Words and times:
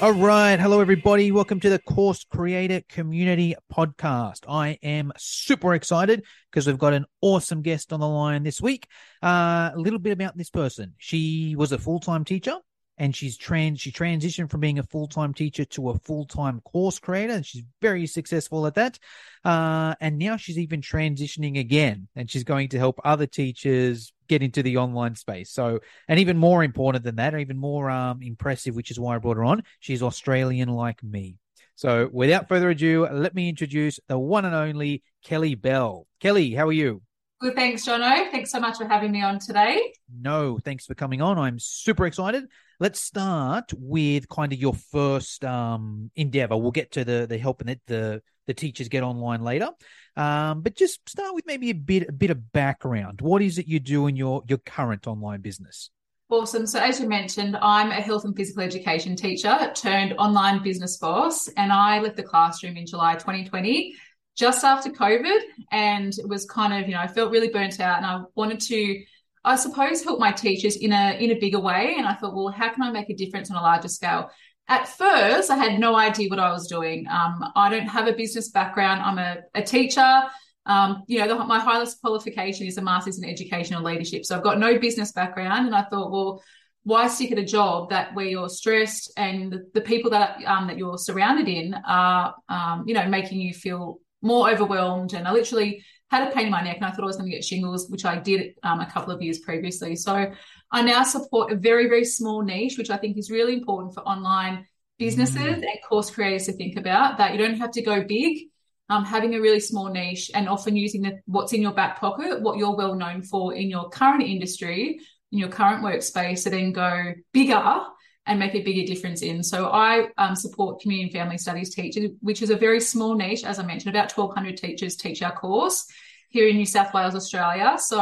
All 0.00 0.12
right. 0.12 0.60
Hello, 0.60 0.80
everybody. 0.80 1.32
Welcome 1.32 1.58
to 1.58 1.70
the 1.70 1.80
Course 1.80 2.24
Creator 2.30 2.82
Community 2.88 3.56
Podcast. 3.72 4.44
I 4.48 4.78
am 4.80 5.12
super 5.16 5.74
excited 5.74 6.24
because 6.48 6.68
we've 6.68 6.78
got 6.78 6.92
an 6.92 7.04
awesome 7.20 7.62
guest 7.62 7.92
on 7.92 7.98
the 7.98 8.06
line 8.06 8.44
this 8.44 8.60
week. 8.60 8.86
Uh, 9.20 9.70
a 9.74 9.76
little 9.76 9.98
bit 9.98 10.12
about 10.12 10.36
this 10.36 10.50
person. 10.50 10.94
She 10.98 11.56
was 11.58 11.72
a 11.72 11.78
full 11.78 11.98
time 11.98 12.24
teacher 12.24 12.54
and 12.98 13.14
she's 13.14 13.36
trans 13.36 13.80
she 13.80 13.90
transitioned 13.90 14.50
from 14.50 14.60
being 14.60 14.78
a 14.78 14.82
full-time 14.82 15.32
teacher 15.32 15.64
to 15.64 15.90
a 15.90 15.98
full-time 15.98 16.60
course 16.60 16.98
creator 16.98 17.32
and 17.32 17.46
she's 17.46 17.62
very 17.80 18.06
successful 18.06 18.66
at 18.66 18.74
that 18.74 18.98
uh, 19.44 19.94
and 20.00 20.18
now 20.18 20.36
she's 20.36 20.58
even 20.58 20.80
transitioning 20.80 21.58
again 21.58 22.08
and 22.16 22.30
she's 22.30 22.44
going 22.44 22.68
to 22.68 22.78
help 22.78 23.00
other 23.04 23.26
teachers 23.26 24.12
get 24.28 24.42
into 24.42 24.62
the 24.62 24.76
online 24.76 25.14
space 25.14 25.50
so 25.50 25.78
and 26.08 26.20
even 26.20 26.36
more 26.36 26.62
important 26.62 27.04
than 27.04 27.16
that 27.16 27.34
or 27.34 27.38
even 27.38 27.56
more 27.56 27.88
um, 27.88 28.20
impressive 28.22 28.74
which 28.74 28.90
is 28.90 29.00
why 29.00 29.14
i 29.14 29.18
brought 29.18 29.36
her 29.36 29.44
on 29.44 29.62
she's 29.80 30.02
australian 30.02 30.68
like 30.68 31.02
me 31.02 31.36
so 31.76 32.10
without 32.12 32.48
further 32.48 32.70
ado 32.70 33.08
let 33.10 33.34
me 33.34 33.48
introduce 33.48 33.98
the 34.08 34.18
one 34.18 34.44
and 34.44 34.54
only 34.54 35.02
kelly 35.24 35.54
bell 35.54 36.06
kelly 36.20 36.52
how 36.52 36.66
are 36.66 36.72
you 36.72 37.00
Good, 37.40 37.54
thanks, 37.54 37.86
Jono. 37.86 38.28
Thanks 38.32 38.50
so 38.50 38.58
much 38.58 38.78
for 38.78 38.88
having 38.88 39.12
me 39.12 39.22
on 39.22 39.38
today. 39.38 39.92
No, 40.12 40.58
thanks 40.58 40.86
for 40.86 40.96
coming 40.96 41.22
on. 41.22 41.38
I'm 41.38 41.60
super 41.60 42.04
excited. 42.04 42.48
Let's 42.80 43.00
start 43.00 43.72
with 43.76 44.28
kind 44.28 44.52
of 44.52 44.58
your 44.58 44.74
first 44.74 45.44
um, 45.44 46.10
endeavor. 46.14 46.56
We'll 46.56 46.70
get 46.70 46.92
to 46.92 47.04
the 47.04 47.26
the 47.28 47.38
helping 47.38 47.66
the, 47.66 47.80
the 47.86 48.22
the 48.46 48.54
teachers 48.54 48.88
get 48.88 49.02
online 49.02 49.42
later, 49.42 49.70
um, 50.16 50.62
but 50.62 50.74
just 50.76 51.08
start 51.08 51.34
with 51.34 51.46
maybe 51.46 51.70
a 51.70 51.74
bit 51.74 52.08
a 52.08 52.12
bit 52.12 52.30
of 52.30 52.52
background. 52.52 53.20
What 53.20 53.42
is 53.42 53.58
it 53.58 53.66
you 53.66 53.80
do 53.80 54.06
in 54.06 54.16
your 54.16 54.42
your 54.48 54.58
current 54.58 55.06
online 55.06 55.40
business? 55.40 55.90
Awesome. 56.30 56.66
So, 56.66 56.78
as 56.78 57.00
you 57.00 57.08
mentioned, 57.08 57.56
I'm 57.56 57.90
a 57.90 57.94
health 57.94 58.24
and 58.24 58.36
physical 58.36 58.62
education 58.62 59.16
teacher 59.16 59.72
turned 59.74 60.12
online 60.18 60.62
business 60.62 60.98
boss, 60.98 61.48
and 61.48 61.72
I 61.72 62.00
left 62.00 62.16
the 62.16 62.22
classroom 62.22 62.76
in 62.76 62.86
July 62.86 63.14
2020 63.14 63.94
just 64.38 64.64
after 64.64 64.90
COVID. 64.90 65.40
And 65.72 66.16
it 66.16 66.28
was 66.28 66.46
kind 66.46 66.72
of, 66.72 66.88
you 66.88 66.94
know, 66.94 67.00
I 67.00 67.08
felt 67.08 67.32
really 67.32 67.48
burnt 67.48 67.80
out 67.80 67.98
and 67.98 68.06
I 68.06 68.22
wanted 68.36 68.60
to, 68.60 69.04
I 69.48 69.56
suppose, 69.56 70.04
help 70.04 70.20
my 70.20 70.30
teachers 70.30 70.76
in 70.76 70.92
a 70.92 71.16
in 71.18 71.30
a 71.30 71.40
bigger 71.40 71.58
way. 71.58 71.94
And 71.96 72.06
I 72.06 72.14
thought, 72.14 72.34
well, 72.34 72.48
how 72.48 72.68
can 72.68 72.82
I 72.82 72.90
make 72.90 73.08
a 73.08 73.14
difference 73.14 73.50
on 73.50 73.56
a 73.56 73.62
larger 73.62 73.88
scale? 73.88 74.30
At 74.68 74.86
first, 74.86 75.50
I 75.50 75.56
had 75.56 75.80
no 75.80 75.96
idea 75.96 76.28
what 76.28 76.38
I 76.38 76.52
was 76.52 76.66
doing. 76.66 77.06
Um, 77.08 77.42
I 77.56 77.70
don't 77.70 77.86
have 77.86 78.06
a 78.06 78.12
business 78.12 78.50
background. 78.50 79.00
I'm 79.00 79.18
a, 79.18 79.38
a 79.54 79.62
teacher. 79.62 80.24
Um, 80.66 81.04
you 81.06 81.18
know, 81.18 81.28
the, 81.28 81.36
my 81.46 81.58
highest 81.58 82.02
qualification 82.02 82.66
is 82.66 82.76
a 82.76 82.82
master's 82.82 83.18
in 83.18 83.26
educational 83.26 83.82
leadership. 83.82 84.26
So 84.26 84.36
I've 84.36 84.42
got 84.42 84.58
no 84.58 84.78
business 84.78 85.12
background. 85.12 85.66
And 85.66 85.74
I 85.74 85.84
thought, 85.84 86.12
well, 86.12 86.42
why 86.82 87.08
stick 87.08 87.32
at 87.32 87.38
a 87.38 87.44
job 87.44 87.88
that 87.88 88.14
where 88.14 88.26
you're 88.26 88.50
stressed 88.50 89.10
and 89.16 89.50
the, 89.50 89.66
the 89.72 89.80
people 89.80 90.10
that 90.10 90.44
um, 90.44 90.66
that 90.66 90.76
you're 90.76 90.98
surrounded 90.98 91.48
in 91.48 91.74
are, 91.86 92.34
um, 92.50 92.84
you 92.86 92.92
know, 92.92 93.06
making 93.08 93.40
you 93.40 93.54
feel 93.54 94.00
more 94.20 94.50
overwhelmed 94.50 95.14
and 95.14 95.26
I 95.26 95.32
literally 95.32 95.82
had 96.10 96.28
a 96.28 96.34
pain 96.34 96.46
in 96.46 96.50
my 96.50 96.62
neck 96.62 96.76
and 96.76 96.86
I 96.86 96.90
thought 96.90 97.02
I 97.02 97.06
was 97.06 97.16
going 97.16 97.30
to 97.30 97.36
get 97.36 97.44
shingles, 97.44 97.88
which 97.90 98.04
I 98.04 98.16
did 98.16 98.54
um, 98.62 98.80
a 98.80 98.90
couple 98.90 99.12
of 99.12 99.20
years 99.20 99.38
previously. 99.40 99.94
So 99.94 100.32
I 100.70 100.82
now 100.82 101.02
support 101.02 101.52
a 101.52 101.56
very, 101.56 101.88
very 101.88 102.04
small 102.04 102.42
niche, 102.42 102.78
which 102.78 102.90
I 102.90 102.96
think 102.96 103.18
is 103.18 103.30
really 103.30 103.54
important 103.54 103.94
for 103.94 104.00
online 104.00 104.66
businesses 104.98 105.36
mm. 105.36 105.62
and 105.62 105.78
course 105.88 106.10
creators 106.10 106.46
to 106.46 106.52
think 106.52 106.76
about 106.76 107.18
that 107.18 107.32
you 107.32 107.38
don't 107.38 107.58
have 107.58 107.70
to 107.72 107.82
go 107.82 108.02
big. 108.02 108.48
Um, 108.90 109.04
having 109.04 109.34
a 109.34 109.40
really 109.40 109.60
small 109.60 109.90
niche 109.90 110.30
and 110.32 110.48
often 110.48 110.74
using 110.74 111.02
the, 111.02 111.20
what's 111.26 111.52
in 111.52 111.60
your 111.60 111.74
back 111.74 112.00
pocket, 112.00 112.40
what 112.40 112.56
you're 112.56 112.74
well 112.74 112.94
known 112.94 113.20
for 113.20 113.52
in 113.52 113.68
your 113.68 113.90
current 113.90 114.22
industry, 114.22 114.98
in 115.30 115.38
your 115.38 115.50
current 115.50 115.84
workspace, 115.84 116.44
to 116.44 116.50
then 116.50 116.72
go 116.72 117.12
bigger 117.34 117.82
and 118.28 118.38
make 118.38 118.54
a 118.54 118.62
bigger 118.62 118.86
difference 118.86 119.22
in. 119.22 119.42
So 119.42 119.70
I 119.70 120.08
um, 120.18 120.36
support 120.36 120.80
community 120.80 121.18
and 121.18 121.20
family 121.20 121.38
studies 121.38 121.74
teachers, 121.74 122.10
which 122.20 122.42
is 122.42 122.50
a 122.50 122.56
very 122.56 122.80
small 122.80 123.14
niche. 123.14 123.42
As 123.42 123.58
I 123.58 123.64
mentioned, 123.64 123.96
about 123.96 124.12
1,200 124.12 124.56
teachers 124.56 124.96
teach 124.96 125.22
our 125.22 125.34
course 125.34 125.86
here 126.28 126.46
in 126.46 126.56
New 126.56 126.66
South 126.66 126.92
Wales, 126.92 127.14
Australia. 127.14 127.76
So 127.78 127.98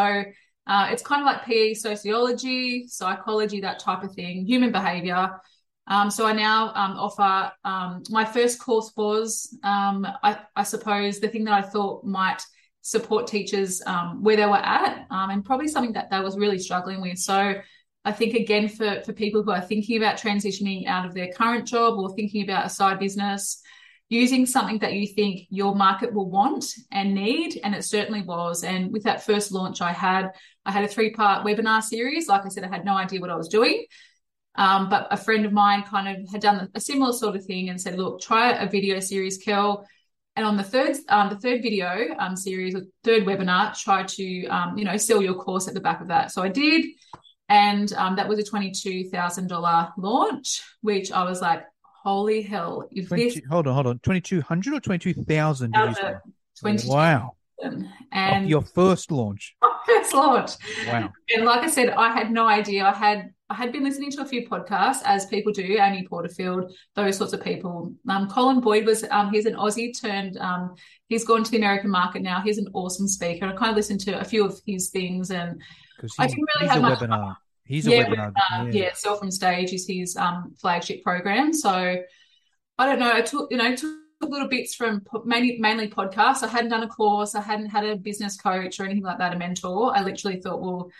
uh, 0.66 0.88
it's 0.90 1.02
kind 1.02 1.22
of 1.22 1.26
like 1.26 1.44
PE, 1.44 1.74
sociology, 1.74 2.88
psychology, 2.88 3.60
that 3.60 3.78
type 3.78 4.02
of 4.02 4.12
thing, 4.14 4.44
human 4.44 4.72
behavior. 4.72 5.30
Um, 5.86 6.10
so 6.10 6.26
I 6.26 6.32
now 6.32 6.72
um, 6.74 6.96
offer 6.98 7.52
um, 7.64 8.02
my 8.10 8.24
first 8.24 8.60
course 8.60 8.92
was, 8.96 9.56
um, 9.62 10.04
I, 10.24 10.40
I, 10.56 10.64
suppose, 10.64 11.20
the 11.20 11.28
thing 11.28 11.44
that 11.44 11.54
I 11.54 11.62
thought 11.62 12.04
might 12.04 12.42
support 12.82 13.28
teachers 13.28 13.80
um, 13.86 14.24
where 14.24 14.34
they 14.34 14.46
were 14.46 14.56
at, 14.56 15.06
um, 15.10 15.30
and 15.30 15.44
probably 15.44 15.68
something 15.68 15.92
that 15.92 16.10
they 16.10 16.18
was 16.18 16.36
really 16.36 16.58
struggling 16.58 17.00
with. 17.00 17.18
So 17.18 17.54
I 18.06 18.12
think 18.12 18.34
again 18.34 18.68
for 18.68 19.02
for 19.04 19.12
people 19.12 19.42
who 19.42 19.50
are 19.50 19.60
thinking 19.60 19.96
about 19.96 20.16
transitioning 20.16 20.86
out 20.86 21.04
of 21.04 21.12
their 21.12 21.32
current 21.32 21.66
job 21.66 21.98
or 21.98 22.14
thinking 22.14 22.44
about 22.44 22.64
a 22.64 22.70
side 22.70 23.00
business, 23.00 23.60
using 24.08 24.46
something 24.46 24.78
that 24.78 24.92
you 24.92 25.08
think 25.08 25.48
your 25.50 25.74
market 25.74 26.14
will 26.14 26.30
want 26.30 26.64
and 26.92 27.14
need, 27.14 27.60
and 27.64 27.74
it 27.74 27.84
certainly 27.84 28.22
was. 28.22 28.62
And 28.62 28.92
with 28.92 29.02
that 29.02 29.24
first 29.24 29.50
launch, 29.50 29.82
I 29.82 29.92
had 29.92 30.30
I 30.64 30.70
had 30.70 30.84
a 30.84 30.88
three 30.88 31.10
part 31.10 31.44
webinar 31.44 31.82
series. 31.82 32.28
Like 32.28 32.46
I 32.46 32.48
said, 32.48 32.62
I 32.62 32.68
had 32.68 32.84
no 32.84 32.96
idea 32.96 33.20
what 33.20 33.30
I 33.30 33.36
was 33.36 33.48
doing. 33.48 33.84
Um, 34.54 34.88
but 34.88 35.08
a 35.10 35.16
friend 35.16 35.44
of 35.44 35.52
mine 35.52 35.82
kind 35.82 36.08
of 36.08 36.30
had 36.30 36.40
done 36.40 36.70
a 36.74 36.80
similar 36.80 37.12
sort 37.12 37.34
of 37.34 37.44
thing 37.44 37.70
and 37.70 37.80
said, 37.80 37.98
"Look, 37.98 38.20
try 38.20 38.52
a 38.52 38.70
video 38.70 39.00
series, 39.00 39.36
Kel." 39.36 39.84
And 40.36 40.46
on 40.46 40.56
the 40.56 40.62
third, 40.62 40.96
um, 41.08 41.30
the 41.30 41.36
third 41.36 41.60
video 41.62 42.14
um, 42.18 42.36
series, 42.36 42.76
third 43.02 43.24
webinar, 43.24 43.76
try 43.76 44.04
to 44.04 44.46
um, 44.46 44.78
you 44.78 44.84
know 44.84 44.96
sell 44.96 45.20
your 45.20 45.34
course 45.34 45.66
at 45.66 45.74
the 45.74 45.80
back 45.80 46.00
of 46.00 46.08
that. 46.08 46.30
So 46.30 46.42
I 46.42 46.48
did, 46.48 46.84
and 47.48 47.92
um, 47.94 48.16
that 48.16 48.28
was 48.28 48.38
a 48.38 48.42
$22,000 48.42 49.92
launch, 49.98 50.62
which 50.80 51.12
I 51.12 51.24
was 51.24 51.40
like, 51.40 51.64
holy 52.02 52.42
hell. 52.42 52.88
If 52.90 53.08
20, 53.08 53.24
this... 53.24 53.40
Hold 53.50 53.66
on, 53.66 53.74
hold 53.74 53.86
on. 53.86 53.98
2200 54.00 54.74
or 54.74 54.80
22,000? 54.80 55.74
20, 56.60 56.88
wow. 56.88 57.36
And 58.12 58.48
your 58.48 58.62
first 58.62 59.10
launch. 59.10 59.54
First 59.86 60.14
launch. 60.14 60.50
Wow. 60.88 61.12
And 61.34 61.44
like 61.44 61.62
I 61.62 61.68
said, 61.68 61.90
I 61.90 62.12
had 62.12 62.32
no 62.32 62.48
idea. 62.48 62.84
I 62.84 62.92
had 62.92 63.30
I 63.48 63.54
had 63.54 63.70
been 63.70 63.84
listening 63.84 64.10
to 64.10 64.22
a 64.22 64.26
few 64.26 64.48
podcasts, 64.48 65.02
as 65.04 65.26
people 65.26 65.52
do, 65.52 65.78
Amy 65.80 66.04
Porterfield, 66.08 66.72
those 66.96 67.16
sorts 67.16 67.32
of 67.32 67.44
people. 67.44 67.94
Um, 68.08 68.28
Colin 68.28 68.60
Boyd 68.60 68.84
was 68.84 69.04
um, 69.12 69.30
he's 69.32 69.46
an 69.46 69.54
Aussie 69.54 69.98
turned. 69.98 70.36
Um, 70.38 70.74
he's 71.08 71.24
gone 71.24 71.44
to 71.44 71.50
the 71.50 71.58
American 71.58 71.90
market 71.90 72.22
now. 72.22 72.40
He's 72.40 72.58
an 72.58 72.66
awesome 72.74 73.06
speaker. 73.06 73.46
I 73.46 73.52
kind 73.52 73.70
of 73.70 73.76
listened 73.76 74.00
to 74.00 74.18
a 74.18 74.24
few 74.24 74.44
of 74.44 74.60
his 74.66 74.90
things, 74.90 75.30
and 75.30 75.62
I 76.18 76.26
didn't 76.26 76.48
really 76.56 76.68
have 76.68 76.82
much. 76.82 76.98
Webinar. 76.98 77.36
He's 77.64 77.86
yeah, 77.86 77.98
a 77.98 78.04
webinar. 78.06 78.32
webinar. 78.32 78.74
Yeah. 78.74 78.82
yeah, 78.82 78.90
Sell 78.94 79.16
from 79.16 79.30
Stage 79.30 79.72
is 79.72 79.86
his 79.86 80.16
um, 80.16 80.54
flagship 80.60 81.02
program. 81.02 81.52
So 81.52 81.70
I 82.78 82.86
don't 82.86 82.98
know. 82.98 83.12
I 83.12 83.22
took 83.22 83.50
you 83.50 83.56
know 83.56 83.74
took 83.74 83.90
little 84.20 84.48
bits 84.48 84.74
from 84.74 85.02
mainly 85.24 85.58
mainly 85.58 85.88
podcasts. 85.88 86.42
I 86.42 86.48
hadn't 86.48 86.70
done 86.70 86.82
a 86.82 86.88
course. 86.88 87.34
I 87.34 87.40
hadn't 87.40 87.70
had 87.70 87.84
a 87.84 87.96
business 87.96 88.36
coach 88.36 88.80
or 88.80 88.84
anything 88.84 89.02
like 89.02 89.18
that, 89.18 89.34
a 89.34 89.38
mentor. 89.38 89.96
I 89.96 90.02
literally 90.02 90.40
thought, 90.40 90.60
well, 90.60 90.90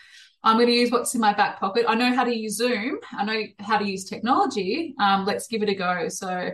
I'm 0.43 0.57
going 0.57 0.67
to 0.67 0.73
use 0.73 0.91
what's 0.91 1.15
in 1.15 1.21
my 1.21 1.33
back 1.33 1.59
pocket. 1.59 1.85
I 1.87 1.95
know 1.95 2.13
how 2.13 2.23
to 2.23 2.35
use 2.35 2.57
Zoom. 2.57 2.99
I 3.11 3.25
know 3.25 3.43
how 3.59 3.77
to 3.77 3.85
use 3.85 4.05
technology. 4.05 4.93
Um, 4.99 5.25
let's 5.25 5.47
give 5.47 5.63
it 5.63 5.69
a 5.69 5.75
go. 5.75 6.09
So 6.09 6.51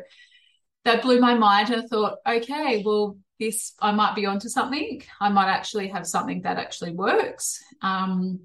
that 0.86 1.02
blew 1.02 1.20
my 1.20 1.36
mind, 1.36 1.74
I 1.74 1.82
thought, 1.82 2.18
okay, 2.28 2.82
well, 2.86 3.18
this 3.40 3.74
I 3.80 3.92
might 3.92 4.16
be 4.16 4.26
onto 4.26 4.50
something. 4.50 5.02
I 5.20 5.30
might 5.30 5.50
actually 5.50 5.88
have 5.90 6.08
something 6.08 6.42
that 6.44 6.58
actually 6.58 6.92
works. 6.92 7.62
Um, 7.82 8.42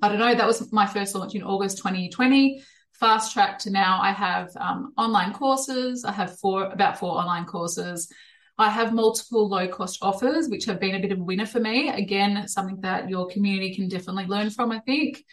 I 0.00 0.08
don't 0.08 0.18
know. 0.18 0.34
That 0.34 0.46
was 0.46 0.72
my 0.72 0.86
first 0.86 1.14
launch 1.14 1.34
in 1.34 1.42
August 1.42 1.78
2020. 1.78 2.62
Fast 2.94 3.32
track 3.32 3.58
to 3.60 3.70
now, 3.70 3.98
I 4.00 4.12
have 4.12 4.50
um, 4.56 4.92
online 4.96 5.32
courses. 5.32 6.04
I 6.04 6.12
have 6.12 6.38
four, 6.38 6.64
about 6.64 6.98
four 6.98 7.12
online 7.12 7.46
courses. 7.46 8.12
I 8.58 8.68
have 8.68 8.92
multiple 8.92 9.48
low 9.48 9.68
cost 9.68 9.98
offers, 10.02 10.48
which 10.48 10.66
have 10.66 10.78
been 10.78 10.94
a 10.94 11.00
bit 11.00 11.12
of 11.12 11.18
a 11.18 11.24
winner 11.24 11.46
for 11.46 11.60
me. 11.60 11.88
Again, 11.88 12.46
something 12.46 12.80
that 12.82 13.08
your 13.08 13.26
community 13.26 13.74
can 13.74 13.88
definitely 13.88 14.26
learn 14.26 14.50
from, 14.50 14.70
I 14.70 14.80
think. 14.80 15.24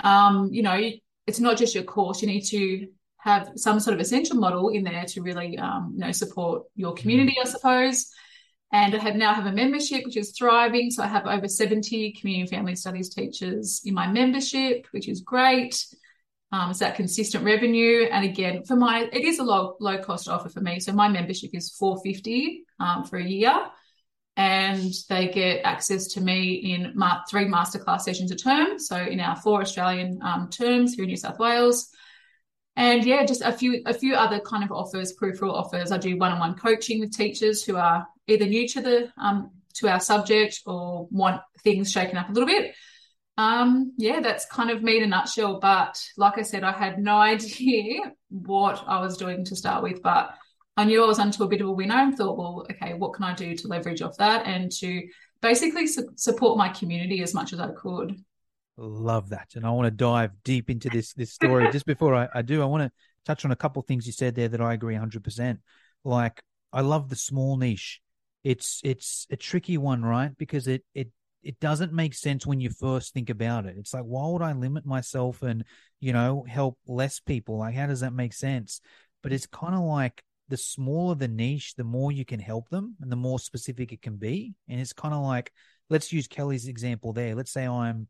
Um, 0.00 0.48
you 0.52 0.62
know, 0.62 0.90
it's 1.28 1.38
not 1.38 1.56
just 1.56 1.74
your 1.74 1.84
course. 1.84 2.20
You 2.20 2.26
need 2.26 2.44
to 2.46 2.88
have 3.18 3.52
some 3.56 3.80
sort 3.80 3.94
of 3.94 4.00
essential 4.00 4.36
model 4.36 4.68
in 4.68 4.84
there 4.84 5.04
to 5.04 5.22
really, 5.22 5.58
um, 5.58 5.92
you 5.94 6.00
know, 6.00 6.12
support 6.12 6.64
your 6.74 6.94
community, 6.94 7.36
I 7.40 7.44
suppose. 7.44 8.10
And 8.72 8.94
I 8.94 8.98
have 8.98 9.16
now 9.16 9.34
have 9.34 9.46
a 9.46 9.52
membership 9.52 10.04
which 10.04 10.16
is 10.16 10.32
thriving. 10.36 10.90
So 10.90 11.02
I 11.02 11.06
have 11.06 11.26
over 11.26 11.48
70 11.48 12.12
community 12.12 12.40
and 12.40 12.48
family 12.50 12.76
studies 12.76 13.08
teachers 13.08 13.80
in 13.84 13.94
my 13.94 14.06
membership, 14.06 14.86
which 14.90 15.08
is 15.08 15.22
great. 15.22 15.84
Um, 16.52 16.70
it's 16.70 16.78
that 16.78 16.96
consistent 16.96 17.44
revenue. 17.44 18.08
And 18.10 18.24
again, 18.24 18.64
for 18.64 18.76
my, 18.76 19.08
it 19.12 19.24
is 19.24 19.38
a 19.38 19.44
low, 19.44 19.76
low 19.80 19.98
cost 19.98 20.28
offer 20.28 20.48
for 20.48 20.60
me. 20.60 20.80
So 20.80 20.92
my 20.92 21.08
membership 21.08 21.50
is 21.54 21.70
450 21.70 22.64
um, 22.78 23.04
for 23.04 23.16
a 23.16 23.24
year 23.24 23.54
and 24.36 24.94
they 25.08 25.28
get 25.28 25.62
access 25.64 26.06
to 26.06 26.20
me 26.20 26.54
in 26.54 26.92
ma- 26.94 27.22
three 27.28 27.46
masterclass 27.46 28.02
sessions 28.02 28.30
a 28.30 28.36
term. 28.36 28.78
So 28.78 28.96
in 28.96 29.18
our 29.18 29.34
four 29.34 29.62
Australian 29.62 30.20
um, 30.22 30.48
terms 30.48 30.94
here 30.94 31.02
in 31.02 31.10
New 31.10 31.16
South 31.16 31.38
Wales, 31.38 31.90
and 32.78 33.04
yeah, 33.04 33.26
just 33.26 33.42
a 33.42 33.50
few 33.50 33.82
a 33.86 33.92
few 33.92 34.14
other 34.14 34.38
kind 34.38 34.62
of 34.62 34.70
offers, 34.70 35.12
peripheral 35.12 35.52
offers. 35.52 35.90
I 35.90 35.98
do 35.98 36.16
one 36.16 36.30
on 36.30 36.38
one 36.38 36.54
coaching 36.54 37.00
with 37.00 37.14
teachers 37.14 37.64
who 37.64 37.76
are 37.76 38.06
either 38.28 38.46
new 38.46 38.68
to 38.68 38.80
the 38.80 39.12
um, 39.18 39.50
to 39.74 39.88
our 39.88 39.98
subject 39.98 40.60
or 40.64 41.08
want 41.10 41.40
things 41.64 41.90
shaken 41.90 42.16
up 42.16 42.28
a 42.28 42.32
little 42.32 42.46
bit. 42.46 42.76
Um, 43.36 43.94
yeah, 43.96 44.20
that's 44.20 44.46
kind 44.46 44.70
of 44.70 44.84
me 44.84 44.98
in 44.98 45.02
a 45.02 45.06
nutshell. 45.08 45.58
But 45.58 46.00
like 46.16 46.38
I 46.38 46.42
said, 46.42 46.62
I 46.62 46.70
had 46.70 47.00
no 47.00 47.16
idea 47.32 47.98
what 48.28 48.84
I 48.86 49.00
was 49.00 49.16
doing 49.16 49.44
to 49.46 49.56
start 49.56 49.82
with, 49.82 50.00
but 50.00 50.30
I 50.76 50.84
knew 50.84 51.02
I 51.02 51.08
was 51.08 51.18
onto 51.18 51.42
a 51.42 51.48
bit 51.48 51.60
of 51.60 51.66
a 51.66 51.72
winner 51.72 51.96
and 51.96 52.16
thought, 52.16 52.38
well, 52.38 52.64
okay, 52.70 52.94
what 52.94 53.12
can 53.12 53.24
I 53.24 53.34
do 53.34 53.56
to 53.56 53.66
leverage 53.66 54.02
off 54.02 54.16
that 54.18 54.46
and 54.46 54.70
to 54.78 55.02
basically 55.42 55.88
su- 55.88 56.12
support 56.14 56.56
my 56.56 56.68
community 56.68 57.24
as 57.24 57.34
much 57.34 57.52
as 57.52 57.58
I 57.58 57.72
could. 57.72 58.22
Love 58.80 59.30
that, 59.30 59.48
and 59.56 59.66
I 59.66 59.70
want 59.70 59.86
to 59.86 59.90
dive 59.90 60.30
deep 60.44 60.70
into 60.70 60.88
this 60.88 61.12
this 61.12 61.32
story. 61.32 61.68
Just 61.72 61.84
before 61.84 62.14
I, 62.14 62.28
I 62.32 62.42
do, 62.42 62.62
I 62.62 62.66
want 62.66 62.84
to 62.84 62.92
touch 63.24 63.44
on 63.44 63.50
a 63.50 63.56
couple 63.56 63.82
things 63.82 64.06
you 64.06 64.12
said 64.12 64.36
there 64.36 64.46
that 64.48 64.60
I 64.60 64.72
agree 64.72 64.94
hundred 64.94 65.24
percent. 65.24 65.58
Like 66.04 66.40
I 66.72 66.82
love 66.82 67.08
the 67.08 67.16
small 67.16 67.56
niche. 67.56 68.00
It's 68.44 68.80
it's 68.84 69.26
a 69.30 69.36
tricky 69.36 69.78
one, 69.78 70.04
right? 70.04 70.30
Because 70.38 70.68
it 70.68 70.84
it 70.94 71.08
it 71.42 71.58
doesn't 71.58 71.92
make 71.92 72.14
sense 72.14 72.46
when 72.46 72.60
you 72.60 72.70
first 72.70 73.12
think 73.12 73.30
about 73.30 73.66
it. 73.66 73.74
It's 73.78 73.92
like, 73.92 74.04
why 74.04 74.28
would 74.28 74.42
I 74.42 74.52
limit 74.52 74.86
myself 74.86 75.42
and 75.42 75.64
you 75.98 76.12
know 76.12 76.44
help 76.48 76.78
less 76.86 77.18
people? 77.18 77.58
Like, 77.58 77.74
how 77.74 77.88
does 77.88 78.00
that 78.00 78.12
make 78.12 78.32
sense? 78.32 78.80
But 79.24 79.32
it's 79.32 79.48
kind 79.48 79.74
of 79.74 79.80
like 79.80 80.22
the 80.48 80.56
smaller 80.56 81.16
the 81.16 81.26
niche, 81.26 81.74
the 81.74 81.84
more 81.84 82.12
you 82.12 82.24
can 82.24 82.40
help 82.40 82.68
them 82.68 82.94
and 83.00 83.10
the 83.10 83.16
more 83.16 83.40
specific 83.40 83.92
it 83.92 84.02
can 84.02 84.16
be. 84.16 84.54
And 84.68 84.80
it's 84.80 84.92
kind 84.92 85.14
of 85.14 85.22
like, 85.22 85.52
let's 85.90 86.12
use 86.12 86.26
Kelly's 86.26 86.68
example 86.68 87.12
there. 87.12 87.34
Let's 87.34 87.52
say 87.52 87.66
I'm, 87.66 88.06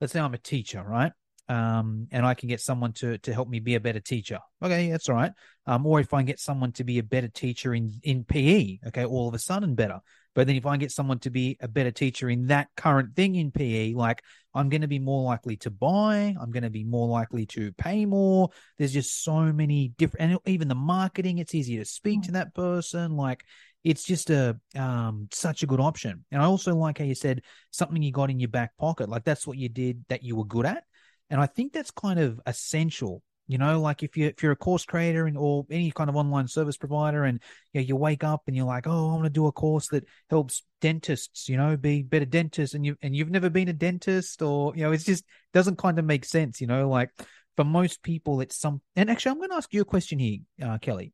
let's 0.00 0.12
say 0.12 0.20
I'm 0.20 0.34
a 0.34 0.38
teacher, 0.38 0.82
right? 0.82 1.12
Um, 1.48 2.06
and 2.12 2.24
I 2.24 2.34
can 2.34 2.48
get 2.48 2.60
someone 2.60 2.92
to 2.94 3.18
to 3.18 3.34
help 3.34 3.48
me 3.48 3.58
be 3.58 3.74
a 3.74 3.80
better 3.80 3.98
teacher. 3.98 4.38
Okay, 4.62 4.90
that's 4.90 5.08
all 5.08 5.16
right. 5.16 5.32
Um, 5.66 5.84
or 5.84 5.98
if 5.98 6.14
I 6.14 6.18
can 6.18 6.26
get 6.26 6.38
someone 6.38 6.70
to 6.72 6.84
be 6.84 6.98
a 6.98 7.02
better 7.02 7.28
teacher 7.28 7.74
in 7.74 7.92
in 8.04 8.24
PE, 8.24 8.78
okay, 8.86 9.04
all 9.04 9.28
of 9.28 9.34
a 9.34 9.38
sudden 9.38 9.74
better. 9.74 10.00
But 10.34 10.46
then 10.46 10.54
if 10.54 10.64
I 10.64 10.76
get 10.76 10.92
someone 10.92 11.18
to 11.20 11.30
be 11.30 11.56
a 11.60 11.66
better 11.66 11.90
teacher 11.90 12.30
in 12.30 12.46
that 12.46 12.68
current 12.76 13.16
thing 13.16 13.34
in 13.34 13.50
PE, 13.50 13.94
like 13.94 14.22
I'm 14.54 14.68
going 14.68 14.82
to 14.82 14.88
be 14.88 15.00
more 15.00 15.24
likely 15.24 15.56
to 15.58 15.70
buy, 15.70 16.34
I'm 16.40 16.52
going 16.52 16.62
to 16.62 16.70
be 16.70 16.84
more 16.84 17.08
likely 17.08 17.46
to 17.46 17.72
pay 17.72 18.06
more. 18.06 18.50
There's 18.78 18.92
just 18.92 19.24
so 19.24 19.52
many 19.52 19.88
different, 19.98 20.30
and 20.30 20.40
even 20.46 20.68
the 20.68 20.76
marketing, 20.76 21.38
it's 21.38 21.54
easier 21.54 21.80
to 21.80 21.84
speak 21.84 22.22
to 22.22 22.32
that 22.32 22.54
person. 22.54 23.16
Like 23.16 23.44
it's 23.84 24.04
just 24.04 24.30
a 24.30 24.58
um 24.76 25.28
such 25.32 25.62
a 25.62 25.66
good 25.66 25.80
option. 25.80 26.24
And 26.30 26.42
I 26.42 26.46
also 26.46 26.74
like 26.74 26.98
how 26.98 27.04
you 27.04 27.14
said 27.14 27.42
something 27.70 28.02
you 28.02 28.12
got 28.12 28.30
in 28.30 28.40
your 28.40 28.48
back 28.48 28.76
pocket. 28.76 29.08
Like 29.08 29.24
that's 29.24 29.46
what 29.46 29.58
you 29.58 29.68
did 29.68 30.04
that 30.08 30.22
you 30.22 30.36
were 30.36 30.44
good 30.44 30.66
at. 30.66 30.84
And 31.30 31.40
I 31.40 31.46
think 31.46 31.72
that's 31.72 31.90
kind 31.90 32.18
of 32.18 32.40
essential 32.46 33.22
you 33.50 33.58
know, 33.58 33.80
like 33.80 34.04
if 34.04 34.16
you 34.16 34.28
if 34.28 34.44
you're 34.44 34.52
a 34.52 34.56
course 34.56 34.84
creator 34.84 35.26
and 35.26 35.36
or 35.36 35.66
any 35.72 35.90
kind 35.90 36.08
of 36.08 36.14
online 36.14 36.46
service 36.46 36.76
provider, 36.76 37.24
and 37.24 37.40
you, 37.72 37.80
know, 37.80 37.84
you 37.84 37.96
wake 37.96 38.22
up 38.22 38.42
and 38.46 38.54
you're 38.54 38.64
like, 38.64 38.86
oh, 38.86 39.10
I 39.10 39.12
want 39.14 39.24
to 39.24 39.30
do 39.30 39.48
a 39.48 39.52
course 39.52 39.88
that 39.88 40.04
helps 40.30 40.62
dentists, 40.80 41.48
you 41.48 41.56
know, 41.56 41.76
be 41.76 42.04
better 42.04 42.26
dentists, 42.26 42.76
and 42.76 42.86
you 42.86 42.96
and 43.02 43.16
you've 43.16 43.28
never 43.28 43.50
been 43.50 43.66
a 43.68 43.72
dentist, 43.72 44.40
or 44.40 44.72
you 44.76 44.84
know, 44.84 44.92
it's 44.92 45.02
just 45.02 45.24
doesn't 45.52 45.78
kind 45.78 45.98
of 45.98 46.04
make 46.04 46.24
sense, 46.24 46.60
you 46.60 46.68
know. 46.68 46.88
Like 46.88 47.10
for 47.56 47.64
most 47.64 48.04
people, 48.04 48.40
it's 48.40 48.56
some. 48.56 48.82
And 48.94 49.10
actually, 49.10 49.32
I'm 49.32 49.38
going 49.38 49.50
to 49.50 49.56
ask 49.56 49.74
you 49.74 49.80
a 49.80 49.84
question 49.84 50.20
here, 50.20 50.38
uh, 50.62 50.78
Kelly. 50.78 51.12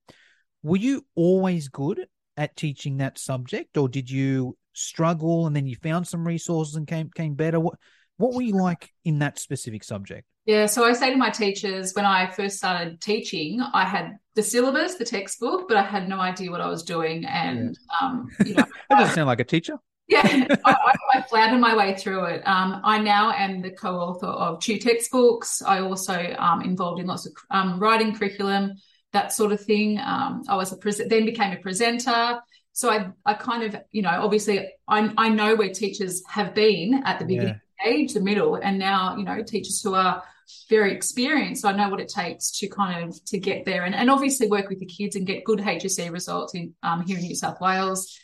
Were 0.62 0.76
you 0.76 1.06
always 1.14 1.68
good 1.68 2.04
at 2.36 2.56
teaching 2.56 2.98
that 2.98 3.18
subject, 3.18 3.76
or 3.76 3.88
did 3.88 4.10
you 4.10 4.56
struggle 4.72 5.46
and 5.46 5.56
then 5.56 5.66
you 5.66 5.76
found 5.76 6.06
some 6.06 6.26
resources 6.26 6.76
and 6.76 6.86
came 6.86 7.10
came 7.10 7.34
better? 7.34 7.60
What 7.60 7.78
what 8.16 8.34
were 8.34 8.42
you 8.42 8.54
like 8.54 8.92
in 9.04 9.18
that 9.20 9.38
specific 9.38 9.84
subject? 9.84 10.26
Yeah, 10.46 10.66
so 10.66 10.84
I 10.84 10.92
say 10.92 11.10
to 11.10 11.16
my 11.16 11.30
teachers 11.30 11.92
when 11.94 12.04
I 12.04 12.30
first 12.30 12.58
started 12.58 13.00
teaching, 13.00 13.60
I 13.60 13.84
had 13.84 14.12
the 14.36 14.44
syllabus, 14.44 14.94
the 14.94 15.04
textbook, 15.04 15.66
but 15.66 15.76
I 15.76 15.82
had 15.82 16.08
no 16.08 16.20
idea 16.20 16.52
what 16.52 16.60
I 16.60 16.68
was 16.68 16.84
doing. 16.84 17.24
And, 17.24 17.76
yeah. 18.00 18.06
um, 18.08 18.28
you 18.44 18.54
know, 18.54 18.64
that 18.88 18.98
doesn't 18.98 19.14
sound 19.16 19.26
like 19.26 19.40
a 19.40 19.44
teacher. 19.44 19.76
Yeah, 20.06 20.46
I, 20.64 20.94
I, 21.14 21.22
floundered 21.22 21.60
my 21.60 21.74
way 21.74 21.96
through 21.96 22.26
it. 22.26 22.46
Um, 22.46 22.80
I 22.84 23.00
now 23.00 23.32
am 23.32 23.60
the 23.60 23.72
co-author 23.72 24.28
of 24.28 24.60
two 24.60 24.78
textbooks. 24.78 25.62
I 25.62 25.80
also 25.80 26.32
um, 26.38 26.62
involved 26.62 27.00
in 27.00 27.08
lots 27.08 27.26
of 27.26 27.32
um, 27.50 27.80
writing 27.80 28.14
curriculum, 28.14 28.74
that 29.12 29.32
sort 29.32 29.52
of 29.52 29.60
thing. 29.60 29.98
Um, 29.98 30.42
I 30.48 30.56
was 30.56 30.72
a 30.72 30.76
pre- 30.76 30.92
then 30.92 31.24
became 31.24 31.52
a 31.52 31.60
presenter. 31.60 32.40
So 32.72 32.90
I, 32.90 33.10
I 33.24 33.34
kind 33.34 33.62
of, 33.62 33.80
you 33.90 34.02
know, 34.02 34.10
obviously 34.10 34.68
I, 34.86 35.10
I 35.16 35.28
know 35.30 35.56
where 35.56 35.72
teachers 35.72 36.22
have 36.28 36.54
been 36.54 37.02
at 37.04 37.18
the 37.18 37.24
beginning 37.24 37.60
yeah. 37.84 37.90
age, 37.90 38.12
the 38.12 38.20
middle, 38.20 38.56
and 38.56 38.78
now, 38.78 39.16
you 39.16 39.24
know, 39.24 39.42
teachers 39.42 39.80
who 39.80 39.94
are 39.94 40.22
very 40.68 40.92
experienced. 40.92 41.62
So 41.62 41.68
I 41.68 41.72
know 41.72 41.88
what 41.88 42.00
it 42.00 42.08
takes 42.08 42.50
to 42.58 42.68
kind 42.68 43.08
of 43.08 43.24
to 43.26 43.38
get 43.38 43.64
there 43.64 43.84
and, 43.84 43.94
and 43.94 44.10
obviously 44.10 44.48
work 44.48 44.68
with 44.68 44.80
the 44.80 44.86
kids 44.86 45.16
and 45.16 45.26
get 45.26 45.44
good 45.44 45.58
HSC 45.58 46.10
results 46.12 46.54
in 46.54 46.74
um, 46.82 47.02
here 47.02 47.16
in 47.16 47.24
New 47.24 47.34
South 47.34 47.60
Wales. 47.60 48.18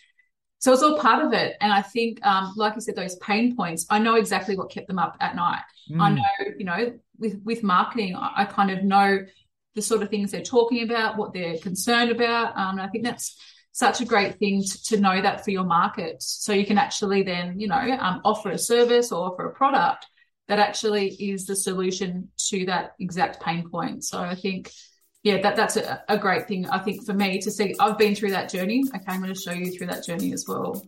So 0.59 0.73
it's 0.73 0.83
all 0.83 0.97
part 0.99 1.25
of 1.25 1.33
it. 1.33 1.57
And 1.61 1.73
I 1.73 1.83
think, 1.83 2.25
um, 2.25 2.53
like 2.57 2.75
I 2.75 2.79
said, 2.79 2.95
those 2.95 3.17
pain 3.17 3.57
points, 3.57 3.85
I 3.91 3.99
know 3.99 4.15
exactly 4.15 4.57
what 4.57 4.71
kept 4.71 4.87
them 4.87 4.99
up 4.99 5.17
at 5.19 5.35
night. 5.35 5.63
Mm. 5.91 6.01
I 6.01 6.11
know, 6.11 6.55
you 6.57 6.65
know, 6.65 6.93
with, 7.19 7.41
with 7.43 7.65
marketing, 7.65 8.15
I, 8.15 8.33
I, 8.37 8.45
kind 8.45 8.71
of 8.71 8.85
know 8.85 9.19
the 9.75 9.83
sort 9.83 10.03
of 10.03 10.11
things 10.11 10.31
they're 10.31 10.43
talking 10.43 10.83
about, 10.83 11.17
what 11.17 11.33
they're 11.33 11.59
concerned 11.59 12.11
about. 12.11 12.57
Um, 12.57 12.79
and 12.79 12.83
I 12.83 12.89
think 12.89 13.05
that's 13.05 13.37
such 13.73 14.01
a 14.01 14.05
great 14.05 14.39
thing 14.39 14.63
to, 14.63 14.83
to, 14.85 15.01
know 15.01 15.21
that 15.21 15.45
for 15.45 15.51
your 15.51 15.65
market. 15.65 16.23
So 16.23 16.53
you 16.53 16.67
can 16.67 16.77
actually 16.77 17.23
then, 17.23 17.59
you 17.59 17.69
know, 17.69 17.77
um, 17.77 18.21
offer 18.25 18.51
a 18.51 18.59
service 18.59 19.11
or 19.11 19.33
offer 19.33 19.47
a 19.47 19.55
product 19.55 20.07
that 20.49 20.59
actually 20.59 21.09
is 21.09 21.47
the 21.47 21.57
solution 21.57 22.29
to 22.37 22.67
that 22.67 22.93
exact 23.01 23.43
pain 23.43 23.69
point. 23.71 24.05
So 24.05 24.21
I 24.21 24.35
think, 24.35 24.71
yeah, 25.23 25.41
that 25.41 25.57
that's 25.57 25.77
a, 25.77 26.03
a 26.09 26.19
great 26.19 26.47
thing. 26.47 26.69
I 26.69 26.79
think 26.79 27.07
for 27.07 27.15
me 27.15 27.39
to 27.41 27.51
see, 27.51 27.75
I've 27.81 27.97
been 27.97 28.15
through 28.15 28.33
that 28.33 28.51
journey. 28.51 28.85
Okay, 28.95 29.05
I'm 29.09 29.23
going 29.23 29.33
to 29.33 29.41
show 29.41 29.53
you 29.53 29.71
through 29.73 29.87
that 29.87 30.05
journey 30.05 30.33
as 30.35 30.45
well. 30.47 30.85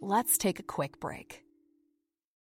Let's 0.00 0.38
take 0.38 0.58
a 0.58 0.64
quick 0.64 0.98
break. 0.98 1.44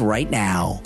right 0.00 0.30
now 0.30 0.38
now. 0.38 0.80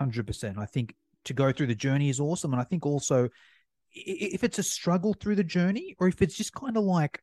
100%. 0.00 0.58
I 0.58 0.66
think 0.66 0.94
to 1.24 1.32
go 1.32 1.52
through 1.52 1.66
the 1.66 1.74
journey 1.74 2.08
is 2.08 2.20
awesome. 2.20 2.52
And 2.52 2.60
I 2.60 2.64
think 2.64 2.86
also 2.86 3.28
if 3.92 4.44
it's 4.44 4.58
a 4.58 4.62
struggle 4.62 5.14
through 5.14 5.36
the 5.36 5.44
journey 5.44 5.96
or 5.98 6.06
if 6.08 6.20
it's 6.20 6.36
just 6.36 6.52
kind 6.52 6.76
of 6.76 6.84
like, 6.84 7.20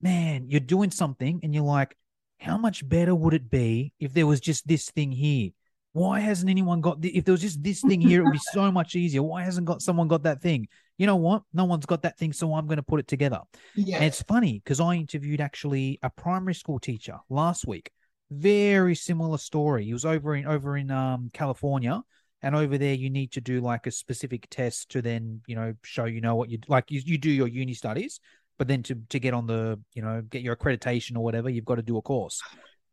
man, 0.00 0.46
you're 0.48 0.60
doing 0.60 0.90
something 0.90 1.40
and 1.42 1.54
you're 1.54 1.64
like, 1.64 1.96
how 2.40 2.56
much 2.56 2.88
better 2.88 3.14
would 3.14 3.34
it 3.34 3.50
be 3.50 3.92
if 3.98 4.12
there 4.12 4.26
was 4.26 4.40
just 4.40 4.66
this 4.66 4.90
thing 4.90 5.12
here? 5.12 5.50
Why 5.92 6.20
hasn't 6.20 6.50
anyone 6.50 6.80
got 6.80 7.00
the, 7.00 7.16
if 7.16 7.24
there 7.24 7.32
was 7.32 7.40
just 7.40 7.62
this 7.62 7.80
thing 7.80 8.00
here, 8.00 8.20
it 8.20 8.24
would 8.24 8.32
be 8.32 8.40
so 8.52 8.70
much 8.72 8.94
easier. 8.94 9.22
Why 9.22 9.42
hasn't 9.42 9.66
got 9.66 9.82
someone 9.82 10.08
got 10.08 10.22
that 10.24 10.42
thing? 10.42 10.68
You 10.98 11.06
know 11.06 11.16
what? 11.16 11.42
No 11.52 11.64
one's 11.64 11.86
got 11.86 12.02
that 12.02 12.18
thing, 12.18 12.32
so 12.32 12.54
I'm 12.54 12.66
going 12.66 12.76
to 12.76 12.82
put 12.82 13.00
it 13.00 13.08
together. 13.08 13.40
Yeah. 13.74 13.96
And 13.96 14.04
it's 14.04 14.22
funny 14.22 14.60
because 14.62 14.80
I 14.80 14.94
interviewed 14.94 15.40
actually 15.40 15.98
a 16.02 16.10
primary 16.10 16.54
school 16.54 16.78
teacher 16.78 17.18
last 17.30 17.66
week. 17.66 17.90
Very 18.30 18.94
similar 18.94 19.38
story. 19.38 19.84
He 19.84 19.92
was 19.92 20.04
over 20.04 20.34
in 20.34 20.46
over 20.46 20.76
in 20.76 20.90
um, 20.90 21.30
California, 21.32 22.02
and 22.42 22.54
over 22.54 22.76
there 22.76 22.94
you 22.94 23.10
need 23.10 23.32
to 23.32 23.40
do 23.40 23.60
like 23.60 23.86
a 23.86 23.90
specific 23.90 24.48
test 24.50 24.90
to 24.90 25.00
then 25.00 25.40
you 25.46 25.56
know 25.56 25.74
show 25.82 26.04
you 26.04 26.20
know 26.20 26.36
what 26.36 26.50
you 26.50 26.58
like. 26.68 26.90
You 26.90 27.00
you 27.04 27.16
do 27.16 27.30
your 27.30 27.48
uni 27.48 27.72
studies, 27.74 28.20
but 28.58 28.68
then 28.68 28.82
to 28.84 28.96
to 29.08 29.18
get 29.18 29.32
on 29.32 29.46
the 29.46 29.80
you 29.94 30.02
know 30.02 30.20
get 30.20 30.42
your 30.42 30.56
accreditation 30.56 31.16
or 31.16 31.24
whatever, 31.24 31.48
you've 31.48 31.64
got 31.64 31.76
to 31.76 31.82
do 31.82 31.96
a 31.96 32.02
course. 32.02 32.42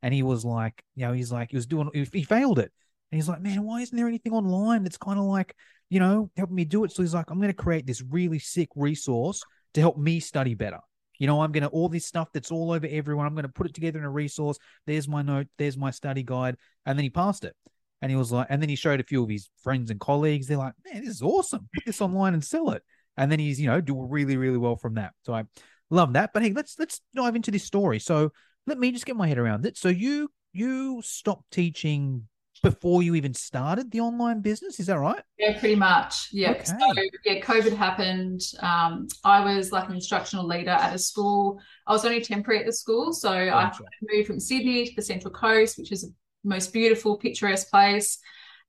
And 0.02 0.14
he 0.14 0.24
was 0.24 0.46
like, 0.46 0.84
you 0.96 1.06
know, 1.06 1.14
he's 1.14 1.32
like 1.32 1.50
he 1.50 1.58
was 1.58 1.66
doing 1.66 1.90
he 2.14 2.24
failed 2.24 2.60
it 2.60 2.72
and 3.16 3.22
he's 3.22 3.30
like, 3.30 3.40
man, 3.40 3.64
why 3.64 3.80
isn't 3.80 3.96
there 3.96 4.10
anything 4.10 4.34
online 4.34 4.84
that's 4.84 4.98
kind 4.98 5.18
of 5.18 5.24
like, 5.24 5.56
you 5.90 6.02
know, 6.02 6.30
helping 6.36 6.58
me 6.58 6.66
do 6.66 6.84
it? 6.84 6.92
So 6.92 7.02
he's 7.02 7.14
like, 7.14 7.32
I'm 7.32 7.38
going 7.38 7.48
to 7.48 7.54
create 7.54 7.88
this 7.88 8.02
really 8.02 8.40
sick 8.40 8.68
resource 8.76 9.42
to 9.74 9.80
help 9.80 9.98
me 9.98 10.20
study 10.20 10.54
better. 10.54 10.82
You 11.18 11.28
know, 11.28 11.40
I'm 11.40 11.54
going 11.54 11.64
to 11.64 11.70
all 11.70 11.88
this 11.88 12.06
stuff 12.06 12.28
that's 12.34 12.52
all 12.52 12.74
over 12.74 12.86
everyone. 12.86 13.26
I'm 13.26 13.34
going 13.34 13.44
to 13.44 13.54
put 13.54 13.68
it 13.68 13.74
together 13.74 14.00
in 14.00 14.04
a 14.04 14.10
resource. 14.10 14.58
There's 14.86 15.08
my 15.08 15.22
note. 15.22 15.48
There's 15.58 15.78
my 15.78 15.92
study 15.92 16.24
guide. 16.24 16.58
And 16.86 17.00
then 17.00 17.04
he 17.04 17.10
passed 17.10 17.46
it. 17.46 17.56
And 18.02 18.12
he 18.12 18.18
was 18.18 18.34
like, 18.34 18.48
and 18.50 18.62
then 18.62 18.68
he 18.68 18.76
showed 18.76 19.00
a 19.00 19.04
few 19.06 19.24
of 19.24 19.30
his 19.30 19.50
friends 19.64 19.92
and 19.92 20.00
colleagues. 20.02 20.48
They're 20.48 20.58
like, 20.58 20.74
man, 20.84 21.06
this 21.06 21.16
is 21.16 21.22
awesome. 21.22 21.70
Put 21.74 21.86
this 21.86 22.02
online 22.02 22.34
and 22.34 22.44
sell 22.44 22.72
it. 22.72 22.84
And 23.16 23.32
then 23.32 23.40
he's, 23.40 23.62
you 23.62 23.68
know, 23.68 23.80
do 23.80 23.98
really, 23.98 24.36
really 24.36 24.58
well 24.58 24.76
from 24.76 24.96
that. 24.96 25.14
So 25.24 25.34
I 25.34 25.46
love 25.90 26.12
that. 26.14 26.32
But 26.34 26.44
hey, 26.44 26.52
let's 26.52 26.78
let's 26.78 27.00
dive 27.16 27.38
into 27.38 27.50
this 27.50 27.64
story. 27.64 28.00
So 28.00 28.34
let 28.68 28.78
me 28.78 28.92
just 28.92 29.06
get 29.06 29.16
my 29.16 29.30
head 29.30 29.38
around 29.38 29.66
it. 29.66 29.78
So 29.78 29.88
you 29.88 30.28
you 30.52 31.02
stopped 31.02 31.50
teaching 31.52 32.28
before 32.66 33.04
you 33.04 33.14
even 33.14 33.34
started 33.34 33.92
the 33.92 34.00
online 34.00 34.42
business. 34.42 34.80
Is 34.80 34.88
that 34.88 34.98
right? 34.98 35.22
Yeah, 35.38 35.60
pretty 35.60 35.76
much. 35.76 36.30
Yeah. 36.32 36.52
Okay. 36.52 36.64
So 36.64 36.76
yeah, 37.24 37.40
COVID 37.40 37.78
happened. 37.78 38.42
Um, 38.60 39.08
I 39.24 39.40
was 39.40 39.72
like 39.72 39.88
an 39.88 39.94
instructional 39.94 40.48
leader 40.48 40.72
at 40.72 40.96
a 40.96 40.98
school. 40.98 41.60
I 41.86 41.92
was 41.92 42.04
only 42.06 42.22
temporary 42.22 42.62
at 42.62 42.66
the 42.66 42.74
school, 42.74 43.14
so 43.14 43.30
gotcha. 43.30 43.84
I 43.84 44.16
moved 44.16 44.28
from 44.28 44.40
Sydney 44.40 44.88
to 44.88 44.96
the 44.96 45.02
Central 45.04 45.32
Coast, 45.32 45.78
which 45.78 45.92
is 45.92 46.02
the 46.02 46.14
most 46.44 46.74
beautiful, 46.74 47.18
picturesque 47.18 47.70
place. 47.70 48.18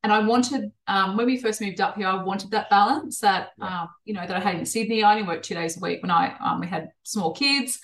And 0.02 0.12
I 0.12 0.18
wanted, 0.18 0.70
um, 0.86 1.16
when 1.16 1.26
we 1.26 1.38
first 1.38 1.60
moved 1.62 1.80
up 1.80 1.96
here, 1.96 2.06
I 2.06 2.22
wanted 2.22 2.50
that 2.50 2.68
balance 2.68 3.18
that, 3.20 3.48
yeah. 3.58 3.82
um, 3.82 3.88
you 4.04 4.12
know, 4.12 4.26
that 4.26 4.36
I 4.36 4.40
had 4.40 4.56
in 4.56 4.66
Sydney. 4.66 5.02
I 5.02 5.12
only 5.12 5.26
worked 5.26 5.46
two 5.46 5.54
days 5.54 5.78
a 5.78 5.80
week 5.80 6.02
when 6.02 6.10
I 6.10 6.36
um, 6.38 6.60
we 6.60 6.66
had 6.66 6.90
small 7.02 7.32
kids. 7.32 7.80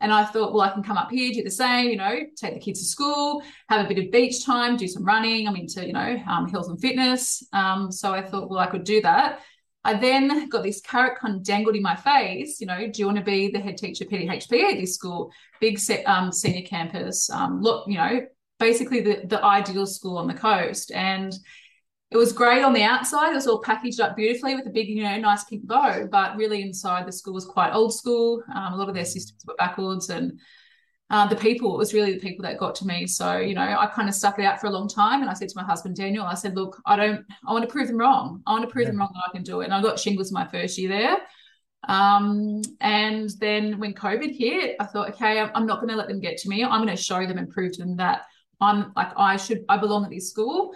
And 0.00 0.12
I 0.12 0.24
thought, 0.24 0.52
well, 0.52 0.62
I 0.62 0.70
can 0.70 0.82
come 0.82 0.96
up 0.96 1.10
here, 1.10 1.32
do 1.32 1.42
the 1.42 1.50
same, 1.50 1.90
you 1.90 1.96
know, 1.96 2.20
take 2.36 2.54
the 2.54 2.60
kids 2.60 2.80
to 2.80 2.86
school, 2.86 3.42
have 3.68 3.84
a 3.84 3.88
bit 3.88 4.04
of 4.04 4.12
beach 4.12 4.44
time, 4.44 4.76
do 4.76 4.86
some 4.86 5.04
running. 5.04 5.48
I'm 5.48 5.56
into, 5.56 5.84
you 5.84 5.92
know, 5.92 6.22
um, 6.28 6.48
health 6.48 6.68
and 6.68 6.80
fitness. 6.80 7.44
Um, 7.52 7.90
so 7.90 8.12
I 8.12 8.22
thought, 8.22 8.48
well, 8.48 8.60
I 8.60 8.66
could 8.66 8.84
do 8.84 9.00
that. 9.02 9.40
I 9.84 9.94
then 9.94 10.48
got 10.48 10.62
this 10.62 10.80
carrot 10.80 11.18
kind 11.18 11.36
of 11.36 11.42
dangled 11.42 11.76
in 11.76 11.82
my 11.82 11.96
face. 11.96 12.60
You 12.60 12.66
know, 12.66 12.78
do 12.78 13.00
you 13.00 13.06
want 13.06 13.18
to 13.18 13.24
be 13.24 13.50
the 13.50 13.60
head 13.60 13.76
teacher 13.76 14.04
PDHPE 14.04 14.72
at 14.72 14.78
this 14.78 14.94
school? 14.94 15.32
Big 15.60 15.78
set, 15.78 16.06
um, 16.06 16.30
senior 16.30 16.66
campus. 16.66 17.30
Um, 17.30 17.60
look, 17.62 17.88
you 17.88 17.96
know, 17.96 18.20
basically 18.58 19.00
the 19.00 19.22
the 19.26 19.42
ideal 19.44 19.86
school 19.86 20.18
on 20.18 20.26
the 20.26 20.34
coast. 20.34 20.92
And 20.92 21.32
it 22.10 22.16
was 22.16 22.32
great 22.32 22.62
on 22.62 22.72
the 22.72 22.82
outside. 22.82 23.32
It 23.32 23.34
was 23.34 23.46
all 23.46 23.60
packaged 23.60 24.00
up 24.00 24.16
beautifully 24.16 24.54
with 24.54 24.66
a 24.66 24.70
big, 24.70 24.88
you 24.88 25.02
know, 25.02 25.18
nice 25.18 25.44
pink 25.44 25.66
bow. 25.66 26.08
But 26.10 26.36
really 26.36 26.62
inside, 26.62 27.06
the 27.06 27.12
school 27.12 27.34
was 27.34 27.44
quite 27.44 27.72
old 27.72 27.94
school. 27.94 28.42
Um, 28.54 28.72
a 28.72 28.76
lot 28.76 28.88
of 28.88 28.94
their 28.94 29.04
systems 29.04 29.44
were 29.46 29.54
backwards, 29.56 30.08
and 30.08 30.40
uh, 31.10 31.26
the 31.26 31.36
people 31.36 31.74
it 31.74 31.78
was 31.78 31.92
really 31.92 32.14
the 32.14 32.20
people 32.20 32.44
that 32.44 32.58
got 32.58 32.74
to 32.76 32.86
me. 32.86 33.06
So 33.06 33.36
you 33.36 33.54
know, 33.54 33.60
I 33.62 33.86
kind 33.86 34.08
of 34.08 34.14
stuck 34.14 34.38
it 34.38 34.46
out 34.46 34.58
for 34.58 34.68
a 34.68 34.70
long 34.70 34.88
time. 34.88 35.20
And 35.20 35.28
I 35.28 35.34
said 35.34 35.50
to 35.50 35.56
my 35.56 35.64
husband 35.64 35.96
Daniel, 35.96 36.24
I 36.24 36.34
said, 36.34 36.54
look, 36.54 36.80
I 36.86 36.96
don't, 36.96 37.26
I 37.46 37.52
want 37.52 37.66
to 37.66 37.70
prove 37.70 37.88
them 37.88 37.98
wrong. 37.98 38.42
I 38.46 38.52
want 38.52 38.64
to 38.64 38.72
prove 38.72 38.84
yeah. 38.84 38.92
them 38.92 39.00
wrong 39.00 39.10
that 39.12 39.28
I 39.28 39.32
can 39.32 39.42
do 39.42 39.60
it. 39.60 39.66
And 39.66 39.74
I 39.74 39.82
got 39.82 39.98
shingles 39.98 40.32
my 40.32 40.46
first 40.46 40.78
year 40.78 40.88
there. 40.88 41.18
Um, 41.86 42.62
and 42.80 43.30
then 43.38 43.78
when 43.78 43.92
COVID 43.92 44.34
hit, 44.34 44.76
I 44.80 44.86
thought, 44.86 45.10
okay, 45.10 45.40
I'm, 45.40 45.50
I'm 45.54 45.66
not 45.66 45.76
going 45.76 45.90
to 45.90 45.96
let 45.96 46.08
them 46.08 46.20
get 46.20 46.38
to 46.38 46.48
me. 46.48 46.64
I'm 46.64 46.82
going 46.82 46.96
to 46.96 47.02
show 47.02 47.24
them 47.26 47.38
and 47.38 47.50
prove 47.50 47.72
to 47.72 47.84
them 47.84 47.96
that 47.96 48.22
I'm 48.60 48.92
like 48.96 49.12
I 49.16 49.36
should, 49.36 49.64
I 49.68 49.76
belong 49.76 50.04
at 50.04 50.10
this 50.10 50.30
school 50.30 50.74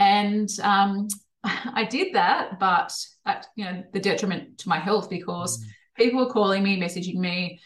and 0.00 0.48
um, 0.62 1.06
I 1.44 1.84
did 1.84 2.14
that, 2.14 2.58
but 2.58 2.92
at 3.24 3.46
you 3.54 3.64
know 3.64 3.84
the 3.92 4.00
detriment 4.00 4.58
to 4.58 4.68
my 4.68 4.80
health 4.80 5.08
because 5.08 5.62
mm. 5.62 5.66
people 5.96 6.24
were 6.24 6.32
calling 6.32 6.64
me, 6.64 6.80
messaging 6.80 7.16
me. 7.16 7.60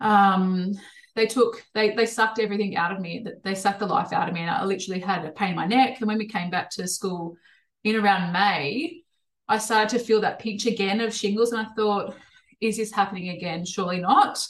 Um, 0.00 0.72
they 1.14 1.26
took 1.26 1.62
they 1.74 1.94
they 1.94 2.06
sucked 2.06 2.40
everything 2.40 2.76
out 2.76 2.90
of 2.90 3.00
me. 3.00 3.24
They 3.44 3.54
sucked 3.54 3.78
the 3.78 3.86
life 3.86 4.12
out 4.12 4.28
of 4.28 4.34
me, 4.34 4.40
and 4.40 4.50
I 4.50 4.64
literally 4.64 5.00
had 5.00 5.24
a 5.24 5.30
pain 5.30 5.50
in 5.50 5.56
my 5.56 5.66
neck. 5.66 5.98
And 6.00 6.08
when 6.08 6.18
we 6.18 6.26
came 6.26 6.50
back 6.50 6.70
to 6.70 6.88
school 6.88 7.36
in 7.84 7.96
around 7.96 8.32
May, 8.32 9.02
I 9.46 9.58
started 9.58 9.98
to 9.98 10.04
feel 10.04 10.22
that 10.22 10.40
pinch 10.40 10.66
again 10.66 11.00
of 11.00 11.14
shingles, 11.14 11.52
and 11.52 11.60
I 11.60 11.70
thought, 11.76 12.16
is 12.60 12.78
this 12.78 12.92
happening 12.92 13.28
again? 13.28 13.64
Surely 13.64 14.00
not 14.00 14.44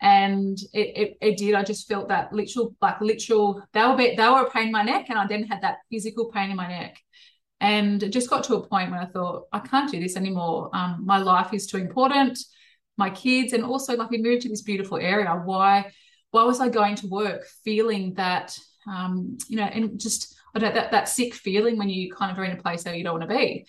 and 0.00 0.58
it, 0.72 0.96
it, 0.96 1.18
it, 1.20 1.36
did. 1.36 1.54
I 1.54 1.62
just 1.62 1.86
felt 1.86 2.08
that 2.08 2.32
literal, 2.32 2.74
like 2.80 3.00
literal, 3.00 3.62
they 3.72 3.80
were, 3.82 3.96
they 3.96 4.16
were 4.16 4.46
a 4.46 4.50
pain 4.50 4.66
in 4.66 4.72
my 4.72 4.82
neck, 4.82 5.06
and 5.08 5.18
I 5.18 5.26
then 5.26 5.44
had 5.44 5.62
that 5.62 5.78
physical 5.90 6.30
pain 6.30 6.50
in 6.50 6.56
my 6.56 6.68
neck. 6.68 6.98
And 7.60 8.02
it 8.02 8.08
just 8.08 8.30
got 8.30 8.44
to 8.44 8.54
a 8.54 8.66
point 8.66 8.90
where 8.90 9.00
I 9.00 9.06
thought, 9.06 9.44
I 9.52 9.58
can't 9.58 9.90
do 9.90 10.00
this 10.00 10.16
anymore. 10.16 10.70
Um, 10.72 11.02
my 11.04 11.18
life 11.18 11.52
is 11.52 11.66
too 11.66 11.76
important, 11.76 12.38
my 12.96 13.10
kids, 13.10 13.52
and 13.52 13.62
also 13.62 13.94
like 13.96 14.10
we 14.10 14.22
moved 14.22 14.42
to 14.42 14.48
this 14.48 14.62
beautiful 14.62 14.96
area. 14.96 15.30
Why, 15.44 15.92
why 16.30 16.44
was 16.44 16.60
I 16.60 16.70
going 16.70 16.96
to 16.96 17.08
work 17.08 17.46
feeling 17.62 18.14
that, 18.14 18.58
um, 18.90 19.36
you 19.48 19.56
know, 19.56 19.64
and 19.64 20.00
just 20.00 20.34
I 20.54 20.58
don't 20.58 20.74
that 20.74 20.90
that 20.90 21.08
sick 21.08 21.34
feeling 21.34 21.76
when 21.76 21.90
you 21.90 22.12
kind 22.12 22.32
of 22.32 22.38
are 22.38 22.44
in 22.44 22.56
a 22.56 22.62
place 22.62 22.84
where 22.84 22.94
you 22.94 23.04
don't 23.04 23.18
want 23.18 23.30
to 23.30 23.36
be. 23.36 23.66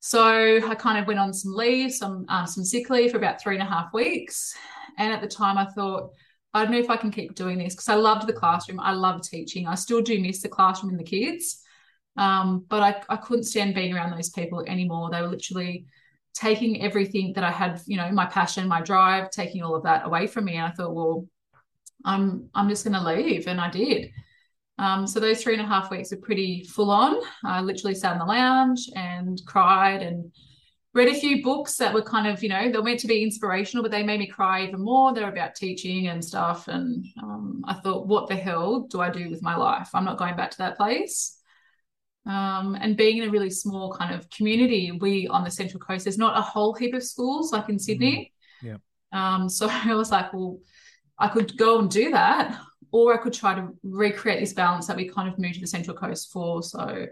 So 0.00 0.22
I 0.66 0.74
kind 0.74 0.98
of 0.98 1.06
went 1.06 1.20
on 1.20 1.32
some 1.32 1.54
leave, 1.54 1.92
some 1.92 2.26
um, 2.28 2.46
some 2.46 2.64
sick 2.64 2.90
leave 2.90 3.12
for 3.12 3.18
about 3.18 3.40
three 3.40 3.54
and 3.54 3.62
a 3.62 3.70
half 3.70 3.92
weeks, 3.92 4.54
and 4.98 5.12
at 5.12 5.20
the 5.20 5.28
time, 5.28 5.58
I 5.58 5.66
thought, 5.66 6.10
I 6.52 6.62
don't 6.62 6.72
know 6.72 6.78
if 6.78 6.90
I 6.90 6.96
can 6.96 7.10
keep 7.10 7.34
doing 7.34 7.58
this 7.58 7.74
because 7.74 7.88
I 7.88 7.94
loved 7.94 8.26
the 8.26 8.32
classroom. 8.32 8.80
I 8.80 8.92
love 8.92 9.22
teaching. 9.22 9.66
I 9.66 9.74
still 9.76 10.02
do 10.02 10.20
miss 10.20 10.42
the 10.42 10.48
classroom 10.48 10.90
and 10.90 10.98
the 10.98 11.04
kids. 11.04 11.62
Um, 12.16 12.64
but 12.68 12.82
I, 12.82 13.14
I 13.14 13.16
couldn't 13.16 13.44
stand 13.44 13.74
being 13.74 13.94
around 13.94 14.10
those 14.10 14.30
people 14.30 14.64
anymore. 14.66 15.10
They 15.10 15.22
were 15.22 15.28
literally 15.28 15.86
taking 16.34 16.82
everything 16.82 17.32
that 17.34 17.44
I 17.44 17.50
had, 17.50 17.80
you 17.86 17.96
know, 17.96 18.10
my 18.10 18.26
passion, 18.26 18.66
my 18.66 18.80
drive, 18.80 19.30
taking 19.30 19.62
all 19.62 19.76
of 19.76 19.84
that 19.84 20.06
away 20.06 20.26
from 20.26 20.44
me. 20.44 20.56
And 20.56 20.66
I 20.66 20.70
thought, 20.70 20.94
well, 20.94 21.26
I'm 22.04 22.48
I'm 22.54 22.68
just 22.68 22.84
going 22.84 22.94
to 22.94 23.04
leave, 23.04 23.46
and 23.46 23.60
I 23.60 23.70
did. 23.70 24.10
Um, 24.78 25.06
so 25.06 25.20
those 25.20 25.42
three 25.42 25.52
and 25.52 25.62
a 25.62 25.66
half 25.66 25.90
weeks 25.90 26.10
were 26.10 26.16
pretty 26.16 26.64
full 26.64 26.90
on. 26.90 27.20
I 27.44 27.60
literally 27.60 27.94
sat 27.94 28.12
in 28.12 28.18
the 28.18 28.24
lounge 28.24 28.88
and 28.96 29.40
cried 29.46 30.02
and 30.02 30.32
read 30.92 31.08
a 31.08 31.14
few 31.14 31.42
books 31.42 31.76
that 31.76 31.94
were 31.94 32.02
kind 32.02 32.26
of, 32.26 32.42
you 32.42 32.48
know, 32.48 32.70
they 32.70 32.76
were 32.76 32.82
meant 32.82 33.00
to 33.00 33.06
be 33.06 33.22
inspirational, 33.22 33.82
but 33.82 33.92
they 33.92 34.02
made 34.02 34.18
me 34.18 34.26
cry 34.26 34.64
even 34.64 34.80
more. 34.80 35.14
They're 35.14 35.28
about 35.28 35.54
teaching 35.54 36.08
and 36.08 36.24
stuff. 36.24 36.66
And 36.66 37.04
um, 37.22 37.62
I 37.66 37.74
thought, 37.74 38.08
what 38.08 38.28
the 38.28 38.36
hell 38.36 38.80
do 38.90 39.00
I 39.00 39.10
do 39.10 39.30
with 39.30 39.42
my 39.42 39.56
life? 39.56 39.90
I'm 39.94 40.04
not 40.04 40.18
going 40.18 40.36
back 40.36 40.50
to 40.52 40.58
that 40.58 40.76
place. 40.76 41.36
Um, 42.26 42.76
and 42.80 42.96
being 42.96 43.18
in 43.18 43.28
a 43.28 43.30
really 43.30 43.50
small 43.50 43.94
kind 43.94 44.14
of 44.14 44.28
community, 44.30 44.90
we 44.90 45.28
on 45.28 45.44
the 45.44 45.50
Central 45.50 45.80
Coast, 45.80 46.04
there's 46.04 46.18
not 46.18 46.36
a 46.36 46.42
whole 46.42 46.74
heap 46.74 46.94
of 46.94 47.04
schools 47.04 47.52
like 47.52 47.68
in 47.68 47.78
Sydney. 47.78 48.32
Mm-hmm. 48.62 48.68
Yeah. 48.68 48.76
Um, 49.12 49.48
so 49.48 49.68
I 49.70 49.94
was 49.94 50.10
like, 50.10 50.32
well, 50.32 50.58
I 51.18 51.28
could 51.28 51.56
go 51.56 51.78
and 51.78 51.90
do 51.90 52.10
that, 52.10 52.58
or 52.90 53.14
I 53.14 53.18
could 53.18 53.32
try 53.32 53.54
to 53.54 53.68
recreate 53.82 54.40
this 54.40 54.54
balance 54.54 54.86
that 54.88 54.96
we 54.96 55.08
kind 55.08 55.28
of 55.28 55.38
moved 55.38 55.54
to 55.54 55.60
the 55.60 55.66
Central 55.66 55.96
Coast 55.96 56.32
for. 56.32 56.62
So 56.62 57.06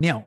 now, 0.00 0.26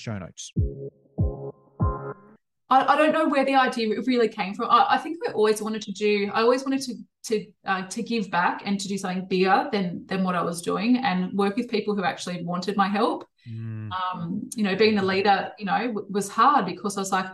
show 0.01 0.17
notes. 0.17 0.51
I, 2.71 2.93
I 2.93 2.95
don't 2.95 3.11
know 3.11 3.27
where 3.27 3.45
the 3.45 3.55
idea 3.55 3.89
really 4.07 4.29
came 4.29 4.53
from. 4.53 4.69
I, 4.69 4.87
I, 4.91 4.97
think 4.97 5.17
I 5.27 5.33
always 5.33 5.61
wanted 5.61 5.81
to 5.83 5.91
do. 5.91 6.31
I 6.33 6.41
always 6.41 6.63
wanted 6.63 6.81
to 6.83 6.95
to 7.23 7.45
uh, 7.65 7.81
to 7.87 8.01
give 8.01 8.31
back 8.31 8.63
and 8.65 8.79
to 8.79 8.87
do 8.87 8.97
something 8.97 9.27
bigger 9.27 9.69
than 9.71 10.05
than 10.07 10.23
what 10.23 10.35
I 10.35 10.41
was 10.41 10.61
doing, 10.61 10.97
and 10.97 11.37
work 11.37 11.55
with 11.57 11.69
people 11.69 11.95
who 11.95 12.03
actually 12.03 12.43
wanted 12.43 12.77
my 12.77 12.87
help. 12.87 13.27
Mm. 13.47 13.89
Um, 13.91 14.49
you 14.55 14.63
know, 14.63 14.75
being 14.75 14.95
the 14.95 15.05
leader, 15.05 15.51
you 15.59 15.65
know, 15.65 15.87
w- 15.87 16.07
was 16.09 16.29
hard 16.29 16.65
because 16.65 16.97
I 16.97 17.01
was 17.01 17.11
like, 17.11 17.25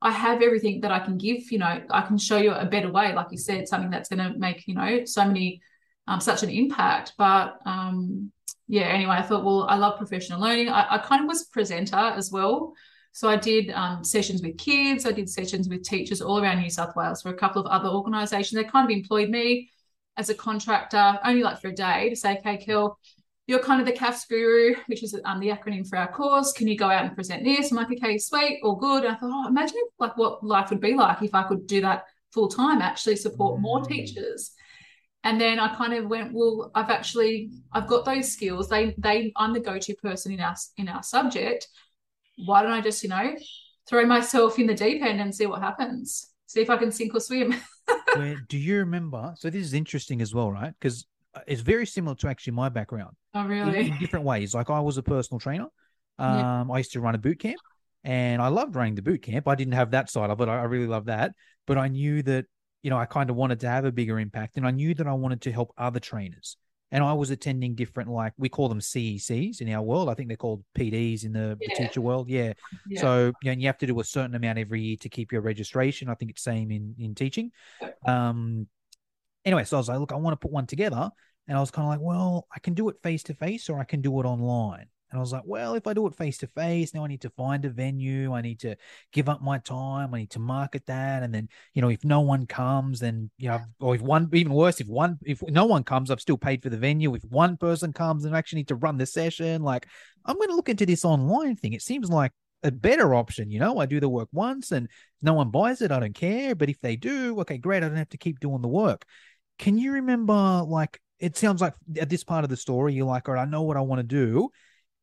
I 0.00 0.10
have 0.10 0.42
everything 0.42 0.80
that 0.80 0.90
I 0.90 0.98
can 0.98 1.18
give. 1.18 1.52
You 1.52 1.58
know, 1.58 1.82
I 1.90 2.02
can 2.02 2.18
show 2.18 2.38
you 2.38 2.52
a 2.52 2.64
better 2.64 2.90
way, 2.90 3.14
like 3.14 3.30
you 3.30 3.38
said, 3.38 3.68
something 3.68 3.90
that's 3.90 4.08
going 4.08 4.32
to 4.32 4.38
make 4.38 4.66
you 4.66 4.74
know 4.74 5.04
so 5.04 5.26
many 5.26 5.60
um, 6.08 6.20
such 6.20 6.42
an 6.42 6.50
impact. 6.50 7.12
But 7.18 7.58
um, 7.66 8.32
yeah, 8.68 8.82
anyway, 8.82 9.16
I 9.16 9.22
thought, 9.22 9.44
well, 9.44 9.64
I 9.68 9.76
love 9.76 9.98
professional 9.98 10.40
learning. 10.40 10.68
I, 10.68 10.96
I 10.96 10.98
kind 10.98 11.22
of 11.22 11.28
was 11.28 11.42
a 11.42 11.50
presenter 11.52 11.96
as 11.96 12.32
well. 12.32 12.74
So 13.12 13.28
I 13.28 13.36
did 13.36 13.70
um, 13.70 14.04
sessions 14.04 14.42
with 14.42 14.58
kids, 14.58 15.06
I 15.06 15.12
did 15.12 15.30
sessions 15.30 15.68
with 15.68 15.84
teachers 15.84 16.20
all 16.20 16.42
around 16.42 16.60
New 16.60 16.68
South 16.68 16.94
Wales 16.96 17.22
for 17.22 17.30
a 17.30 17.34
couple 17.34 17.62
of 17.62 17.66
other 17.66 17.88
organisations. 17.88 18.52
They 18.52 18.68
kind 18.68 18.90
of 18.90 18.94
employed 18.94 19.30
me 19.30 19.70
as 20.18 20.28
a 20.28 20.34
contractor, 20.34 21.18
only 21.24 21.42
like 21.42 21.60
for 21.60 21.68
a 21.68 21.74
day, 21.74 22.10
to 22.10 22.16
say, 22.16 22.36
okay, 22.38 22.58
Kel, 22.58 22.98
you're 23.46 23.60
kind 23.60 23.80
of 23.80 23.86
the 23.86 23.92
CAFS 23.92 24.28
guru, 24.28 24.74
which 24.86 25.02
is 25.02 25.18
um, 25.24 25.40
the 25.40 25.48
acronym 25.48 25.88
for 25.88 25.96
our 25.96 26.12
course. 26.12 26.52
Can 26.52 26.66
you 26.66 26.76
go 26.76 26.90
out 26.90 27.04
and 27.04 27.14
present 27.14 27.44
this? 27.44 27.70
I'm 27.70 27.76
like, 27.76 27.92
okay, 27.92 28.18
sweet, 28.18 28.60
all 28.62 28.74
good. 28.74 29.04
And 29.04 29.14
I 29.14 29.18
thought, 29.18 29.30
oh, 29.32 29.48
imagine 29.48 29.80
like 29.98 30.16
what 30.18 30.44
life 30.44 30.70
would 30.70 30.80
be 30.80 30.94
like 30.94 31.22
if 31.22 31.34
I 31.34 31.44
could 31.44 31.66
do 31.66 31.80
that 31.82 32.04
full 32.32 32.48
time, 32.48 32.82
actually 32.82 33.16
support 33.16 33.60
more 33.60 33.80
mm. 33.80 33.88
teachers 33.88 34.52
and 35.26 35.40
then 35.40 35.58
I 35.58 35.74
kind 35.74 35.92
of 35.92 36.06
went, 36.06 36.32
well, 36.32 36.70
I've 36.74 36.90
actually 36.90 37.50
I've 37.72 37.86
got 37.86 38.04
those 38.04 38.32
skills. 38.32 38.68
They 38.68 38.94
they 38.96 39.32
I'm 39.36 39.52
the 39.52 39.60
go-to 39.60 39.94
person 39.96 40.32
in 40.32 40.40
our 40.40 40.56
in 40.76 40.88
our 40.88 41.02
subject. 41.02 41.68
Why 42.44 42.62
don't 42.62 42.72
I 42.72 42.80
just, 42.80 43.02
you 43.02 43.08
know, 43.08 43.34
throw 43.88 44.04
myself 44.06 44.58
in 44.58 44.66
the 44.66 44.74
deep 44.74 45.02
end 45.02 45.20
and 45.20 45.34
see 45.34 45.46
what 45.46 45.62
happens? 45.62 46.30
see 46.46 46.60
if 46.60 46.70
I 46.70 46.76
can 46.76 46.90
sink 46.90 47.14
or 47.14 47.20
swim. 47.20 47.54
Where, 48.14 48.36
do 48.48 48.56
you 48.56 48.78
remember? 48.78 49.34
So 49.36 49.50
this 49.50 49.64
is 49.64 49.74
interesting 49.74 50.22
as 50.22 50.34
well, 50.34 50.50
right? 50.50 50.72
Because 50.78 51.06
it's 51.46 51.60
very 51.60 51.86
similar 51.86 52.14
to 52.16 52.28
actually 52.28 52.54
my 52.54 52.68
background. 52.68 53.14
Oh, 53.34 53.40
in, 53.42 53.48
really? 53.48 53.88
in 53.88 53.98
different 53.98 54.24
ways. 54.24 54.54
Like 54.54 54.70
I 54.70 54.80
was 54.80 54.96
a 54.96 55.02
personal 55.02 55.38
trainer. 55.38 55.66
Yeah. 56.18 56.60
Um, 56.60 56.70
I 56.70 56.78
used 56.78 56.92
to 56.92 57.00
run 57.00 57.14
a 57.14 57.18
boot 57.18 57.40
camp, 57.40 57.60
and 58.04 58.40
I 58.40 58.48
loved 58.48 58.74
running 58.74 58.94
the 58.94 59.02
boot 59.02 59.22
camp. 59.22 59.46
I 59.46 59.54
didn't 59.54 59.74
have 59.74 59.90
that 59.90 60.08
side 60.08 60.30
of 60.30 60.40
it. 60.40 60.48
I, 60.48 60.60
I 60.60 60.62
really 60.62 60.86
loved 60.86 61.08
that, 61.08 61.32
but 61.66 61.76
I 61.76 61.88
knew 61.88 62.22
that 62.22 62.46
you 62.86 62.90
know 62.90 62.98
I 62.98 63.04
kind 63.04 63.30
of 63.30 63.34
wanted 63.34 63.58
to 63.62 63.68
have 63.68 63.84
a 63.84 63.90
bigger 63.90 64.20
impact, 64.20 64.56
and 64.56 64.64
I 64.64 64.70
knew 64.70 64.94
that 64.94 65.08
I 65.08 65.12
wanted 65.12 65.40
to 65.42 65.50
help 65.50 65.72
other 65.76 65.98
trainers. 65.98 66.56
And 66.92 67.02
I 67.02 67.14
was 67.14 67.30
attending 67.30 67.74
different, 67.74 68.08
like 68.08 68.32
we 68.38 68.48
call 68.48 68.68
them 68.68 68.78
CECs 68.78 69.60
in 69.60 69.68
our 69.72 69.82
world. 69.82 70.08
I 70.08 70.14
think 70.14 70.28
they're 70.28 70.36
called 70.36 70.62
PDs 70.78 71.24
in 71.24 71.32
the, 71.32 71.58
Yeah. 71.60 71.74
teacher 71.74 72.00
world. 72.00 72.28
Yeah. 72.28 72.52
Yeah. 72.86 73.00
So 73.00 73.10
you, 73.42 73.46
know, 73.46 73.50
and 73.50 73.60
you 73.60 73.66
have 73.66 73.78
to 73.78 73.88
do 73.88 73.98
a 73.98 74.04
certain 74.04 74.36
amount 74.36 74.58
every 74.60 74.80
year 74.82 74.96
to 74.98 75.08
keep 75.08 75.32
your 75.32 75.40
registration. 75.40 76.08
I 76.08 76.14
think 76.14 76.30
it's 76.30 76.44
same 76.44 76.70
in 76.70 76.94
in 76.96 77.16
teaching. 77.16 77.50
Um. 78.06 78.68
Anyway, 79.44 79.64
so 79.64 79.78
I 79.78 79.80
was 79.80 79.88
like, 79.88 79.98
look, 79.98 80.12
I 80.12 80.16
want 80.16 80.34
to 80.40 80.44
put 80.44 80.52
one 80.52 80.66
together, 80.68 81.10
and 81.48 81.58
I 81.58 81.60
was 81.60 81.72
kind 81.72 81.86
of 81.86 81.90
like, 81.90 82.00
well, 82.00 82.46
I 82.54 82.60
can 82.60 82.74
do 82.74 82.88
it 82.88 83.02
face 83.02 83.24
to 83.24 83.34
face, 83.34 83.68
or 83.68 83.80
I 83.80 83.84
can 83.84 84.00
do 84.00 84.20
it 84.20 84.26
online. 84.26 84.86
And 85.10 85.18
I 85.18 85.20
was 85.20 85.32
like, 85.32 85.44
well, 85.44 85.74
if 85.74 85.86
I 85.86 85.94
do 85.94 86.06
it 86.08 86.16
face 86.16 86.38
to 86.38 86.48
face, 86.48 86.92
now 86.92 87.04
I 87.04 87.06
need 87.06 87.20
to 87.20 87.30
find 87.30 87.64
a 87.64 87.70
venue. 87.70 88.34
I 88.34 88.40
need 88.40 88.58
to 88.60 88.74
give 89.12 89.28
up 89.28 89.40
my 89.40 89.58
time. 89.58 90.12
I 90.12 90.18
need 90.18 90.30
to 90.30 90.40
market 90.40 90.84
that. 90.86 91.22
And 91.22 91.32
then, 91.32 91.48
you 91.74 91.82
know, 91.82 91.90
if 91.90 92.04
no 92.04 92.22
one 92.22 92.44
comes, 92.46 92.98
then, 92.98 93.30
you 93.38 93.48
know, 93.48 93.60
or 93.78 93.94
if 93.94 94.02
one, 94.02 94.28
even 94.32 94.52
worse, 94.52 94.80
if 94.80 94.88
one, 94.88 95.18
if 95.24 95.40
no 95.42 95.64
one 95.64 95.84
comes, 95.84 96.10
I've 96.10 96.20
still 96.20 96.36
paid 96.36 96.60
for 96.62 96.70
the 96.70 96.76
venue. 96.76 97.14
If 97.14 97.22
one 97.22 97.56
person 97.56 97.92
comes, 97.92 98.24
then 98.24 98.34
I 98.34 98.38
actually 98.38 98.60
need 98.60 98.68
to 98.68 98.74
run 98.74 98.96
the 98.96 99.06
session. 99.06 99.62
Like, 99.62 99.86
I'm 100.24 100.36
going 100.36 100.48
to 100.48 100.56
look 100.56 100.68
into 100.68 100.86
this 100.86 101.04
online 101.04 101.54
thing. 101.54 101.72
It 101.72 101.82
seems 101.82 102.10
like 102.10 102.32
a 102.64 102.72
better 102.72 103.14
option. 103.14 103.48
You 103.48 103.60
know, 103.60 103.78
I 103.78 103.86
do 103.86 104.00
the 104.00 104.08
work 104.08 104.28
once 104.32 104.72
and 104.72 104.88
no 105.22 105.34
one 105.34 105.50
buys 105.50 105.82
it. 105.82 105.92
I 105.92 106.00
don't 106.00 106.16
care. 106.16 106.56
But 106.56 106.68
if 106.68 106.80
they 106.80 106.96
do, 106.96 107.38
okay, 107.42 107.58
great. 107.58 107.84
I 107.84 107.88
don't 107.88 107.96
have 107.96 108.08
to 108.08 108.18
keep 108.18 108.40
doing 108.40 108.60
the 108.60 108.66
work. 108.66 109.04
Can 109.58 109.78
you 109.78 109.92
remember, 109.92 110.64
like, 110.66 111.00
it 111.20 111.36
sounds 111.36 111.62
like 111.62 111.74
at 111.98 112.10
this 112.10 112.24
part 112.24 112.44
of 112.44 112.50
the 112.50 112.56
story, 112.56 112.92
you're 112.92 113.06
like, 113.06 113.28
all 113.28 113.36
right, 113.36 113.42
I 113.42 113.50
know 113.50 113.62
what 113.62 113.76
I 113.76 113.82
want 113.82 114.00
to 114.00 114.02
do. 114.02 114.50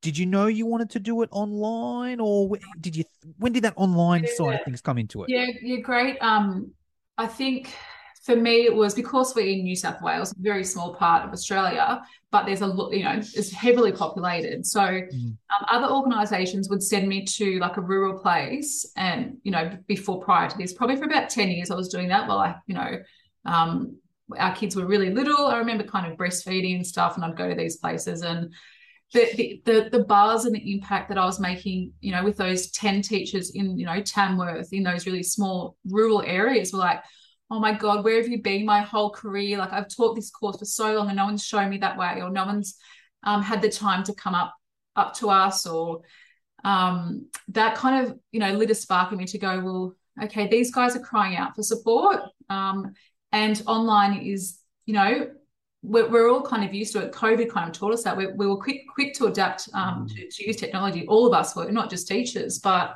Did 0.03 0.17
you 0.17 0.25
know 0.25 0.47
you 0.47 0.65
wanted 0.65 0.89
to 0.91 0.99
do 0.99 1.21
it 1.21 1.29
online, 1.31 2.19
or 2.19 2.57
did 2.81 2.95
you? 2.95 3.05
When 3.39 3.53
did 3.53 3.63
that 3.63 3.73
online 3.77 4.27
side 4.27 4.55
of 4.55 4.61
things 4.63 4.81
come 4.81 4.97
into 4.97 5.23
it? 5.23 5.31
Yeah, 5.31 5.47
yeah, 5.61 5.77
great. 5.77 6.21
Um, 6.21 6.71
I 7.17 7.25
think 7.25 7.73
for 8.25 8.35
me 8.35 8.65
it 8.65 8.75
was 8.75 8.93
because 8.93 9.33
we're 9.33 9.47
in 9.47 9.63
New 9.63 9.77
South 9.77 10.01
Wales, 10.01 10.33
a 10.33 10.35
very 10.39 10.65
small 10.65 10.93
part 10.95 11.25
of 11.25 11.31
Australia, 11.31 12.01
but 12.31 12.45
there's 12.45 12.61
a 12.61 12.67
lot, 12.67 12.91
you 12.91 13.05
know, 13.05 13.13
it's 13.13 13.51
heavily 13.51 13.93
populated. 13.93 14.65
So 14.65 14.81
Mm. 14.81 15.37
um, 15.53 15.65
other 15.71 15.87
organisations 15.87 16.69
would 16.69 16.83
send 16.83 17.07
me 17.07 17.23
to 17.23 17.59
like 17.59 17.77
a 17.77 17.81
rural 17.81 18.19
place, 18.19 18.85
and 18.97 19.37
you 19.43 19.51
know, 19.51 19.71
before 19.87 20.19
prior 20.21 20.49
to 20.49 20.57
this, 20.57 20.73
probably 20.73 20.97
for 20.97 21.05
about 21.05 21.29
ten 21.29 21.49
years, 21.49 21.71
I 21.71 21.75
was 21.75 21.87
doing 21.87 22.09
that 22.09 22.27
while 22.27 22.39
I, 22.39 22.55
you 22.67 22.75
know, 22.75 22.97
um, 23.45 23.95
our 24.37 24.53
kids 24.53 24.75
were 24.75 24.85
really 24.85 25.11
little. 25.11 25.47
I 25.47 25.59
remember 25.59 25.85
kind 25.85 26.11
of 26.11 26.17
breastfeeding 26.17 26.75
and 26.75 26.85
stuff, 26.85 27.15
and 27.15 27.23
I'd 27.23 27.37
go 27.37 27.47
to 27.47 27.55
these 27.55 27.77
places 27.77 28.21
and. 28.21 28.53
The, 29.13 29.61
the, 29.65 29.89
the 29.91 30.03
buzz 30.05 30.45
and 30.45 30.55
the 30.55 30.73
impact 30.73 31.09
that 31.09 31.19
I 31.19 31.25
was 31.25 31.39
making, 31.39 31.93
you 32.01 32.11
know, 32.11 32.23
with 32.23 32.35
those 32.35 32.71
10 32.71 33.03
teachers 33.03 33.51
in, 33.51 33.77
you 33.77 33.85
know, 33.85 34.01
Tamworth, 34.01 34.73
in 34.73 34.81
those 34.83 35.05
really 35.05 35.21
small 35.21 35.77
rural 35.85 36.23
areas 36.23 36.73
were 36.73 36.79
like, 36.79 37.03
oh 37.51 37.59
my 37.59 37.73
God, 37.73 38.03
where 38.03 38.17
have 38.17 38.27
you 38.27 38.41
been 38.41 38.65
my 38.65 38.81
whole 38.81 39.11
career? 39.11 39.59
Like 39.59 39.71
I've 39.71 39.87
taught 39.87 40.15
this 40.15 40.31
course 40.31 40.57
for 40.57 40.65
so 40.65 40.95
long 40.95 41.09
and 41.09 41.17
no 41.17 41.25
one's 41.25 41.45
shown 41.45 41.69
me 41.69 41.77
that 41.77 41.97
way, 41.97 42.21
or 42.21 42.31
no 42.31 42.45
one's 42.45 42.75
um, 43.21 43.43
had 43.43 43.61
the 43.61 43.69
time 43.69 44.03
to 44.05 44.13
come 44.15 44.33
up 44.33 44.53
up 44.95 45.13
to 45.15 45.29
us, 45.29 45.65
or 45.65 46.01
um, 46.63 47.27
that 47.49 47.75
kind 47.75 48.05
of, 48.05 48.17
you 48.31 48.39
know, 48.39 48.53
lit 48.53 48.71
a 48.71 48.75
spark 48.75 49.11
in 49.11 49.17
me 49.17 49.25
to 49.25 49.37
go, 49.37 49.59
well, 49.59 49.95
okay, 50.23 50.47
these 50.47 50.71
guys 50.71 50.95
are 50.95 50.99
crying 50.99 51.35
out 51.35 51.55
for 51.55 51.63
support. 51.63 52.21
Um, 52.49 52.93
and 53.31 53.61
online 53.65 54.21
is, 54.21 54.59
you 54.85 54.93
know, 54.93 55.29
we're, 55.83 56.07
we're 56.09 56.31
all 56.31 56.41
kind 56.41 56.63
of 56.63 56.73
used 56.73 56.93
to 56.93 56.99
it. 56.99 57.11
COVID 57.11 57.49
kind 57.49 57.69
of 57.69 57.77
taught 57.77 57.93
us 57.93 58.03
that 58.03 58.15
we, 58.15 58.27
we 58.27 58.47
were 58.47 58.57
quick 58.57 58.87
quick 58.87 59.13
to 59.15 59.25
adapt 59.25 59.69
um, 59.73 60.07
to, 60.07 60.27
to 60.29 60.47
use 60.47 60.55
technology. 60.55 61.05
All 61.07 61.27
of 61.27 61.33
us 61.33 61.55
were, 61.55 61.69
not 61.71 61.89
just 61.89 62.07
teachers. 62.07 62.59
But 62.59 62.95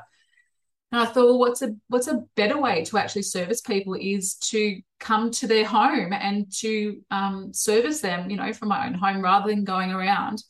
and 0.90 1.02
I 1.02 1.04
thought, 1.04 1.26
well, 1.26 1.38
what's 1.38 1.60
a 1.60 1.76
what's 1.88 2.08
a 2.08 2.24
better 2.34 2.58
way 2.58 2.82
to 2.86 2.96
actually 2.96 3.22
service 3.22 3.60
people 3.60 3.94
is 3.94 4.36
to 4.36 4.80
come 4.98 5.30
to 5.32 5.46
their 5.46 5.66
home 5.66 6.14
and 6.14 6.50
to 6.60 7.00
um, 7.10 7.52
service 7.52 8.00
them, 8.00 8.30
you 8.30 8.38
know, 8.38 8.52
from 8.54 8.68
my 8.68 8.86
own 8.86 8.94
home 8.94 9.22
rather 9.22 9.48
than 9.50 9.64
going 9.64 9.92
around, 9.92 10.42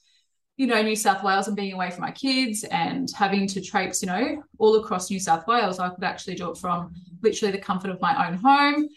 you 0.56 0.68
know, 0.68 0.80
New 0.80 0.94
South 0.94 1.24
Wales 1.24 1.48
and 1.48 1.56
being 1.56 1.72
away 1.72 1.90
from 1.90 2.02
my 2.02 2.12
kids 2.12 2.62
and 2.62 3.10
having 3.16 3.48
to 3.48 3.60
traipse, 3.60 4.00
you 4.00 4.06
know, 4.06 4.42
all 4.58 4.76
across 4.76 5.10
New 5.10 5.18
South 5.18 5.44
Wales. 5.48 5.80
I 5.80 5.88
could 5.88 6.04
actually 6.04 6.36
do 6.36 6.52
it 6.52 6.58
from 6.58 6.94
literally 7.20 7.50
the 7.50 7.58
comfort 7.58 7.90
of 7.90 8.00
my 8.00 8.28
own 8.28 8.34
home 8.34 8.88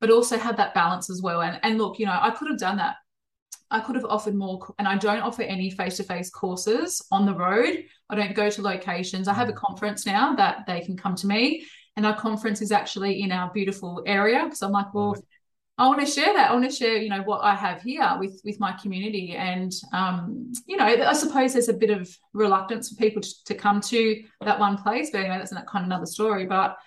but 0.00 0.10
also 0.10 0.38
have 0.38 0.56
that 0.56 0.74
balance 0.74 1.10
as 1.10 1.20
well. 1.22 1.42
And 1.42 1.58
and 1.62 1.78
look, 1.78 1.98
you 1.98 2.06
know, 2.06 2.18
I 2.20 2.30
could 2.30 2.48
have 2.48 2.58
done 2.58 2.76
that. 2.76 2.96
I 3.70 3.80
could 3.80 3.96
have 3.96 4.06
offered 4.06 4.34
more, 4.34 4.74
and 4.78 4.88
I 4.88 4.96
don't 4.96 5.20
offer 5.20 5.42
any 5.42 5.70
face-to-face 5.70 6.30
courses 6.30 7.04
on 7.10 7.26
the 7.26 7.34
road. 7.34 7.84
I 8.08 8.14
don't 8.14 8.34
go 8.34 8.48
to 8.48 8.62
locations. 8.62 9.28
I 9.28 9.34
have 9.34 9.50
a 9.50 9.52
conference 9.52 10.06
now 10.06 10.34
that 10.36 10.64
they 10.66 10.80
can 10.80 10.96
come 10.96 11.14
to 11.16 11.26
me, 11.26 11.66
and 11.94 12.06
our 12.06 12.16
conference 12.16 12.62
is 12.62 12.72
actually 12.72 13.20
in 13.20 13.30
our 13.30 13.52
beautiful 13.52 14.02
area. 14.06 14.42
Because 14.44 14.62
I'm 14.62 14.72
like, 14.72 14.94
well, 14.94 15.16
I 15.76 15.86
want 15.86 16.00
to 16.00 16.06
share 16.06 16.32
that. 16.32 16.50
I 16.50 16.54
want 16.54 16.64
to 16.64 16.74
share, 16.74 16.96
you 16.96 17.10
know, 17.10 17.22
what 17.22 17.44
I 17.44 17.54
have 17.54 17.82
here 17.82 18.16
with 18.18 18.40
with 18.42 18.58
my 18.58 18.72
community, 18.72 19.36
and 19.36 19.70
um, 19.92 20.50
you 20.66 20.78
know, 20.78 20.86
I 20.86 21.12
suppose 21.12 21.52
there's 21.52 21.68
a 21.68 21.74
bit 21.74 21.90
of 21.90 22.08
reluctance 22.32 22.88
for 22.88 22.96
people 22.96 23.20
to, 23.20 23.44
to 23.44 23.54
come 23.54 23.82
to 23.82 24.22
that 24.40 24.58
one 24.58 24.78
place. 24.78 25.10
But 25.12 25.20
anyway, 25.20 25.36
that's 25.36 25.52
not 25.52 25.66
kind 25.66 25.82
of 25.82 25.88
another 25.88 26.06
story. 26.06 26.46
But 26.46 26.78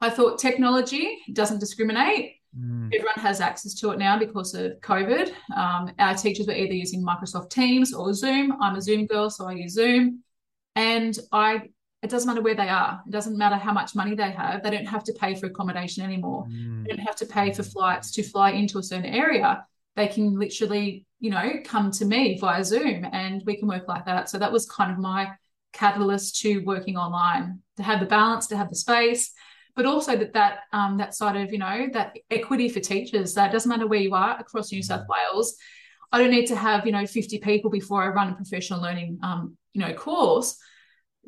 I 0.00 0.08
thought 0.08 0.38
technology 0.38 1.18
doesn't 1.32 1.58
discriminate. 1.58 2.36
Mm. 2.56 2.86
Everyone 2.94 3.14
has 3.16 3.40
access 3.40 3.74
to 3.74 3.90
it 3.90 3.98
now 3.98 4.18
because 4.18 4.54
of 4.54 4.72
COVID. 4.80 5.32
Um, 5.56 5.92
our 5.98 6.14
teachers 6.14 6.46
were 6.46 6.54
either 6.54 6.74
using 6.74 7.04
Microsoft 7.04 7.50
Teams 7.50 7.92
or 7.92 8.12
Zoom. 8.14 8.60
I'm 8.60 8.76
a 8.76 8.82
Zoom 8.82 9.06
girl, 9.06 9.30
so 9.30 9.46
I 9.46 9.52
use 9.52 9.72
Zoom. 9.74 10.22
And 10.76 11.18
I, 11.32 11.70
it 12.02 12.10
doesn't 12.10 12.28
matter 12.28 12.42
where 12.42 12.54
they 12.54 12.68
are. 12.68 13.02
It 13.06 13.10
doesn't 13.10 13.36
matter 13.36 13.56
how 13.56 13.72
much 13.72 13.94
money 13.94 14.14
they 14.14 14.30
have. 14.30 14.62
They 14.62 14.70
don't 14.70 14.86
have 14.86 15.04
to 15.04 15.12
pay 15.12 15.34
for 15.34 15.46
accommodation 15.46 16.04
anymore. 16.04 16.46
Mm. 16.48 16.84
They 16.84 16.96
don't 16.96 17.06
have 17.06 17.16
to 17.16 17.26
pay 17.26 17.52
for 17.52 17.62
flights 17.62 18.12
to 18.12 18.22
fly 18.22 18.50
into 18.50 18.78
a 18.78 18.82
certain 18.82 19.06
area. 19.06 19.66
They 19.96 20.06
can 20.06 20.38
literally, 20.38 21.06
you 21.18 21.30
know, 21.30 21.54
come 21.64 21.90
to 21.90 22.04
me 22.04 22.38
via 22.38 22.64
Zoom, 22.64 23.04
and 23.12 23.42
we 23.44 23.56
can 23.56 23.66
work 23.66 23.88
like 23.88 24.06
that. 24.06 24.30
So 24.30 24.38
that 24.38 24.52
was 24.52 24.64
kind 24.66 24.92
of 24.92 24.98
my 24.98 25.32
catalyst 25.72 26.40
to 26.40 26.60
working 26.60 26.96
online 26.96 27.60
to 27.76 27.82
have 27.82 28.00
the 28.00 28.06
balance, 28.06 28.46
to 28.48 28.56
have 28.56 28.70
the 28.70 28.76
space 28.76 29.32
but 29.78 29.86
also 29.86 30.16
that 30.16 30.32
that 30.32 30.64
um, 30.72 30.96
that 30.98 31.14
side 31.14 31.36
of 31.36 31.52
you 31.52 31.58
know 31.58 31.86
that 31.92 32.18
equity 32.32 32.68
for 32.68 32.80
teachers 32.80 33.32
that 33.34 33.52
doesn't 33.52 33.68
matter 33.68 33.86
where 33.86 34.00
you 34.00 34.12
are 34.12 34.36
across 34.40 34.72
New 34.72 34.82
South 34.82 35.06
Wales. 35.08 35.56
I 36.10 36.18
don't 36.18 36.32
need 36.32 36.46
to 36.46 36.56
have 36.56 36.84
you 36.84 36.90
know 36.90 37.06
50 37.06 37.38
people 37.38 37.70
before 37.70 38.02
I 38.02 38.08
run 38.08 38.32
a 38.32 38.34
professional 38.34 38.82
learning 38.82 39.20
um, 39.22 39.56
you 39.72 39.80
know 39.80 39.94
course. 39.94 40.58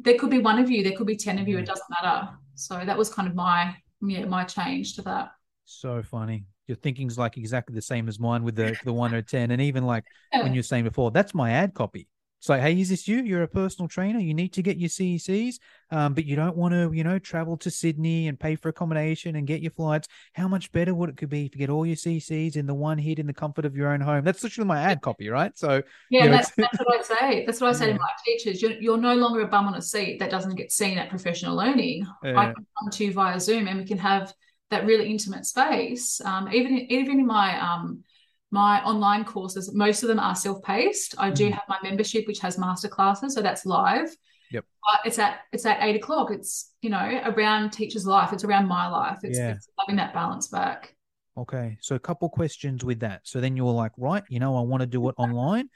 There 0.02 0.18
could 0.18 0.30
be 0.30 0.38
one 0.38 0.58
of 0.58 0.68
you, 0.68 0.82
there 0.82 0.96
could 0.96 1.06
be 1.06 1.16
10 1.16 1.38
of 1.38 1.46
you, 1.46 1.58
it 1.58 1.66
doesn't 1.66 1.86
matter. 1.90 2.30
So 2.56 2.82
that 2.84 2.98
was 2.98 3.08
kind 3.08 3.28
of 3.28 3.36
my 3.36 3.76
yeah, 4.02 4.24
my 4.24 4.42
change 4.42 4.96
to 4.96 5.02
that. 5.02 5.30
So 5.64 6.02
funny. 6.02 6.44
Your 6.66 6.76
thinking's 6.76 7.16
like 7.16 7.36
exactly 7.36 7.76
the 7.76 7.82
same 7.82 8.08
as 8.08 8.18
mine 8.18 8.42
with 8.42 8.56
the 8.56 8.76
the 8.84 8.92
one 8.92 9.14
or 9.14 9.22
ten, 9.22 9.52
and 9.52 9.62
even 9.62 9.86
like 9.86 10.04
when 10.32 10.52
you 10.52 10.58
were 10.58 10.64
saying 10.64 10.84
before, 10.84 11.12
that's 11.12 11.34
my 11.34 11.52
ad 11.52 11.72
copy. 11.72 12.08
It's 12.40 12.48
like, 12.48 12.62
hey, 12.62 12.80
is 12.80 12.88
this 12.88 13.06
you? 13.06 13.22
You're 13.22 13.42
a 13.42 13.48
personal 13.48 13.86
trainer. 13.86 14.18
You 14.18 14.32
need 14.32 14.54
to 14.54 14.62
get 14.62 14.78
your 14.78 14.88
CECs, 14.88 15.56
um, 15.90 16.14
but 16.14 16.24
you 16.24 16.36
don't 16.36 16.56
want 16.56 16.72
to, 16.72 16.90
you 16.90 17.04
know, 17.04 17.18
travel 17.18 17.58
to 17.58 17.70
Sydney 17.70 18.28
and 18.28 18.40
pay 18.40 18.56
for 18.56 18.70
accommodation 18.70 19.36
and 19.36 19.46
get 19.46 19.60
your 19.60 19.72
flights. 19.72 20.08
How 20.32 20.48
much 20.48 20.72
better 20.72 20.94
would 20.94 21.10
it 21.10 21.18
could 21.18 21.28
be 21.28 21.44
if 21.44 21.54
you 21.54 21.58
get 21.58 21.68
all 21.68 21.84
your 21.84 21.96
CECs 21.96 22.56
in 22.56 22.64
the 22.64 22.72
one 22.72 22.96
hit 22.96 23.18
in 23.18 23.26
the 23.26 23.34
comfort 23.34 23.66
of 23.66 23.76
your 23.76 23.92
own 23.92 24.00
home? 24.00 24.24
That's 24.24 24.42
literally 24.42 24.66
my 24.68 24.80
ad 24.80 25.02
copy, 25.02 25.28
right? 25.28 25.52
So 25.58 25.82
Yeah, 26.08 26.24
you 26.24 26.30
know, 26.30 26.36
that's, 26.36 26.50
that's 26.56 26.78
what 26.78 26.98
I 26.98 27.02
say. 27.02 27.44
That's 27.44 27.60
what 27.60 27.68
I 27.68 27.72
say 27.74 27.88
Yeah. 27.88 27.92
to 27.92 27.98
my 27.98 28.08
teachers. 28.24 28.62
You're, 28.62 28.72
you're 28.80 28.96
no 28.96 29.14
longer 29.16 29.42
a 29.42 29.46
bum 29.46 29.68
on 29.68 29.74
a 29.74 29.82
seat 29.82 30.18
that 30.20 30.30
doesn't 30.30 30.54
get 30.54 30.72
seen 30.72 30.96
at 30.96 31.10
professional 31.10 31.54
learning. 31.54 32.06
I 32.24 32.46
can 32.46 32.54
come 32.54 32.90
to 32.90 33.04
you 33.04 33.12
via 33.12 33.38
Zoom 33.38 33.68
and 33.68 33.78
we 33.80 33.84
can 33.84 33.98
have 33.98 34.32
that 34.70 34.86
really 34.86 35.10
intimate 35.10 35.44
space. 35.44 36.22
Um, 36.24 36.50
even 36.54 36.78
even 36.90 37.20
in 37.20 37.26
my 37.26 37.60
um, 37.60 38.02
my 38.50 38.82
online 38.82 39.24
courses, 39.24 39.72
most 39.74 40.02
of 40.02 40.08
them 40.08 40.18
are 40.18 40.34
self-paced. 40.34 41.14
I 41.18 41.30
do 41.30 41.48
Mhm. 41.48 41.52
have 41.52 41.62
my 41.68 41.78
membership, 41.82 42.26
which 42.26 42.40
has 42.40 42.58
master 42.58 42.88
classes, 42.88 43.34
so 43.34 43.42
that's 43.42 43.64
live. 43.64 44.08
Yep. 44.50 44.64
But 44.82 45.06
it's 45.06 45.18
at 45.18 45.40
it's 45.52 45.64
at 45.66 45.78
eight 45.82 45.94
o'clock. 45.96 46.30
It's 46.32 46.72
you 46.82 46.90
know 46.90 47.20
around 47.24 47.70
teacher's 47.70 48.06
life. 48.06 48.32
It's 48.32 48.42
around 48.44 48.66
my 48.66 48.88
life. 48.88 49.18
It's, 49.22 49.38
Yeah. 49.38 49.52
it's 49.52 49.68
having 49.78 49.96
that 49.96 50.12
balance 50.12 50.48
back. 50.48 50.96
Okay, 51.36 51.78
so 51.80 51.94
a 51.94 52.00
couple 52.00 52.28
questions 52.28 52.84
with 52.84 53.00
that. 53.00 53.20
So 53.24 53.40
then 53.40 53.56
you 53.56 53.64
were 53.64 53.70
like, 53.72 53.92
right, 53.96 54.24
you 54.28 54.40
know, 54.40 54.56
I 54.56 54.62
want 54.62 54.80
to 54.80 54.86
do 54.86 55.08
it 55.08 55.14
online. 55.16 55.70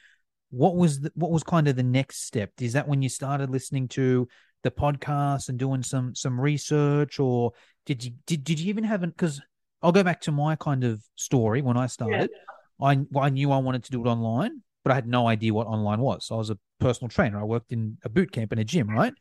What 0.51 0.77
was 0.77 1.01
the, 1.01 1.13
what 1.15 1.31
was 1.31 1.43
kind 1.45 1.69
of 1.69 1.77
the 1.77 1.83
next 1.85 2.25
step? 2.25 2.51
Is 2.61 2.73
that 2.75 2.87
when 2.89 3.01
you 3.03 3.09
started 3.09 3.51
listening 3.51 3.89
to 3.89 4.29
the 4.65 4.71
podcast 4.71 5.49
and 5.49 5.59
doing 5.59 5.83
some 5.83 6.15
some 6.15 6.41
research, 6.41 7.21
or 7.21 7.53
did 7.87 8.05
you 8.05 8.13
did 8.27 8.43
did 8.43 8.59
you 8.59 8.69
even 8.69 8.83
have 8.85 9.05
an? 9.05 9.11
Because 9.11 9.41
I'll 9.83 9.93
go 9.93 10.03
back 10.03 10.21
to 10.23 10.33
my 10.33 10.57
kind 10.57 10.83
of 10.83 11.03
story 11.15 11.63
when 11.63 11.77
I 11.77 11.87
started. 11.87 12.31
I 12.81 12.99
well, 13.11 13.25
I 13.25 13.29
knew 13.31 13.53
I 13.53 13.59
wanted 13.59 13.85
to 13.85 13.91
do 13.93 14.05
it 14.05 14.09
online, 14.09 14.63
but 14.83 14.93
I 14.93 14.95
had 14.95 15.07
no 15.07 15.27
idea 15.27 15.55
what 15.55 15.67
online 15.67 16.01
was. 16.01 16.27
So 16.27 16.35
I 16.35 16.39
was 16.39 16.51
a 16.51 16.59
personal 16.81 17.09
trainer. 17.09 17.41
I 17.41 17.45
worked 17.45 17.73
in 17.73 17.99
a 18.05 18.09
boot 18.09 18.33
camp 18.33 18.53
in 18.53 18.59
a 18.59 18.65
gym, 18.65 18.89
right? 18.91 19.13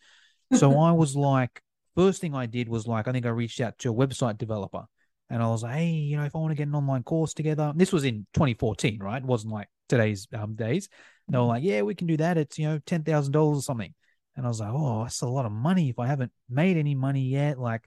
So 0.54 0.80
I 0.80 0.92
was 0.92 1.16
like, 1.16 1.62
first 1.96 2.22
thing 2.22 2.36
I 2.36 2.46
did 2.46 2.70
was 2.70 2.88
like, 2.88 3.08
I 3.08 3.12
think 3.12 3.26
I 3.26 3.30
reached 3.30 3.62
out 3.62 3.78
to 3.80 3.92
a 3.92 3.94
website 3.94 4.38
developer 4.38 4.86
And 5.30 5.42
I 5.42 5.48
was 5.48 5.64
like, 5.64 5.76
hey, 5.76 5.90
you 5.90 6.18
know, 6.18 6.24
if 6.24 6.36
I 6.36 6.40
want 6.40 6.52
to 6.52 6.56
get 6.56 6.68
an 6.68 6.76
online 6.76 7.04
course 7.04 7.34
together, 7.34 7.74
this 7.76 7.92
was 7.94 8.04
in 8.04 8.26
2014, 8.34 9.00
right? 9.00 9.22
It 9.22 9.28
wasn't 9.28 9.54
like 9.54 9.68
today's 9.90 10.28
um, 10.34 10.56
days. 10.56 10.90
And 11.28 11.34
They 11.34 11.40
were 11.40 11.46
like, 11.46 11.64
yeah, 11.64 11.82
we 11.82 11.96
can 11.96 12.08
do 12.08 12.18
that. 12.18 12.38
It's, 12.38 12.58
you 12.60 12.68
know, 12.68 12.80
$10,000 12.86 13.58
or 13.58 13.62
something. 13.62 13.94
And 14.36 14.46
I 14.46 14.50
was 14.50 14.60
like, 14.60 14.72
oh, 14.74 15.04
that's 15.04 15.22
a 15.22 15.28
lot 15.28 15.46
of 15.46 15.52
money 15.52 15.90
if 15.90 16.00
I 16.00 16.08
haven't 16.08 16.32
made 16.50 16.78
any 16.78 16.96
money 16.96 17.22
yet. 17.22 17.60
Like, 17.60 17.86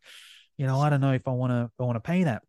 you 0.56 0.66
know, 0.66 0.80
I 0.80 0.90
don't 0.90 1.00
know 1.00 1.12
if 1.12 1.26
I 1.26 1.32
want 1.32 1.50
to, 1.50 1.70
I 1.78 1.82
want 1.82 1.96
to 1.96 2.00
pay 2.00 2.24
that. 2.24 2.42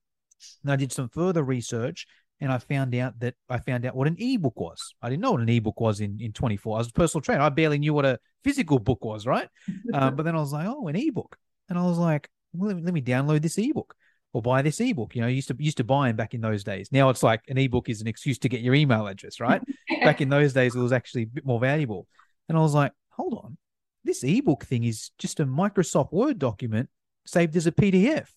And 0.63 0.71
I 0.71 0.75
did 0.75 0.91
some 0.91 1.09
further 1.09 1.43
research 1.43 2.05
and 2.39 2.51
I 2.51 2.57
found 2.59 2.93
out 2.95 3.19
that 3.19 3.35
I 3.49 3.57
found 3.59 3.85
out 3.85 3.95
what 3.95 4.07
an 4.07 4.15
ebook 4.19 4.59
was. 4.59 4.93
I 5.01 5.09
didn't 5.09 5.21
know 5.21 5.31
what 5.31 5.41
an 5.41 5.49
ebook 5.49 5.79
was 5.79 5.99
in, 5.99 6.19
in 6.21 6.33
24. 6.33 6.75
I 6.75 6.79
was 6.79 6.89
a 6.89 6.93
personal 6.93 7.21
trainer. 7.21 7.41
I 7.41 7.49
barely 7.49 7.79
knew 7.79 7.93
what 7.93 8.05
a 8.05 8.19
physical 8.43 8.79
book 8.79 9.03
was, 9.03 9.25
right? 9.25 9.47
uh, 9.93 10.11
but 10.11 10.23
then 10.23 10.35
I 10.35 10.39
was 10.39 10.53
like, 10.53 10.67
oh, 10.67 10.87
an 10.87 10.95
ebook. 10.95 11.37
And 11.69 11.77
I 11.77 11.83
was 11.83 11.97
like, 11.97 12.29
well, 12.53 12.67
let, 12.67 12.77
me, 12.77 12.83
let 12.83 12.93
me 12.93 13.01
download 13.01 13.41
this 13.41 13.57
ebook 13.57 13.95
or 14.33 14.41
buy 14.41 14.61
this 14.61 14.79
ebook. 14.79 15.15
You 15.15 15.21
know, 15.21 15.27
used 15.27 15.47
to 15.47 15.55
used 15.57 15.77
to 15.77 15.83
buy 15.83 16.07
them 16.07 16.15
back 16.15 16.33
in 16.33 16.41
those 16.41 16.63
days. 16.63 16.89
Now 16.91 17.09
it's 17.09 17.23
like 17.23 17.41
an 17.47 17.57
ebook 17.57 17.89
is 17.89 18.01
an 18.01 18.07
excuse 18.07 18.37
to 18.39 18.49
get 18.49 18.61
your 18.61 18.75
email 18.75 19.07
address, 19.07 19.39
right? 19.39 19.61
back 20.03 20.21
in 20.21 20.29
those 20.29 20.53
days, 20.53 20.75
it 20.75 20.79
was 20.79 20.93
actually 20.93 21.23
a 21.23 21.27
bit 21.27 21.45
more 21.45 21.59
valuable. 21.59 22.07
And 22.49 22.57
I 22.57 22.61
was 22.61 22.73
like, 22.73 22.91
hold 23.09 23.33
on, 23.33 23.57
this 24.03 24.23
ebook 24.23 24.63
thing 24.65 24.83
is 24.83 25.11
just 25.17 25.39
a 25.39 25.45
Microsoft 25.45 26.11
Word 26.11 26.39
document 26.39 26.89
saved 27.25 27.55
as 27.55 27.67
a 27.67 27.71
PDF. 27.71 28.27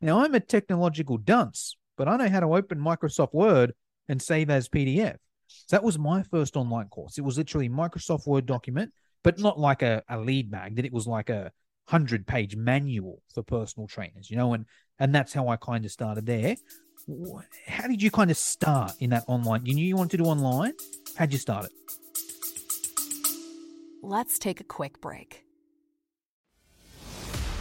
Now 0.00 0.20
I'm 0.20 0.34
a 0.34 0.40
technological 0.40 1.16
dunce, 1.16 1.76
but 1.96 2.08
I 2.08 2.16
know 2.16 2.28
how 2.28 2.40
to 2.40 2.54
open 2.54 2.78
Microsoft 2.78 3.32
Word 3.32 3.72
and 4.08 4.20
save 4.20 4.50
as 4.50 4.68
PDF. 4.68 5.16
So 5.48 5.76
that 5.76 5.82
was 5.82 5.98
my 5.98 6.22
first 6.22 6.56
online 6.56 6.88
course. 6.88 7.18
It 7.18 7.24
was 7.24 7.38
literally 7.38 7.68
Microsoft 7.68 8.26
Word 8.26 8.46
document, 8.46 8.92
but 9.22 9.38
not 9.38 9.58
like 9.58 9.82
a, 9.82 10.02
a 10.08 10.18
lead 10.18 10.50
magnet. 10.50 10.84
It 10.84 10.92
was 10.92 11.06
like 11.06 11.30
a 11.30 11.52
hundred 11.86 12.26
page 12.26 12.56
manual 12.56 13.22
for 13.32 13.42
personal 13.42 13.86
trainers, 13.86 14.30
you 14.30 14.36
know, 14.36 14.54
and 14.54 14.66
and 14.98 15.14
that's 15.14 15.32
how 15.32 15.48
I 15.48 15.56
kind 15.56 15.84
of 15.84 15.90
started 15.90 16.26
there. 16.26 16.56
How 17.68 17.86
did 17.86 18.02
you 18.02 18.10
kind 18.10 18.30
of 18.30 18.36
start 18.36 18.92
in 18.98 19.10
that 19.10 19.24
online? 19.28 19.64
You 19.64 19.74
knew 19.74 19.86
you 19.86 19.96
wanted 19.96 20.16
to 20.18 20.24
do 20.24 20.24
online. 20.24 20.72
How'd 21.16 21.32
you 21.32 21.38
start 21.38 21.66
it? 21.66 21.72
Let's 24.02 24.38
take 24.38 24.60
a 24.60 24.64
quick 24.64 25.00
break. 25.00 25.45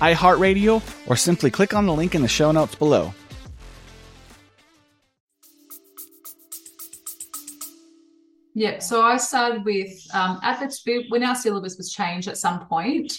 iHeartRadio, 0.00 0.82
or 1.08 1.16
simply 1.16 1.50
click 1.50 1.74
on 1.74 1.86
the 1.86 1.94
link 1.94 2.14
in 2.14 2.22
the 2.22 2.28
show 2.28 2.52
notes 2.52 2.74
below. 2.74 3.14
Yeah, 8.54 8.80
so 8.80 9.02
I 9.02 9.16
started 9.16 9.64
with 9.64 9.92
um, 10.12 10.38
at 10.42 10.60
the 10.60 11.04
when 11.08 11.24
our 11.24 11.34
syllabus 11.34 11.76
was 11.76 11.92
changed 11.92 12.28
at 12.28 12.36
some 12.36 12.66
point. 12.66 13.18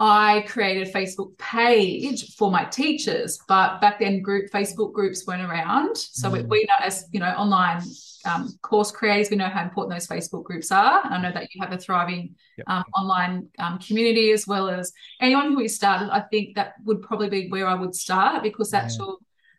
I 0.00 0.44
created 0.48 0.88
a 0.88 0.92
Facebook 0.92 1.38
page 1.38 2.34
for 2.34 2.50
my 2.50 2.64
teachers, 2.64 3.38
but 3.46 3.80
back 3.80 4.00
then 4.00 4.20
group 4.20 4.50
Facebook 4.50 4.92
groups 4.92 5.24
weren't 5.26 5.42
around. 5.42 5.96
So 5.96 6.28
mm. 6.28 6.32
we, 6.32 6.42
we 6.42 6.64
know 6.64 6.74
as 6.80 7.06
you 7.12 7.20
know 7.20 7.28
online 7.28 7.82
um, 8.24 8.48
course 8.62 8.90
creators, 8.90 9.30
we 9.30 9.36
know 9.36 9.48
how 9.48 9.62
important 9.62 9.94
those 9.94 10.06
Facebook 10.06 10.44
groups 10.44 10.70
are. 10.70 11.00
I 11.04 11.20
know 11.20 11.32
that 11.32 11.54
you 11.54 11.62
have 11.62 11.72
a 11.72 11.78
thriving 11.78 12.34
yep. 12.56 12.68
um, 12.68 12.84
online 12.96 13.48
um, 13.58 13.78
community 13.78 14.32
as 14.32 14.46
well 14.46 14.68
as 14.68 14.92
anyone 15.20 15.52
who 15.52 15.60
is 15.60 15.74
started. 15.74 16.10
I 16.10 16.20
think 16.20 16.54
that 16.56 16.74
would 16.84 17.02
probably 17.02 17.28
be 17.28 17.48
where 17.48 17.66
I 17.66 17.74
would 17.74 17.94
start 17.94 18.42
because 18.42 18.70
that's 18.70 18.98
yeah. 18.98 19.04
your 19.04 19.16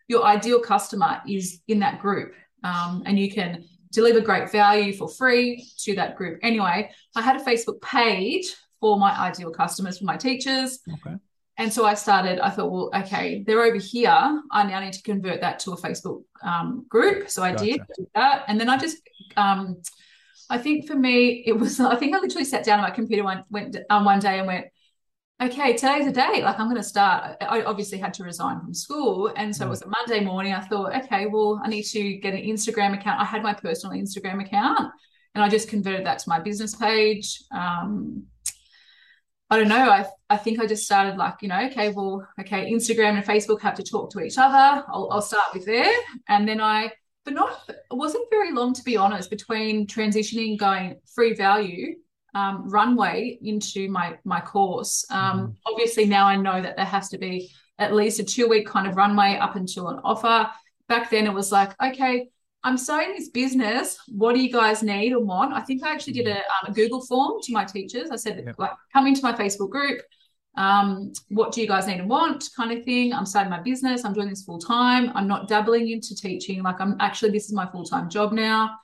your 0.09 0.25
ideal 0.25 0.59
customer 0.59 1.21
is 1.27 1.61
in 1.67 1.79
that 1.79 1.99
group, 2.01 2.33
um, 2.63 3.03
and 3.05 3.17
you 3.17 3.31
can 3.31 3.63
deliver 3.91 4.19
great 4.19 4.51
value 4.51 4.93
for 4.93 5.07
free 5.07 5.65
to 5.79 5.95
that 5.95 6.17
group. 6.17 6.39
Anyway, 6.43 6.91
I 7.15 7.21
had 7.21 7.35
a 7.37 7.43
Facebook 7.43 7.81
page 7.81 8.53
for 8.81 8.99
my 8.99 9.17
ideal 9.17 9.49
customers, 9.49 9.99
for 9.99 10.05
my 10.05 10.17
teachers. 10.17 10.79
Okay. 10.91 11.15
And 11.57 11.71
so 11.71 11.85
I 11.85 11.93
started, 11.93 12.39
I 12.39 12.49
thought, 12.49 12.71
well, 12.71 12.89
okay, 12.95 13.43
they're 13.45 13.61
over 13.61 13.77
here. 13.77 14.41
I 14.51 14.63
now 14.63 14.79
need 14.79 14.93
to 14.93 15.03
convert 15.03 15.41
that 15.41 15.59
to 15.59 15.73
a 15.73 15.77
Facebook 15.77 16.23
um, 16.41 16.85
group. 16.89 17.29
So 17.29 17.43
I 17.43 17.51
gotcha. 17.51 17.65
did 17.65 17.81
that. 18.15 18.45
And 18.47 18.59
then 18.59 18.69
I 18.69 18.77
just, 18.77 18.97
um, 19.37 19.81
I 20.49 20.57
think 20.57 20.87
for 20.87 20.95
me, 20.95 21.43
it 21.45 21.53
was, 21.53 21.79
I 21.79 21.95
think 21.95 22.15
I 22.15 22.19
literally 22.19 22.45
sat 22.45 22.63
down 22.63 22.79
on 22.79 22.89
my 22.89 22.95
computer 22.95 23.23
one, 23.23 23.43
went 23.51 23.77
um, 23.91 24.03
one 24.03 24.19
day 24.19 24.39
and 24.39 24.47
went, 24.47 24.65
okay, 25.41 25.75
today's 25.75 26.05
the 26.05 26.11
day. 26.11 26.41
Like 26.41 26.59
I'm 26.59 26.67
going 26.67 26.77
to 26.77 26.83
start. 26.83 27.37
I 27.41 27.61
obviously 27.63 27.99
had 27.99 28.13
to 28.15 28.23
resign 28.23 28.59
from 28.59 28.73
school. 28.73 29.31
And 29.35 29.55
so 29.55 29.63
mm. 29.63 29.67
it 29.67 29.69
was 29.69 29.81
a 29.83 29.87
Monday 29.87 30.23
morning. 30.23 30.53
I 30.53 30.61
thought, 30.61 30.95
okay, 31.03 31.27
well, 31.27 31.61
I 31.63 31.69
need 31.69 31.83
to 31.83 32.17
get 32.17 32.33
an 32.33 32.41
Instagram 32.41 32.97
account. 32.97 33.21
I 33.21 33.25
had 33.25 33.43
my 33.43 33.53
personal 33.53 33.95
Instagram 33.95 34.43
account 34.43 34.91
and 35.35 35.43
I 35.43 35.49
just 35.49 35.67
converted 35.67 36.05
that 36.05 36.19
to 36.19 36.29
my 36.29 36.39
business 36.39 36.75
page. 36.75 37.43
Um, 37.51 38.23
I 39.53 39.57
don't 39.59 39.67
know. 39.67 39.89
I 39.89 40.05
I 40.29 40.37
think 40.37 40.59
I 40.59 40.65
just 40.65 40.83
started 40.83 41.15
like, 41.15 41.35
you 41.41 41.47
know, 41.47 41.63
okay, 41.67 41.89
well, 41.89 42.27
okay, 42.39 42.71
Instagram 42.71 43.17
and 43.17 43.25
Facebook 43.25 43.61
have 43.61 43.75
to 43.75 43.83
talk 43.83 44.09
to 44.11 44.19
each 44.21 44.39
other. 44.39 44.83
I'll, 44.87 45.07
I'll 45.11 45.21
start 45.21 45.53
with 45.53 45.65
there. 45.65 45.93
And 46.27 46.47
then 46.47 46.59
I, 46.59 46.91
but 47.23 47.35
not, 47.35 47.61
it 47.69 47.77
wasn't 47.91 48.27
very 48.31 48.51
long 48.51 48.73
to 48.73 48.83
be 48.83 48.97
honest 48.97 49.29
between 49.29 49.85
transitioning, 49.85 50.57
going 50.57 50.95
free 51.13 51.35
value, 51.35 51.97
um, 52.33 52.67
runway 52.67 53.37
into 53.43 53.89
my 53.89 54.17
my 54.25 54.41
course. 54.41 55.05
Um, 55.11 55.39
mm-hmm. 55.39 55.51
Obviously, 55.67 56.05
now 56.05 56.25
I 56.25 56.35
know 56.35 56.59
that 56.59 56.75
there 56.75 56.85
has 56.85 57.09
to 57.09 57.19
be 57.19 57.51
at 57.77 57.93
least 57.93 58.19
a 58.19 58.23
two 58.23 58.47
week 58.47 58.65
kind 58.65 58.87
of 58.87 58.97
runway 58.97 59.37
up 59.37 59.55
until 59.55 59.89
an 59.89 59.99
offer. 60.03 60.49
Back 60.87 61.11
then, 61.11 61.27
it 61.27 61.33
was 61.33 61.51
like, 61.51 61.71
okay, 61.81 62.29
I'm 62.63 62.77
starting 62.77 63.13
this 63.13 63.29
business. 63.29 63.97
What 64.07 64.35
do 64.35 64.41
you 64.41 64.51
guys 64.51 64.81
need 64.83 65.13
or 65.13 65.19
want? 65.19 65.53
I 65.53 65.61
think 65.61 65.83
I 65.83 65.91
actually 65.91 66.13
did 66.13 66.27
a, 66.27 66.37
um, 66.37 66.67
a 66.67 66.71
Google 66.71 67.05
form 67.05 67.41
to 67.43 67.51
my 67.51 67.65
teachers. 67.65 68.09
I 68.09 68.15
said, 68.15 68.53
like, 68.57 68.71
come 68.93 69.07
into 69.07 69.21
my 69.21 69.33
Facebook 69.33 69.69
group. 69.69 70.01
Um, 70.55 71.11
what 71.29 71.51
do 71.51 71.61
you 71.61 71.67
guys 71.67 71.87
need 71.87 71.99
and 71.99 72.09
want? 72.09 72.49
Kind 72.55 72.71
of 72.71 72.85
thing. 72.85 73.11
I'm 73.11 73.25
starting 73.25 73.49
my 73.49 73.59
business. 73.59 74.05
I'm 74.05 74.13
doing 74.13 74.29
this 74.29 74.43
full 74.43 74.59
time. 74.59 75.11
I'm 75.13 75.27
not 75.27 75.47
dabbling 75.47 75.89
into 75.89 76.15
teaching. 76.15 76.63
Like, 76.63 76.79
I'm 76.79 76.95
actually, 76.99 77.31
this 77.31 77.45
is 77.45 77.53
my 77.53 77.69
full 77.69 77.83
time 77.83 78.09
job 78.09 78.31
now. 78.31 78.77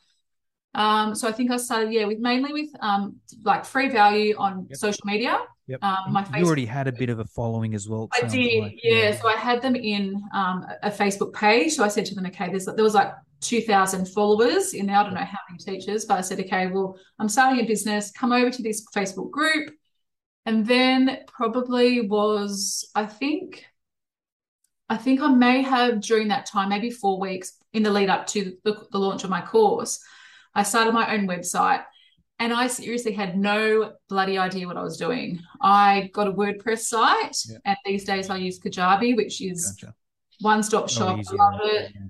Um, 0.76 1.16
so 1.16 1.28
I 1.28 1.32
think 1.32 1.50
I 1.50 1.58
started, 1.58 1.92
yeah, 1.94 2.06
with 2.06 2.20
mainly 2.20 2.54
with 2.54 2.70
um, 2.82 3.16
like 3.44 3.66
free 3.66 3.90
value 3.90 4.36
on 4.38 4.68
yep. 4.70 4.78
social 4.78 5.04
media. 5.06 5.40
Yep. 5.68 5.84
Um, 5.84 5.98
my 6.14 6.22
you 6.22 6.26
Facebook, 6.28 6.46
already 6.46 6.66
had 6.66 6.88
a 6.88 6.92
bit 6.92 7.10
of 7.10 7.20
a 7.20 7.26
following 7.26 7.76
as 7.76 7.88
well. 7.88 8.10
I 8.12 8.28
did, 8.28 8.64
like. 8.64 8.80
yeah. 8.84 8.96
yeah. 8.96 9.22
So 9.22 9.28
I 9.28 9.34
had 9.34 9.62
them 9.62 9.76
in 9.76 10.22
um, 10.34 10.66
a 10.84 10.92
Facebook 10.92 11.34
page. 11.34 11.74
So 11.74 11.84
I 11.84 11.88
said 11.88 12.06
to 12.08 12.16
them, 12.16 12.26
okay, 12.26 12.50
there's 12.50 12.66
there 12.66 12.84
was 12.84 12.96
like 12.96 13.14
2,000 13.42 14.08
followers 14.08 14.74
in 14.74 14.88
there. 14.88 14.98
I 14.98 15.04
don't 15.04 15.14
know 15.14 15.20
how 15.20 15.38
many 15.50 15.60
teachers, 15.60 16.06
but 16.06 16.18
I 16.18 16.22
said, 16.22 16.40
okay, 16.42 16.68
well, 16.68 16.98
I'm 17.20 17.30
starting 17.30 17.64
a 17.64 17.68
business. 17.68 18.12
Come 18.12 18.32
over 18.32 18.50
to 18.50 18.62
this 18.62 18.86
Facebook 18.96 19.32
group. 19.32 19.72
And 20.46 20.66
then 20.66 21.20
probably 21.28 22.02
was, 22.02 22.90
I 22.96 23.06
think, 23.06 23.66
I 24.90 24.98
think 24.98 25.22
I 25.22 25.34
may 25.34 25.62
have 25.62 26.02
during 26.02 26.30
that 26.30 26.46
time, 26.46 26.70
maybe 26.70 26.90
four 26.90 27.20
weeks 27.20 27.54
in 27.74 27.84
the 27.84 27.92
lead 27.92 28.10
up 28.10 28.28
to 28.28 28.58
the, 28.64 28.88
the 28.92 28.98
launch 28.98 29.24
of 29.24 29.30
my 29.30 29.42
course, 29.42 30.00
I 30.56 30.64
started 30.64 30.94
my 30.94 31.14
own 31.14 31.28
website 31.28 31.84
and 32.40 32.52
I 32.52 32.68
seriously 32.68 33.12
had 33.12 33.38
no 33.38 33.94
bloody 34.08 34.38
idea 34.38 34.66
what 34.66 34.78
I 34.78 34.82
was 34.82 34.98
doing. 34.98 35.42
I 35.62 36.10
got 36.14 36.28
a 36.28 36.32
WordPress 36.32 36.80
site, 36.80 37.38
yeah. 37.48 37.58
and 37.66 37.78
these 37.86 38.06
days 38.06 38.30
I 38.30 38.38
use 38.38 38.60
Kajabi, 38.60 39.16
which 39.16 39.42
is 39.42 39.74
gotcha. 39.74 39.94
one 40.40 40.64
stop 40.64 40.90
shop. 40.90 41.20
I 41.20 41.36
love 41.36 41.60
it. 41.64 41.92
Yeah 41.94 42.08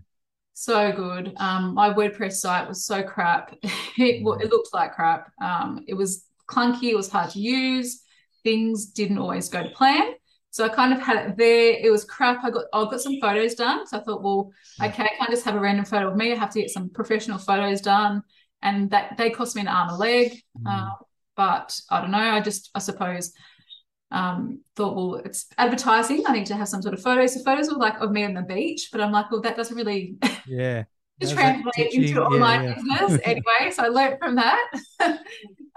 so 0.63 0.91
good. 0.91 1.33
Um, 1.37 1.73
my 1.73 1.93
WordPress 1.93 2.33
site 2.33 2.67
was 2.67 2.85
so 2.85 3.01
crap. 3.01 3.53
it, 3.63 3.71
it 3.97 4.49
looked 4.51 4.73
like 4.73 4.93
crap. 4.93 5.31
Um, 5.41 5.83
it 5.87 5.93
was 5.93 6.25
clunky. 6.47 6.89
It 6.91 6.95
was 6.95 7.09
hard 7.09 7.31
to 7.31 7.39
use. 7.39 8.03
Things 8.43 8.87
didn't 8.87 9.19
always 9.19 9.47
go 9.49 9.63
to 9.63 9.69
plan. 9.69 10.13
So 10.51 10.65
I 10.65 10.69
kind 10.69 10.93
of 10.93 11.01
had 11.01 11.29
it 11.29 11.37
there. 11.37 11.77
It 11.79 11.91
was 11.91 12.03
crap. 12.03 12.43
I 12.43 12.49
got 12.49 12.65
I 12.73 12.83
got 12.83 12.99
some 12.99 13.19
photos 13.21 13.55
done. 13.55 13.87
So 13.87 13.99
I 13.99 14.03
thought, 14.03 14.23
well, 14.23 14.51
okay, 14.81 15.03
I 15.03 15.15
can't 15.17 15.29
just 15.29 15.45
have 15.45 15.55
a 15.55 15.59
random 15.59 15.85
photo 15.85 16.09
of 16.09 16.17
me. 16.17 16.31
I 16.33 16.35
have 16.35 16.49
to 16.51 16.59
get 16.61 16.71
some 16.71 16.89
professional 16.89 17.37
photos 17.37 17.81
done, 17.81 18.23
and 18.61 18.89
that 18.89 19.15
they 19.17 19.29
cost 19.29 19.55
me 19.55 19.61
an 19.61 19.67
arm 19.67 19.89
and 19.89 19.95
a 19.95 19.99
leg. 19.99 20.41
Mm. 20.59 20.65
Uh, 20.65 20.95
but 21.35 21.79
I 21.89 22.01
don't 22.01 22.11
know. 22.11 22.17
I 22.17 22.41
just 22.41 22.71
I 22.73 22.79
suppose 22.79 23.31
um, 24.11 24.61
thought, 24.75 24.95
well, 24.95 25.15
it's 25.15 25.47
advertising. 25.57 26.23
I 26.27 26.33
need 26.33 26.47
to 26.47 26.55
have 26.55 26.67
some 26.67 26.81
sort 26.81 26.93
of 26.93 27.01
photos. 27.01 27.33
The 27.33 27.43
photos 27.43 27.69
were 27.69 27.77
like 27.77 27.99
of 27.99 28.11
me 28.11 28.23
on 28.23 28.33
the 28.33 28.41
beach, 28.41 28.89
but 28.91 29.01
I'm 29.01 29.11
like, 29.11 29.31
well, 29.31 29.41
that 29.41 29.55
doesn't 29.55 29.75
really 29.75 30.17
yeah 30.47 30.83
translate 31.21 31.93
into 31.93 32.23
online 32.23 32.63
yeah, 32.63 32.75
yeah. 32.85 32.99
business 32.99 33.21
anyway. 33.25 33.71
So 33.71 33.83
I 33.83 33.87
learned 33.87 34.17
from 34.19 34.35
that. 34.35 34.71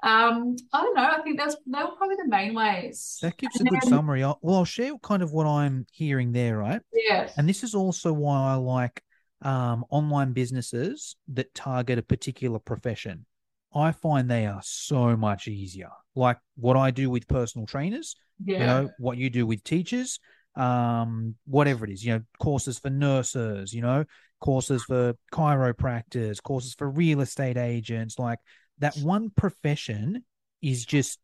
um, 0.02 0.56
I 0.72 0.82
don't 0.82 0.94
know. 0.94 1.04
I 1.04 1.20
think 1.22 1.38
that's 1.38 1.56
they 1.66 1.82
were 1.82 1.96
probably 1.96 2.16
the 2.16 2.28
main 2.28 2.54
ways. 2.54 3.18
That 3.22 3.36
gives 3.36 3.56
and 3.58 3.68
a 3.68 3.70
then, 3.70 3.80
good 3.80 3.88
summary. 3.88 4.22
I'll, 4.22 4.38
well, 4.42 4.56
I'll 4.56 4.64
share 4.64 4.96
kind 5.02 5.22
of 5.22 5.32
what 5.32 5.46
I'm 5.46 5.86
hearing 5.92 6.32
there, 6.32 6.58
right? 6.58 6.80
Yeah. 6.92 7.28
And 7.36 7.48
this 7.48 7.62
is 7.62 7.74
also 7.74 8.12
why 8.12 8.52
I 8.52 8.54
like 8.54 9.02
um, 9.42 9.84
online 9.90 10.32
businesses 10.32 11.16
that 11.28 11.54
target 11.54 11.98
a 11.98 12.02
particular 12.02 12.58
profession, 12.58 13.26
I 13.74 13.92
find 13.92 14.30
they 14.30 14.46
are 14.46 14.60
so 14.62 15.16
much 15.16 15.48
easier. 15.48 15.90
Like 16.14 16.38
what 16.56 16.76
I 16.76 16.90
do 16.90 17.10
with 17.10 17.26
personal 17.28 17.66
trainers, 17.66 18.16
Yeah. 18.44 18.60
you 18.60 18.66
know, 18.66 18.90
what 18.98 19.16
you 19.16 19.30
do 19.30 19.46
with 19.46 19.64
teachers, 19.64 20.20
um, 20.56 21.34
whatever 21.46 21.84
it 21.86 21.90
is, 21.92 22.04
you 22.04 22.12
know, 22.12 22.22
courses 22.38 22.78
for 22.78 22.90
nurses, 22.90 23.72
you 23.72 23.80
know, 23.80 24.04
courses 24.40 24.82
for 24.84 25.14
chiropractors, 25.32 26.42
courses 26.42 26.74
for 26.74 26.90
real 26.90 27.20
estate 27.20 27.56
agents, 27.56 28.18
like 28.18 28.38
that 28.78 28.96
one 28.98 29.30
profession 29.30 30.24
is 30.60 30.84
just 30.84 31.18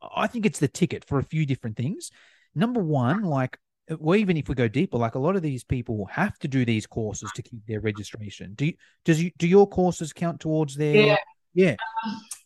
I 0.00 0.26
think 0.26 0.46
it's 0.46 0.58
the 0.58 0.68
ticket 0.68 1.04
for 1.04 1.18
a 1.18 1.24
few 1.24 1.46
different 1.46 1.76
things. 1.76 2.10
Number 2.54 2.80
one, 2.80 3.22
like 3.22 3.58
well, 3.98 4.16
even 4.16 4.36
if 4.36 4.48
we 4.50 4.54
go 4.54 4.68
deeper, 4.68 4.98
like 4.98 5.14
a 5.14 5.18
lot 5.18 5.34
of 5.34 5.40
these 5.42 5.64
people 5.64 6.06
have 6.12 6.38
to 6.40 6.48
do 6.48 6.66
these 6.66 6.86
courses 6.86 7.30
to 7.32 7.42
keep 7.42 7.64
their 7.66 7.80
registration. 7.80 8.52
Do 8.54 8.66
you, 8.66 8.74
does 9.06 9.22
you 9.22 9.30
do 9.38 9.48
your 9.48 9.66
courses 9.66 10.12
count 10.12 10.40
towards 10.40 10.74
their 10.76 11.06
Yeah. 11.06 11.16
Yeah 11.54 11.76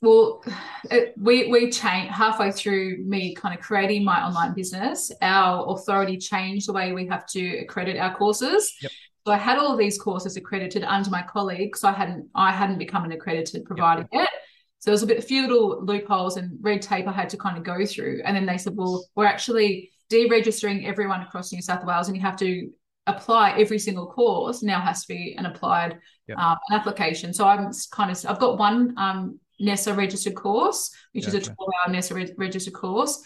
Well, 0.03 0.43
it, 0.91 1.15
we 1.17 1.47
we 1.47 1.71
changed 1.71 2.12
halfway 2.12 2.51
through 2.51 3.05
me 3.05 3.35
kind 3.37 3.57
of 3.57 3.65
creating 3.65 4.05
my 4.05 4.21
online 4.21 4.53
business. 4.53 5.12
Our 5.23 5.75
authority 5.75 6.17
changed 6.19 6.67
the 6.67 6.73
way 6.73 6.93
we 6.93 7.07
have 7.07 7.25
to 7.27 7.59
accredit 7.59 7.97
our 7.97 8.12
courses. 8.15 8.75
Yep. 8.83 8.93
So 9.25 9.33
I 9.33 9.38
had 9.38 9.59
all 9.59 9.73
of 9.73 9.79
these 9.79 10.01
courses 10.01 10.37
accredited 10.37 10.83
under 10.83 11.09
my 11.09 11.23
colleague, 11.23 11.77
so 11.77 11.88
I 11.88 11.93
hadn't 11.93 12.29
I 12.35 12.51
hadn't 12.51 12.79
become 12.79 13.05
an 13.05 13.12
accredited 13.12 13.65
provider 13.65 14.09
yet. 14.12 14.29
So 14.81 14.91
there 14.91 14.95
was 14.95 15.05
a 15.05 15.07
bit 15.07 15.19
a 15.19 15.23
few 15.23 15.43
little 15.43 15.85
loopholes 15.85 16.37
and 16.37 16.59
red 16.61 16.83
tape 16.83 17.07
I 17.07 17.12
had 17.12 17.31
to 17.31 17.37
kind 17.37 17.57
of 17.57 17.62
go 17.62 17.87
through. 17.87 18.23
And 18.25 18.37
then 18.37 18.47
they 18.47 18.59
said, 18.59 18.77
well, 18.77 19.05
we're 19.15 19.27
actually 19.27 19.93
deregistering 20.11 20.85
everyone 20.85 21.23
across 21.23 21.53
New 21.53 21.62
South 21.62 21.85
Wales, 21.85 22.09
and 22.09 22.17
you 22.17 22.23
have 22.23 22.37
to 22.38 22.69
apply 23.07 23.59
every 23.59 23.79
single 23.79 24.07
course 24.07 24.62
now 24.62 24.81
has 24.81 25.03
to 25.05 25.09
be 25.15 25.35
an 25.38 25.47
applied 25.47 25.99
Yep. 26.29 26.38
um, 26.38 26.57
an 26.69 26.79
application. 26.79 27.35
So 27.35 27.47
I'm 27.47 27.71
kind 27.91 28.11
of 28.12 28.25
I've 28.29 28.38
got 28.38 28.59
one 28.59 28.95
um, 28.97 29.41
NESA 29.61 29.95
registered 29.95 30.35
course, 30.37 30.91
which 31.12 31.27
is 31.27 31.35
a 31.35 31.38
Gotcha. 31.38 31.55
12 31.57 31.71
hour 31.87 31.93
NESA 31.93 32.15
re- 32.15 32.35
registered 32.38 32.75
course. 32.75 33.21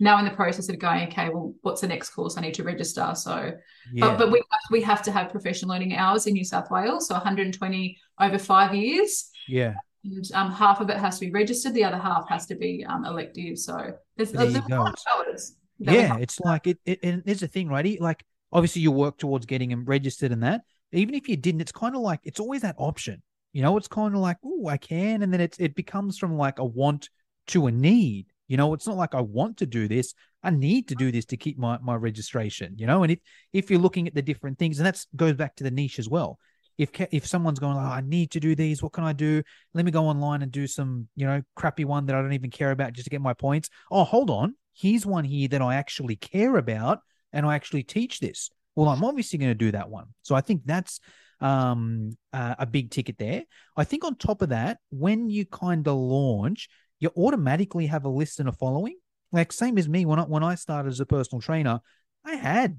Now 0.00 0.18
in 0.18 0.24
the 0.24 0.32
process 0.32 0.68
of 0.68 0.78
going, 0.80 1.06
okay, 1.08 1.28
well, 1.28 1.54
what's 1.62 1.80
the 1.80 1.86
next 1.86 2.10
course 2.10 2.36
I 2.36 2.40
need 2.40 2.54
to 2.54 2.64
register? 2.64 3.12
So, 3.14 3.52
yeah 3.92 4.08
but, 4.08 4.18
but 4.18 4.32
we 4.32 4.38
have, 4.50 4.60
we 4.72 4.80
have 4.82 5.02
to 5.02 5.12
have 5.12 5.30
professional 5.30 5.70
learning 5.70 5.94
hours 5.94 6.26
in 6.26 6.32
New 6.34 6.44
South 6.44 6.68
Wales, 6.70 7.06
so 7.06 7.14
120 7.14 7.96
over 8.20 8.38
five 8.38 8.74
years, 8.74 9.30
yeah 9.46 9.74
and 10.04 10.28
um, 10.34 10.50
half 10.50 10.80
of 10.80 10.90
it 10.90 10.96
has 10.98 11.18
to 11.20 11.26
be 11.26 11.30
registered, 11.32 11.72
the 11.74 11.84
other 11.84 11.96
half 11.96 12.28
has 12.28 12.46
to 12.46 12.56
be 12.56 12.84
um, 12.86 13.04
elective. 13.06 13.56
So 13.58 13.92
there's, 14.16 14.32
There 14.32 14.44
there's 14.46 14.56
a 14.66 14.68
lot 14.68 14.92
of 14.92 15.26
hours. 15.28 15.56
yeah 15.78 16.16
it's 16.18 16.40
like 16.40 16.66
it, 16.66 16.78
it 16.84 16.98
and 17.04 17.22
there's 17.24 17.42
a 17.44 17.48
thing 17.48 17.68
right 17.68 18.00
like 18.00 18.24
obviously 18.54 18.80
you 18.80 18.92
work 18.92 19.18
towards 19.18 19.44
getting 19.44 19.68
them 19.68 19.84
registered 19.84 20.32
and 20.32 20.42
that 20.42 20.62
even 20.92 21.14
if 21.14 21.28
you 21.28 21.36
didn't 21.36 21.60
it's 21.60 21.72
kind 21.72 21.94
of 21.94 22.00
like 22.00 22.20
it's 22.22 22.40
always 22.40 22.62
that 22.62 22.76
option. 22.78 23.22
You 23.52 23.62
know 23.62 23.76
it's 23.76 23.88
kind 23.88 24.14
of 24.14 24.20
like 24.20 24.38
oh 24.44 24.68
i 24.68 24.76
can 24.76 25.22
and 25.22 25.32
then 25.32 25.40
it's 25.40 25.58
it 25.58 25.74
becomes 25.74 26.18
from 26.18 26.36
like 26.36 26.58
a 26.58 26.64
want 26.64 27.10
to 27.48 27.66
a 27.66 27.72
need. 27.72 28.26
You 28.48 28.56
know 28.56 28.72
it's 28.74 28.86
not 28.86 28.96
like 28.96 29.14
i 29.14 29.20
want 29.20 29.58
to 29.58 29.66
do 29.66 29.88
this. 29.88 30.14
I 30.42 30.50
need 30.50 30.88
to 30.88 30.94
do 30.94 31.10
this 31.10 31.24
to 31.26 31.36
keep 31.36 31.58
my 31.58 31.78
my 31.82 31.94
registration 31.94 32.74
you 32.76 32.86
know 32.86 33.02
and 33.02 33.12
if 33.12 33.18
if 33.52 33.70
you're 33.70 33.80
looking 33.80 34.06
at 34.06 34.14
the 34.14 34.22
different 34.22 34.58
things 34.58 34.78
and 34.78 34.86
that's 34.86 35.06
goes 35.16 35.34
back 35.34 35.56
to 35.56 35.64
the 35.64 35.70
niche 35.70 35.98
as 35.98 36.08
well. 36.08 36.38
If 36.76 36.90
if 37.12 37.26
someone's 37.26 37.60
going 37.60 37.76
oh, 37.76 37.80
i 37.80 38.00
need 38.00 38.32
to 38.32 38.40
do 38.40 38.54
these. 38.54 38.82
What 38.82 38.92
can 38.92 39.04
i 39.04 39.12
do? 39.12 39.42
Let 39.72 39.84
me 39.84 39.90
go 39.90 40.06
online 40.06 40.42
and 40.42 40.50
do 40.50 40.66
some 40.66 41.08
you 41.14 41.26
know 41.26 41.42
crappy 41.54 41.84
one 41.84 42.06
that 42.06 42.16
i 42.16 42.22
don't 42.22 42.32
even 42.32 42.50
care 42.50 42.72
about 42.72 42.92
just 42.92 43.04
to 43.06 43.10
get 43.10 43.20
my 43.20 43.34
points. 43.34 43.68
Oh 43.90 44.04
hold 44.04 44.30
on. 44.30 44.54
Here's 44.74 45.06
one 45.06 45.24
here 45.24 45.48
that 45.48 45.62
i 45.62 45.76
actually 45.76 46.16
care 46.16 46.56
about 46.56 47.00
and 47.34 47.46
i 47.46 47.54
actually 47.54 47.82
teach 47.82 48.20
this 48.20 48.50
well 48.74 48.88
i'm 48.88 49.04
obviously 49.04 49.38
going 49.38 49.50
to 49.50 49.54
do 49.54 49.70
that 49.70 49.90
one 49.90 50.06
so 50.22 50.34
i 50.34 50.40
think 50.40 50.62
that's 50.64 51.00
um 51.40 52.16
uh, 52.32 52.54
a 52.58 52.66
big 52.66 52.90
ticket 52.90 53.18
there 53.18 53.42
i 53.76 53.84
think 53.84 54.04
on 54.04 54.14
top 54.14 54.40
of 54.40 54.50
that 54.50 54.78
when 54.90 55.28
you 55.28 55.44
kind 55.44 55.86
of 55.86 55.96
launch 55.96 56.68
you 57.00 57.10
automatically 57.16 57.86
have 57.86 58.04
a 58.04 58.08
list 58.08 58.40
and 58.40 58.48
a 58.48 58.52
following 58.52 58.96
like 59.32 59.52
same 59.52 59.76
as 59.76 59.88
me 59.88 60.06
when 60.06 60.18
i 60.18 60.22
when 60.22 60.42
i 60.42 60.54
started 60.54 60.88
as 60.88 61.00
a 61.00 61.06
personal 61.06 61.42
trainer 61.42 61.80
i 62.24 62.36
had 62.36 62.78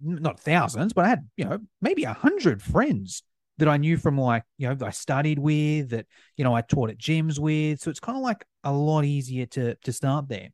not 0.00 0.40
thousands 0.40 0.92
but 0.92 1.04
i 1.04 1.08
had 1.08 1.28
you 1.36 1.44
know 1.44 1.58
maybe 1.82 2.04
a 2.04 2.12
hundred 2.12 2.62
friends 2.62 3.22
that 3.58 3.68
I 3.68 3.76
knew 3.76 3.96
from 3.96 4.18
like, 4.18 4.44
you 4.58 4.68
know, 4.68 4.86
I 4.86 4.90
studied 4.90 5.38
with 5.38 5.90
that, 5.90 6.06
you 6.36 6.44
know, 6.44 6.54
I 6.54 6.60
taught 6.60 6.90
at 6.90 6.98
gyms 6.98 7.38
with. 7.38 7.80
So 7.80 7.90
it's 7.90 8.00
kind 8.00 8.16
of 8.16 8.22
like 8.22 8.44
a 8.64 8.72
lot 8.72 9.04
easier 9.04 9.46
to 9.46 9.74
to 9.76 9.92
start 9.92 10.28
there. 10.28 10.50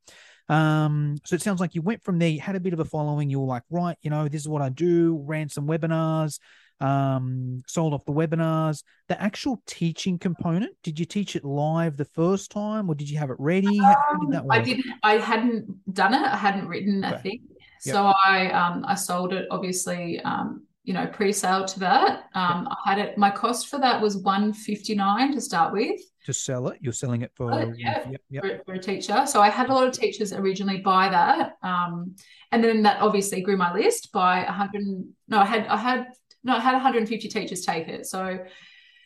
Um, 0.52 1.16
so 1.24 1.34
it 1.34 1.42
sounds 1.42 1.60
like 1.60 1.74
you 1.74 1.82
went 1.82 2.02
from 2.02 2.18
there, 2.18 2.28
you 2.28 2.40
had 2.40 2.56
a 2.56 2.60
bit 2.60 2.72
of 2.72 2.80
a 2.80 2.84
following, 2.84 3.30
you 3.30 3.40
were 3.40 3.46
like, 3.46 3.62
right, 3.70 3.96
you 4.02 4.10
know, 4.10 4.28
this 4.28 4.42
is 4.42 4.48
what 4.48 4.60
I 4.62 4.68
do, 4.68 5.22
ran 5.24 5.48
some 5.48 5.66
webinars, 5.66 6.40
um, 6.80 7.62
sold 7.66 7.94
off 7.94 8.04
the 8.04 8.12
webinars. 8.12 8.82
The 9.08 9.20
actual 9.20 9.62
teaching 9.66 10.18
component, 10.18 10.76
did 10.82 10.98
you 10.98 11.06
teach 11.06 11.36
it 11.36 11.44
live 11.44 11.96
the 11.96 12.04
first 12.04 12.50
time 12.50 12.88
or 12.90 12.94
did 12.94 13.08
you 13.08 13.18
have 13.18 13.30
it 13.30 13.36
ready? 13.38 13.78
How 13.78 14.18
did 14.18 14.30
that 14.32 14.42
Um, 14.42 14.50
I 14.50 14.60
didn't. 14.60 14.86
I 15.02 15.14
hadn't 15.14 15.94
done 15.94 16.14
it. 16.14 16.22
I 16.22 16.36
hadn't 16.36 16.68
written 16.68 17.02
a 17.04 17.12
Okay. 17.12 17.22
thing. 17.22 17.40
So 17.80 18.12
I 18.24 18.50
um 18.50 18.84
I 18.86 18.94
sold 18.94 19.32
it 19.32 19.46
obviously 19.50 20.20
um 20.20 20.66
you 20.84 20.92
know 20.94 21.06
pre-sale 21.06 21.64
to 21.64 21.80
that. 21.80 22.24
Um 22.34 22.68
I 22.70 22.90
had 22.90 22.98
it. 22.98 23.16
My 23.18 23.30
cost 23.30 23.68
for 23.68 23.78
that 23.78 24.00
was 24.00 24.16
one 24.16 24.52
fifty 24.52 24.94
nine 24.94 25.32
to 25.34 25.40
start 25.40 25.72
with 25.72 26.00
To 26.26 26.32
sell 26.32 26.68
it, 26.68 26.78
you're 26.80 26.92
selling 26.92 27.22
it 27.22 27.30
for, 27.36 27.52
Oh, 27.52 27.72
yeah. 27.76 28.08
yep, 28.10 28.20
yep. 28.30 28.42
for, 28.42 28.62
for 28.64 28.74
a 28.74 28.78
teacher. 28.78 29.24
So 29.26 29.40
I 29.40 29.48
had 29.50 29.68
a 29.70 29.74
lot 29.74 29.86
of 29.86 29.92
teachers 29.92 30.32
originally 30.32 30.78
buy 30.78 31.08
that. 31.08 31.52
Um 31.62 32.16
and 32.50 32.62
then 32.64 32.82
that 32.82 33.00
obviously 33.00 33.40
grew 33.42 33.56
my 33.56 33.72
list 33.72 34.10
by 34.12 34.44
a 34.44 34.52
hundred. 34.52 34.82
No, 35.28 35.38
I 35.38 35.44
had 35.46 35.66
I 35.68 35.76
had 35.76 36.06
no 36.44 36.56
I 36.56 36.60
had 36.60 36.72
150 36.72 37.28
teachers 37.28 37.64
take 37.64 37.88
it. 37.88 38.06
So 38.06 38.38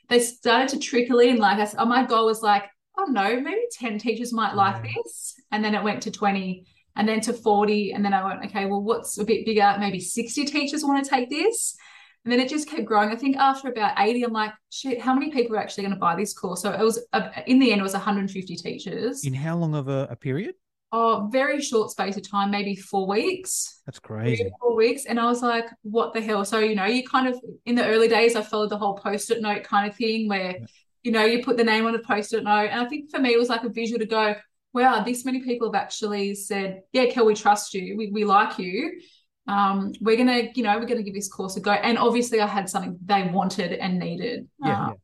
they 0.09 0.21
started 0.21 0.69
to 0.71 0.79
trickle 0.79 1.19
in. 1.19 1.37
Like 1.37 1.59
I, 1.59 1.63
s- 1.63 1.75
my 1.77 2.07
goal 2.07 2.27
was 2.27 2.41
like, 2.43 2.65
oh 2.97 3.05
no, 3.07 3.41
maybe 3.41 3.61
10 3.73 3.99
teachers 3.99 4.33
might 4.33 4.55
like 4.55 4.83
this. 4.83 5.35
And 5.53 5.63
then 5.65 5.75
it 5.75 5.83
went 5.83 6.03
to 6.05 6.11
20 6.11 6.65
and 6.97 7.09
then 7.09 7.21
to 7.23 7.33
40. 7.33 7.93
And 7.93 8.05
then 8.05 8.13
I 8.15 8.25
went, 8.25 8.45
okay, 8.47 8.67
well, 8.67 8.83
what's 8.83 9.19
a 9.19 9.25
bit 9.25 9.45
bigger? 9.47 9.77
Maybe 9.79 10.01
60 10.01 10.45
teachers 10.47 10.83
want 10.85 11.05
to 11.05 11.09
take 11.11 11.31
this. 11.31 11.77
And 12.25 12.33
then 12.33 12.41
it 12.41 12.49
just 12.49 12.69
kept 12.69 12.85
growing. 12.85 13.11
I 13.11 13.17
think 13.17 13.37
after 13.37 13.69
about 13.69 13.95
80, 13.99 14.25
I'm 14.25 14.33
like, 14.33 14.53
shit, 14.71 15.01
how 15.01 15.15
many 15.15 15.31
people 15.31 15.55
are 15.55 15.61
actually 15.61 15.85
going 15.85 15.95
to 15.95 16.01
buy 16.01 16.17
this 16.17 16.35
course? 16.35 16.63
So 16.63 16.73
it 16.73 16.81
was, 16.81 17.07
uh, 17.13 17.29
in 17.47 17.61
the 17.61 17.71
end, 17.71 17.81
it 17.81 17.85
was 17.85 17.93
150 17.93 18.57
teachers. 18.57 19.25
In 19.25 19.33
how 19.35 19.57
long 19.57 19.77
of 19.77 19.87
a, 19.89 20.09
a 20.11 20.17
period? 20.17 20.55
Oh, 20.91 21.29
very 21.31 21.61
short 21.61 21.91
space 21.91 22.17
of 22.17 22.29
time, 22.29 22.51
maybe 22.51 22.75
four 22.77 23.07
weeks 23.09 23.83
That's 23.87 23.99
crazy. 23.99 24.49
four 24.61 24.77
weeks 24.77 25.05
and 25.05 25.19
I 25.21 25.25
was 25.27 25.43
like, 25.43 25.67
what 25.83 26.15
the 26.15 26.21
hell? 26.21 26.45
So, 26.45 26.61
you 26.61 26.77
know, 26.77 26.85
you 26.87 27.05
kind 27.07 27.27
of 27.29 27.39
in 27.67 27.75
the 27.75 27.85
early 27.87 28.07
days 28.09 28.37
I 28.37 28.43
followed 28.43 28.71
the 28.71 28.79
whole 28.79 28.95
post-it 28.97 29.43
note 29.43 29.65
kind 29.65 29.91
of 29.91 29.97
thing 29.97 30.29
where, 30.29 30.53
Yeah. 30.53 30.67
you 31.03 31.11
know, 31.13 31.25
you 31.25 31.45
put 31.45 31.57
the 31.57 31.65
name 31.65 31.87
on 31.87 31.95
a 31.97 31.99
post-it 31.99 32.45
note. 32.45 32.71
And 32.71 32.81
I 32.81 32.89
think 32.89 33.11
for 33.11 33.19
me 33.19 33.35
it 33.35 33.39
was 33.39 33.49
like 33.49 33.65
a 33.65 33.69
visual 33.69 33.99
to 33.99 34.07
go, 34.07 34.37
wow, 34.77 35.03
this 35.03 35.25
many 35.25 35.41
people 35.43 35.73
have 35.73 35.83
actually 35.83 36.35
said, 36.35 36.83
Yeah, 36.93 37.07
Kel, 37.07 37.27
we 37.27 37.35
trust 37.35 37.75
you, 37.75 37.97
we, 37.97 38.11
we 38.13 38.25
like 38.25 38.59
you. 38.59 39.01
Um, 39.49 39.93
we're 40.01 40.17
gonna, 40.17 40.43
you 40.55 40.63
know, 40.63 40.79
we're 40.79 40.87
gonna 40.87 41.03
give 41.03 41.15
this 41.15 41.29
course 41.29 41.57
a 41.57 41.61
go. 41.61 41.73
And 41.73 41.97
obviously 41.99 42.41
I 42.41 42.47
had 42.47 42.69
something 42.69 42.99
they 43.05 43.23
wanted 43.33 43.73
and 43.73 43.99
needed. 43.99 44.47
Yeah, 44.63 44.87
Um, 44.89 44.95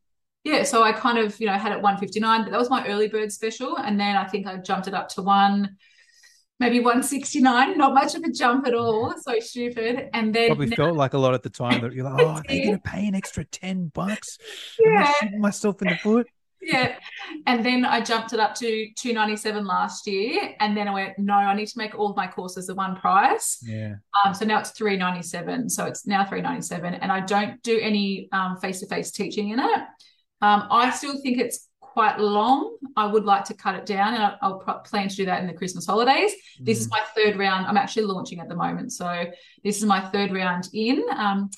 yeah. 0.45 0.57
yeah, 0.59 0.63
so 0.65 0.83
I 0.83 0.93
kind 0.93 1.17
of, 1.19 1.41
you 1.41 1.47
know, 1.47 1.55
had 1.55 1.73
it 1.73 1.81
159, 1.81 2.45
but 2.45 2.51
that 2.51 2.59
was 2.61 2.69
my 2.71 2.87
early 2.87 3.09
bird 3.09 3.33
special. 3.33 3.77
And 3.79 3.99
then 3.99 4.15
I 4.17 4.27
think 4.29 4.47
I 4.47 4.57
jumped 4.59 4.89
it 4.89 4.95
up 4.95 5.09
to 5.11 5.23
one, 5.23 5.77
maybe 6.61 6.81
169, 6.81 7.79
not 7.79 7.95
much 7.95 8.15
of 8.15 8.23
a 8.25 8.31
jump 8.31 8.67
at 8.67 8.75
all. 8.75 9.15
So 9.21 9.39
stupid. 9.41 10.11
And 10.13 10.35
then 10.35 10.49
Probably 10.49 10.67
now- 10.67 10.77
felt 10.77 10.97
like 10.97 11.15
a 11.15 11.19
lot 11.19 11.35
at 11.35 11.43
the 11.45 11.51
time 11.51 11.81
that 11.81 11.93
you're 11.95 12.05
like, 12.11 12.21
oh, 12.21 12.29
are 12.29 12.43
they 12.49 12.59
did. 12.59 12.65
going 12.67 12.77
to 12.81 12.83
pay 12.83 13.07
an 13.07 13.15
extra 13.15 13.45
10 13.45 13.93
bucks? 13.95 14.39
Am 14.85 14.93
I 14.93 15.01
yeah, 15.01 15.13
shooting 15.21 15.41
myself 15.41 15.81
in 15.83 15.89
the 15.89 15.97
foot? 15.97 16.27
Yeah. 16.63 16.97
And 17.47 17.65
then 17.65 17.85
I 17.85 18.01
jumped 18.01 18.33
it 18.33 18.41
up 18.41 18.55
to 18.57 18.87
297 18.97 19.65
last 19.67 20.07
year. 20.07 20.55
And 20.61 20.77
then 20.77 20.89
I 20.89 20.93
went, 20.95 21.19
no, 21.19 21.35
I 21.35 21.55
need 21.55 21.67
to 21.67 21.79
make 21.79 21.95
all 21.95 22.11
of 22.11 22.17
my 22.17 22.27
courses 22.27 22.67
the 22.69 22.75
one 22.75 22.97
price. 22.97 23.59
Yeah. 23.67 23.95
Um, 24.25 24.33
so 24.35 24.45
now 24.45 24.61
it's 24.61 24.71
397. 24.71 25.69
So 25.69 25.87
it's 25.87 26.07
now 26.07 26.25
397. 26.25 26.95
And 26.95 27.11
I 27.13 27.21
don't 27.21 27.63
do 27.63 27.79
any 27.81 28.29
um, 28.33 28.57
face-to-face 28.59 29.11
teaching 29.11 29.51
in 29.51 29.59
it. 29.61 29.81
Um, 30.41 30.67
I 30.71 30.91
still 30.91 31.21
think 31.21 31.39
it's 31.39 31.69
quite 31.81 32.19
long. 32.19 32.77
I 32.97 33.07
would 33.07 33.25
like 33.25 33.45
to 33.45 33.55
cut 33.55 33.75
it 33.75 33.85
down 33.85 34.15
and 34.15 34.23
I- 34.23 34.37
I'll 34.41 34.59
pro- 34.59 34.79
plan 34.79 35.09
to 35.09 35.15
do 35.17 35.27
that 35.27 35.41
in 35.41 35.47
the 35.47 35.53
Christmas 35.53 35.87
holidays. 35.87 36.33
This 36.61 36.81
is 36.81 36.89
Mm. 36.89 36.93
my 36.93 37.01
third 37.15 37.37
round. 37.39 37.67
I'm 37.67 37.77
actually 37.77 38.05
launching 38.07 38.41
at 38.41 38.49
the 38.49 38.57
moment. 38.57 38.93
So 38.93 39.27
this 39.63 39.77
is 39.79 39.85
my 39.85 40.01
third 40.01 40.33
round 40.33 40.69
in. 40.73 41.05
Um, 41.15 41.51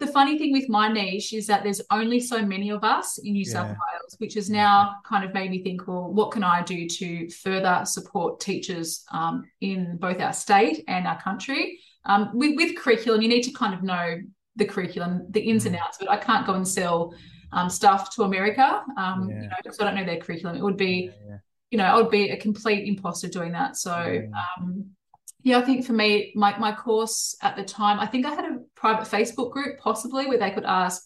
the 0.00 0.06
funny 0.06 0.38
thing 0.38 0.52
with 0.52 0.68
my 0.68 0.88
niche 0.88 1.32
is 1.32 1.46
that 1.46 1.62
there's 1.62 1.80
only 1.90 2.18
so 2.20 2.42
many 2.44 2.70
of 2.70 2.82
us 2.82 3.18
in 3.18 3.32
New 3.34 3.44
South 3.44 3.68
Wales, 3.68 4.14
which 4.18 4.34
has 4.34 4.48
now 4.50 4.96
kind 5.04 5.24
of 5.24 5.32
made 5.34 5.50
me 5.50 5.62
think, 5.62 5.86
well, 5.86 6.10
what 6.12 6.30
can 6.32 6.42
I 6.42 6.62
do 6.62 6.88
to 6.88 7.28
further 7.30 7.82
support 7.84 8.40
teachers 8.40 9.04
um, 9.12 9.44
in 9.60 9.98
both 9.98 10.20
our 10.20 10.32
state 10.32 10.84
and 10.88 11.06
our 11.06 11.20
country? 11.20 11.78
Um, 12.06 12.30
with, 12.32 12.56
with 12.56 12.76
curriculum, 12.76 13.20
you 13.20 13.28
need 13.28 13.42
to 13.42 13.52
kind 13.52 13.74
of 13.74 13.82
know 13.82 14.18
the 14.56 14.64
curriculum, 14.64 15.26
the 15.30 15.40
ins 15.40 15.66
and 15.66 15.76
Mm. 15.76 15.80
outs, 15.82 15.98
but 16.00 16.10
I 16.10 16.16
can't 16.16 16.46
go 16.46 16.54
and 16.54 16.66
sell 16.66 17.14
um, 17.52 17.68
stuff 17.68 18.14
to 18.14 18.22
America. 18.22 18.82
Um, 18.96 19.28
Yeah. 19.28 19.42
You 19.42 19.48
know, 19.48 19.56
because 19.62 19.80
I 19.80 19.84
don't 19.84 19.94
know 19.96 20.04
their 20.04 20.16
curriculum. 20.18 20.56
It 20.56 20.62
would 20.62 20.76
be 20.78 21.10
Yeah, 21.12 21.28
yeah. 21.28 21.38
you 21.70 21.78
know, 21.78 21.84
I 21.84 21.96
would 21.96 22.10
be 22.10 22.30
a 22.30 22.36
complete 22.36 22.88
imposter 22.88 23.28
doing 23.28 23.52
that. 23.52 23.76
So, 23.76 23.94
Yeah. 24.02 24.28
um, 24.56 24.86
yeah, 25.42 25.58
I 25.58 25.62
think 25.62 25.86
for 25.86 25.92
me, 25.94 26.32
my 26.34 26.58
my 26.58 26.72
course 26.72 27.36
at 27.42 27.56
the 27.56 27.64
time, 27.64 27.98
I 28.00 28.06
think 28.06 28.26
I 28.26 28.30
had 28.34 28.44
a 28.44 28.58
private 28.80 29.06
Facebook 29.06 29.52
group, 29.52 29.78
possibly, 29.78 30.26
where 30.26 30.38
they 30.38 30.50
could 30.50 30.64
ask 30.64 31.02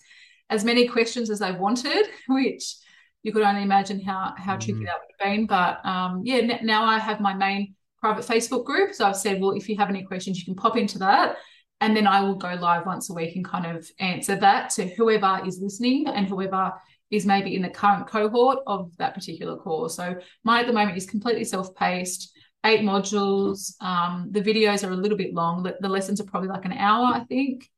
as 0.48 0.64
many 0.64 0.86
questions 0.86 1.28
as 1.28 1.40
they 1.40 1.52
wanted, 1.52 2.06
which 2.28 2.76
you 3.22 3.32
could 3.32 3.42
only 3.42 3.62
imagine 3.62 4.00
how 4.00 4.34
how 4.38 4.56
tricky 4.56 4.80
mm. 4.80 4.86
that 4.86 5.00
would 5.00 5.14
have 5.18 5.32
been. 5.32 5.46
But 5.46 5.84
um, 5.84 6.22
yeah, 6.24 6.36
n- 6.36 6.66
now 6.66 6.84
I 6.84 6.98
have 6.98 7.20
my 7.20 7.34
main 7.34 7.74
private 7.98 8.24
Facebook 8.24 8.64
group. 8.64 8.94
So 8.94 9.06
I've 9.06 9.16
said, 9.16 9.40
well, 9.40 9.52
if 9.52 9.68
you 9.68 9.76
have 9.78 9.88
any 9.88 10.04
questions, 10.04 10.38
you 10.38 10.44
can 10.44 10.54
pop 10.54 10.76
into 10.76 10.98
that. 10.98 11.36
And 11.80 11.96
then 11.96 12.06
I 12.06 12.20
will 12.20 12.36
go 12.36 12.54
live 12.54 12.86
once 12.86 13.10
a 13.10 13.14
week 13.14 13.34
and 13.34 13.44
kind 13.44 13.66
of 13.66 13.86
answer 13.98 14.36
that 14.36 14.70
to 14.70 14.86
whoever 14.88 15.40
is 15.44 15.58
listening 15.60 16.06
and 16.06 16.26
whoever 16.26 16.72
is 17.10 17.26
maybe 17.26 17.56
in 17.56 17.62
the 17.62 17.68
current 17.68 18.06
cohort 18.06 18.58
of 18.66 18.94
that 18.98 19.14
particular 19.14 19.56
course. 19.56 19.96
So 19.96 20.16
mine 20.44 20.60
at 20.60 20.66
the 20.66 20.72
moment 20.72 20.96
is 20.96 21.06
completely 21.06 21.44
self-paced, 21.44 22.30
eight 22.64 22.80
modules. 22.80 23.74
Um, 23.80 24.28
the 24.30 24.40
videos 24.40 24.86
are 24.86 24.92
a 24.92 24.96
little 24.96 25.18
bit 25.18 25.34
long. 25.34 25.62
The, 25.62 25.88
lessons 25.88 26.20
are 26.20 26.24
probably 26.24 26.48
like 26.48 26.64
an 26.64 26.72
hour, 26.72 27.06
I 27.06 27.24
think. 27.24 27.68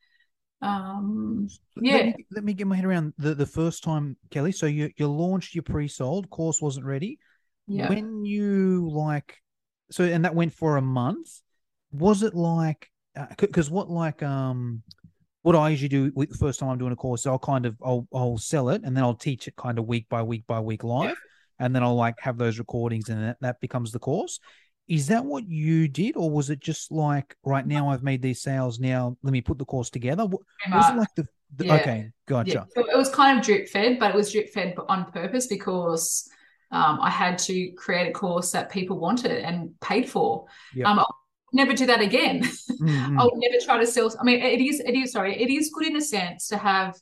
Um, 0.62 1.48
yeah. 1.76 1.96
Let 1.96 2.06
me, 2.06 2.26
let 2.30 2.44
me, 2.44 2.54
get 2.54 2.66
my 2.66 2.76
head 2.76 2.84
around 2.84 3.12
the, 3.18 3.34
the 3.34 3.46
first 3.46 3.84
time, 3.84 4.16
Kelly. 4.30 4.52
So 4.52 4.66
you 4.66 4.90
you 4.96 5.06
launched 5.06 5.54
your 5.54 5.62
pre-sold 5.62 6.30
course 6.30 6.62
wasn't 6.62 6.86
ready. 6.86 7.18
Yeah. 7.66 7.88
When 7.88 8.24
you 8.24 8.88
like, 8.90 9.36
so 9.90 10.04
and 10.04 10.24
that 10.24 10.34
went 10.34 10.54
for 10.54 10.76
a 10.76 10.82
month. 10.82 11.28
Was 11.92 12.22
it 12.22 12.34
like 12.34 12.90
because 13.38 13.68
uh, 13.68 13.72
what 13.72 13.90
like 13.90 14.22
um 14.22 14.82
what 15.42 15.54
I 15.54 15.68
usually 15.70 15.88
do 15.88 16.10
with 16.14 16.30
the 16.30 16.38
first 16.38 16.58
time 16.58 16.70
I'm 16.70 16.78
doing 16.78 16.92
a 16.92 16.96
course, 16.96 17.26
I'll 17.26 17.38
kind 17.38 17.66
of 17.66 17.76
I'll 17.84 18.08
I'll 18.12 18.38
sell 18.38 18.70
it 18.70 18.82
and 18.84 18.96
then 18.96 19.04
I'll 19.04 19.14
teach 19.14 19.46
it 19.46 19.56
kind 19.56 19.78
of 19.78 19.86
week 19.86 20.08
by 20.08 20.22
week 20.22 20.44
by 20.46 20.60
week 20.60 20.84
live, 20.84 21.10
yeah. 21.10 21.64
and 21.64 21.74
then 21.74 21.82
I'll 21.82 21.94
like 21.94 22.16
have 22.20 22.38
those 22.38 22.58
recordings 22.58 23.08
and 23.08 23.22
that, 23.22 23.36
that 23.40 23.60
becomes 23.60 23.92
the 23.92 23.98
course. 23.98 24.40
Is 24.88 25.08
that 25.08 25.24
what 25.24 25.48
you 25.48 25.88
did, 25.88 26.16
or 26.16 26.30
was 26.30 26.50
it 26.50 26.60
just 26.60 26.92
like 26.92 27.36
right 27.44 27.66
now 27.66 27.88
I've 27.88 28.04
made 28.04 28.22
these 28.22 28.40
sales 28.40 28.78
now? 28.78 29.16
Let 29.22 29.32
me 29.32 29.40
put 29.40 29.58
the 29.58 29.64
course 29.64 29.90
together. 29.90 30.26
Was 30.26 30.90
it 30.90 30.96
like 30.96 31.14
the, 31.16 31.26
the 31.56 31.66
yeah. 31.66 31.74
okay, 31.74 32.10
gotcha. 32.26 32.50
Yeah. 32.50 32.64
So 32.82 32.88
it 32.88 32.96
was 32.96 33.10
kind 33.10 33.38
of 33.38 33.44
drip 33.44 33.68
fed, 33.68 33.98
but 33.98 34.14
it 34.14 34.16
was 34.16 34.30
drip 34.30 34.50
fed 34.50 34.76
on 34.88 35.10
purpose 35.10 35.48
because 35.48 36.28
um, 36.70 36.98
I 37.00 37.10
had 37.10 37.38
to 37.38 37.70
create 37.72 38.08
a 38.08 38.12
course 38.12 38.52
that 38.52 38.70
people 38.70 38.98
wanted 38.98 39.32
and 39.32 39.78
paid 39.80 40.08
for. 40.08 40.46
Yep. 40.74 40.86
Um, 40.86 41.04
never 41.52 41.72
do 41.72 41.86
that 41.86 42.00
again. 42.00 42.42
Mm-hmm. 42.42 43.18
I'll 43.20 43.32
never 43.34 43.64
try 43.64 43.78
to 43.78 43.86
sell. 43.86 44.12
I 44.20 44.24
mean, 44.24 44.40
it 44.40 44.60
is, 44.60 44.80
it 44.80 44.94
is, 44.94 45.12
sorry, 45.12 45.40
it 45.40 45.50
is 45.50 45.70
good 45.70 45.86
in 45.86 45.96
a 45.96 46.00
sense 46.00 46.48
to 46.48 46.58
have 46.58 46.96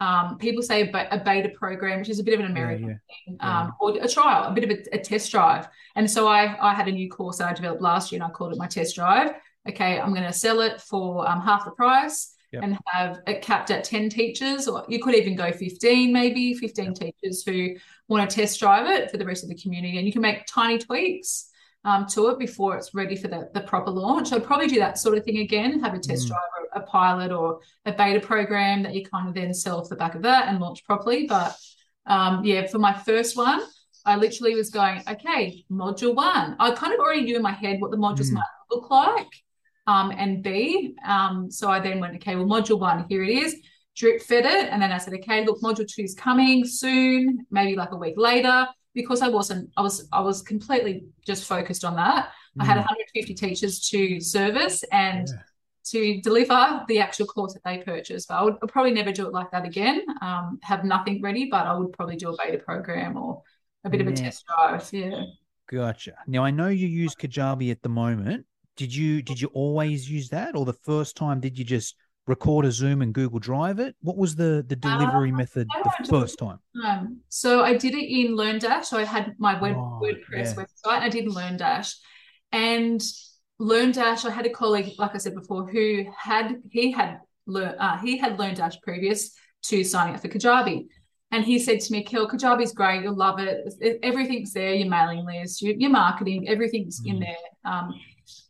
um, 0.00 0.38
people 0.38 0.62
say 0.62 0.90
a, 0.90 1.18
beta 1.18 1.50
program, 1.50 1.98
which 1.98 2.08
is 2.08 2.18
a 2.18 2.24
bit 2.24 2.32
of 2.32 2.40
an 2.40 2.46
American 2.46 2.88
yeah, 2.88 2.94
yeah. 3.08 3.14
thing, 3.26 3.36
um, 3.40 3.66
yeah. 3.66 3.70
or 3.80 4.04
a 4.04 4.08
trial, 4.08 4.44
a 4.44 4.52
bit 4.52 4.64
of 4.64 4.70
a, 4.70 4.96
a, 4.96 4.98
test 4.98 5.30
drive. 5.30 5.68
And 5.94 6.10
so 6.10 6.26
I, 6.26 6.56
I 6.60 6.74
had 6.74 6.88
a 6.88 6.92
new 6.92 7.10
course 7.10 7.36
that 7.38 7.48
I 7.48 7.52
developed 7.52 7.82
last 7.82 8.10
year 8.10 8.22
and 8.22 8.30
I 8.30 8.32
called 8.32 8.52
it 8.52 8.58
my 8.58 8.66
test 8.66 8.94
drive. 8.94 9.32
Okay, 9.68 10.00
I'm 10.00 10.14
going 10.14 10.26
to 10.26 10.32
sell 10.32 10.60
it 10.60 10.80
for 10.80 11.28
um, 11.28 11.42
half 11.42 11.64
the 11.64 11.72
price. 11.72 12.34
Yep. 12.52 12.64
and 12.64 12.78
have 12.86 13.20
it 13.28 13.42
capped 13.42 13.70
at 13.70 13.84
10 13.84 14.08
teachers, 14.10 14.66
or 14.66 14.84
you 14.88 15.00
could 15.00 15.14
even 15.14 15.36
go 15.36 15.52
15, 15.52 16.12
maybe 16.12 16.52
15 16.52 16.84
yep. 16.84 16.94
teachers 16.96 17.44
who 17.44 17.76
want 18.08 18.28
to 18.28 18.34
test 18.34 18.58
drive 18.58 18.88
it 18.88 19.08
for 19.08 19.18
the 19.18 19.24
rest 19.24 19.44
of 19.44 19.48
the 19.48 19.54
community. 19.54 19.98
And 19.98 20.04
you 20.04 20.12
can 20.12 20.20
make 20.20 20.46
tiny 20.46 20.76
tweaks 20.76 21.48
um, 21.84 22.06
to 22.08 22.28
it 22.30 22.40
before 22.40 22.76
it's 22.76 22.92
ready 22.92 23.14
for 23.14 23.28
the, 23.28 23.48
the 23.54 23.60
proper 23.60 23.92
launch. 23.92 24.32
I'd 24.32 24.42
probably 24.42 24.66
do 24.66 24.80
that 24.80 24.98
sort 24.98 25.16
of 25.16 25.24
thing 25.24 25.38
again, 25.38 25.78
have 25.78 25.94
a 25.94 26.00
test 26.00 26.24
mm. 26.24 26.30
drive 26.30 26.59
a 26.74 26.80
pilot 26.80 27.32
or 27.32 27.60
a 27.84 27.92
beta 27.92 28.20
program 28.20 28.82
that 28.82 28.94
you 28.94 29.04
kind 29.04 29.28
of 29.28 29.34
then 29.34 29.52
sell 29.54 29.80
off 29.80 29.88
the 29.88 29.96
back 29.96 30.14
of 30.14 30.22
that 30.22 30.48
and 30.48 30.60
launch 30.60 30.84
properly. 30.84 31.26
But 31.26 31.56
um, 32.06 32.44
yeah, 32.44 32.66
for 32.66 32.78
my 32.78 32.92
first 32.92 33.36
one, 33.36 33.60
I 34.04 34.16
literally 34.16 34.54
was 34.54 34.70
going, 34.70 35.02
okay, 35.08 35.64
module 35.70 36.14
one. 36.14 36.56
I 36.58 36.70
kind 36.72 36.92
of 36.92 37.00
already 37.00 37.22
knew 37.22 37.36
in 37.36 37.42
my 37.42 37.52
head 37.52 37.80
what 37.80 37.90
the 37.90 37.96
modules 37.96 38.30
mm. 38.30 38.34
might 38.34 38.44
look 38.70 38.90
like 38.90 39.28
um, 39.86 40.10
and 40.10 40.42
be. 40.42 40.94
Um, 41.06 41.50
so 41.50 41.70
I 41.70 41.80
then 41.80 42.00
went, 42.00 42.14
okay, 42.16 42.36
well, 42.36 42.46
module 42.46 42.80
one, 42.80 43.04
here 43.08 43.22
it 43.22 43.30
is, 43.30 43.56
drip 43.96 44.22
fed 44.22 44.46
it. 44.46 44.68
And 44.70 44.80
then 44.80 44.92
I 44.92 44.98
said, 44.98 45.14
okay, 45.14 45.44
look, 45.44 45.60
module 45.60 45.86
two 45.86 46.02
is 46.02 46.14
coming 46.14 46.64
soon, 46.66 47.46
maybe 47.50 47.76
like 47.76 47.92
a 47.92 47.96
week 47.96 48.14
later 48.16 48.66
because 48.94 49.22
I 49.22 49.28
wasn't, 49.28 49.70
I 49.76 49.82
was, 49.82 50.08
I 50.12 50.20
was 50.20 50.42
completely 50.42 51.04
just 51.26 51.44
focused 51.44 51.84
on 51.84 51.94
that. 51.96 52.30
Mm. 52.58 52.62
I 52.62 52.64
had 52.64 52.76
150 52.76 53.34
mm. 53.34 53.36
teachers 53.36 53.80
to 53.90 54.20
service 54.20 54.82
and 54.90 55.28
yeah. 55.28 55.34
To 55.90 56.20
deliver 56.20 56.84
the 56.88 56.98
actual 56.98 57.26
course 57.26 57.54
that 57.54 57.64
they 57.64 57.78
purchased. 57.78 58.28
But 58.28 58.34
I 58.34 58.42
would 58.44 58.54
I'd 58.62 58.68
probably 58.68 58.92
never 58.92 59.12
do 59.12 59.26
it 59.26 59.32
like 59.32 59.50
that 59.50 59.64
again. 59.64 60.02
Um, 60.22 60.58
have 60.62 60.84
nothing 60.84 61.20
ready, 61.22 61.48
but 61.50 61.66
I 61.66 61.74
would 61.74 61.92
probably 61.92 62.16
do 62.16 62.30
a 62.30 62.36
beta 62.36 62.58
program 62.58 63.16
or 63.16 63.42
a 63.84 63.90
bit 63.90 64.00
of 64.00 64.06
a 64.06 64.12
test 64.12 64.44
drive. 64.46 64.88
Yeah. 64.92 65.22
Gotcha. 65.70 66.14
Now 66.26 66.44
I 66.44 66.50
know 66.50 66.68
you 66.68 66.88
use 66.88 67.14
Kajabi 67.14 67.70
at 67.70 67.82
the 67.82 67.88
moment. 67.88 68.46
Did 68.76 68.94
you 68.94 69.22
did 69.22 69.40
you 69.40 69.48
always 69.52 70.10
use 70.10 70.28
that, 70.30 70.56
or 70.56 70.64
the 70.64 70.72
first 70.72 71.16
time 71.16 71.40
did 71.40 71.58
you 71.58 71.64
just 71.64 71.94
record 72.26 72.64
a 72.64 72.72
Zoom 72.72 73.02
and 73.02 73.12
Google 73.12 73.38
Drive 73.38 73.78
it? 73.78 73.94
What 74.00 74.16
was 74.16 74.34
the 74.34 74.64
the 74.66 74.76
delivery 74.76 75.30
uh, 75.30 75.36
method 75.36 75.68
the 76.00 76.08
first 76.08 76.38
time? 76.38 76.58
Um, 76.84 77.20
so 77.28 77.62
I 77.62 77.76
did 77.76 77.94
it 77.94 78.08
in 78.08 78.36
LearnDash. 78.36 78.86
So 78.86 78.98
I 78.98 79.04
had 79.04 79.34
my 79.38 79.60
web, 79.60 79.76
oh, 79.76 80.00
WordPress 80.02 80.56
yeah. 80.56 80.64
website. 80.64 81.00
I 81.00 81.08
did 81.08 81.26
LearnDash, 81.26 81.94
and 82.52 83.02
LearnDash. 83.60 84.24
I 84.24 84.30
had 84.30 84.46
a 84.46 84.50
colleague, 84.50 84.94
like 84.98 85.14
I 85.14 85.18
said 85.18 85.34
before, 85.34 85.66
who 85.68 86.06
had 86.16 86.62
he 86.70 86.90
had 86.90 87.20
learned 87.46 87.76
uh, 87.78 87.98
he 87.98 88.16
had 88.16 88.38
LearnDash 88.38 88.80
previous 88.82 89.32
to 89.64 89.84
signing 89.84 90.14
up 90.14 90.22
for 90.22 90.28
Kajabi. 90.28 90.86
And 91.32 91.44
he 91.44 91.60
said 91.60 91.80
to 91.80 91.92
me, 91.92 92.02
Kel, 92.02 92.28
Kajabi's 92.28 92.72
great. 92.72 93.02
You'll 93.02 93.14
love 93.14 93.38
it. 93.38 94.00
Everything's 94.02 94.52
there, 94.52 94.74
your 94.74 94.88
mailing 94.88 95.24
list, 95.24 95.62
your, 95.62 95.74
your 95.74 95.90
marketing, 95.90 96.48
everything's 96.48 97.00
mm. 97.00 97.10
in 97.10 97.20
there. 97.20 97.36
Um, 97.64 97.94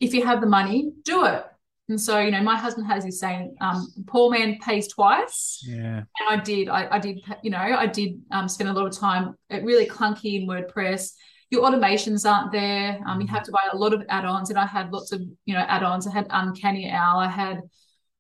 if 0.00 0.14
you 0.14 0.24
have 0.24 0.40
the 0.40 0.46
money, 0.46 0.92
do 1.04 1.26
it. 1.26 1.44
And 1.90 2.00
so, 2.00 2.20
you 2.20 2.30
know, 2.30 2.40
my 2.40 2.56
husband 2.56 2.86
has 2.86 3.04
his 3.04 3.18
saying, 3.18 3.56
um, 3.60 3.92
poor 4.06 4.30
man 4.30 4.58
pays 4.64 4.86
twice. 4.88 5.62
Yeah. 5.66 5.98
And 5.98 6.06
I 6.28 6.36
did, 6.36 6.68
I, 6.68 6.88
I 6.92 6.98
did, 7.00 7.20
you 7.42 7.50
know, 7.50 7.58
I 7.58 7.86
did 7.86 8.22
um, 8.30 8.48
spend 8.48 8.70
a 8.70 8.72
lot 8.72 8.86
of 8.86 8.96
time 8.96 9.34
at 9.50 9.64
really 9.64 9.86
clunky 9.86 10.40
in 10.40 10.48
WordPress. 10.48 11.12
Your 11.50 11.62
automations 11.62 12.28
aren't 12.30 12.52
there. 12.52 13.00
Um, 13.06 13.20
you 13.20 13.26
have 13.26 13.42
to 13.44 13.52
buy 13.52 13.68
a 13.72 13.76
lot 13.76 13.92
of 13.92 14.04
add-ons. 14.08 14.50
And 14.50 14.58
I 14.58 14.66
had 14.66 14.92
lots 14.92 15.12
of, 15.12 15.20
you 15.44 15.54
know, 15.54 15.60
add-ons. 15.60 16.06
I 16.06 16.12
had 16.12 16.26
Uncanny 16.30 16.90
Owl. 16.90 17.18
I 17.18 17.28
had, 17.28 17.60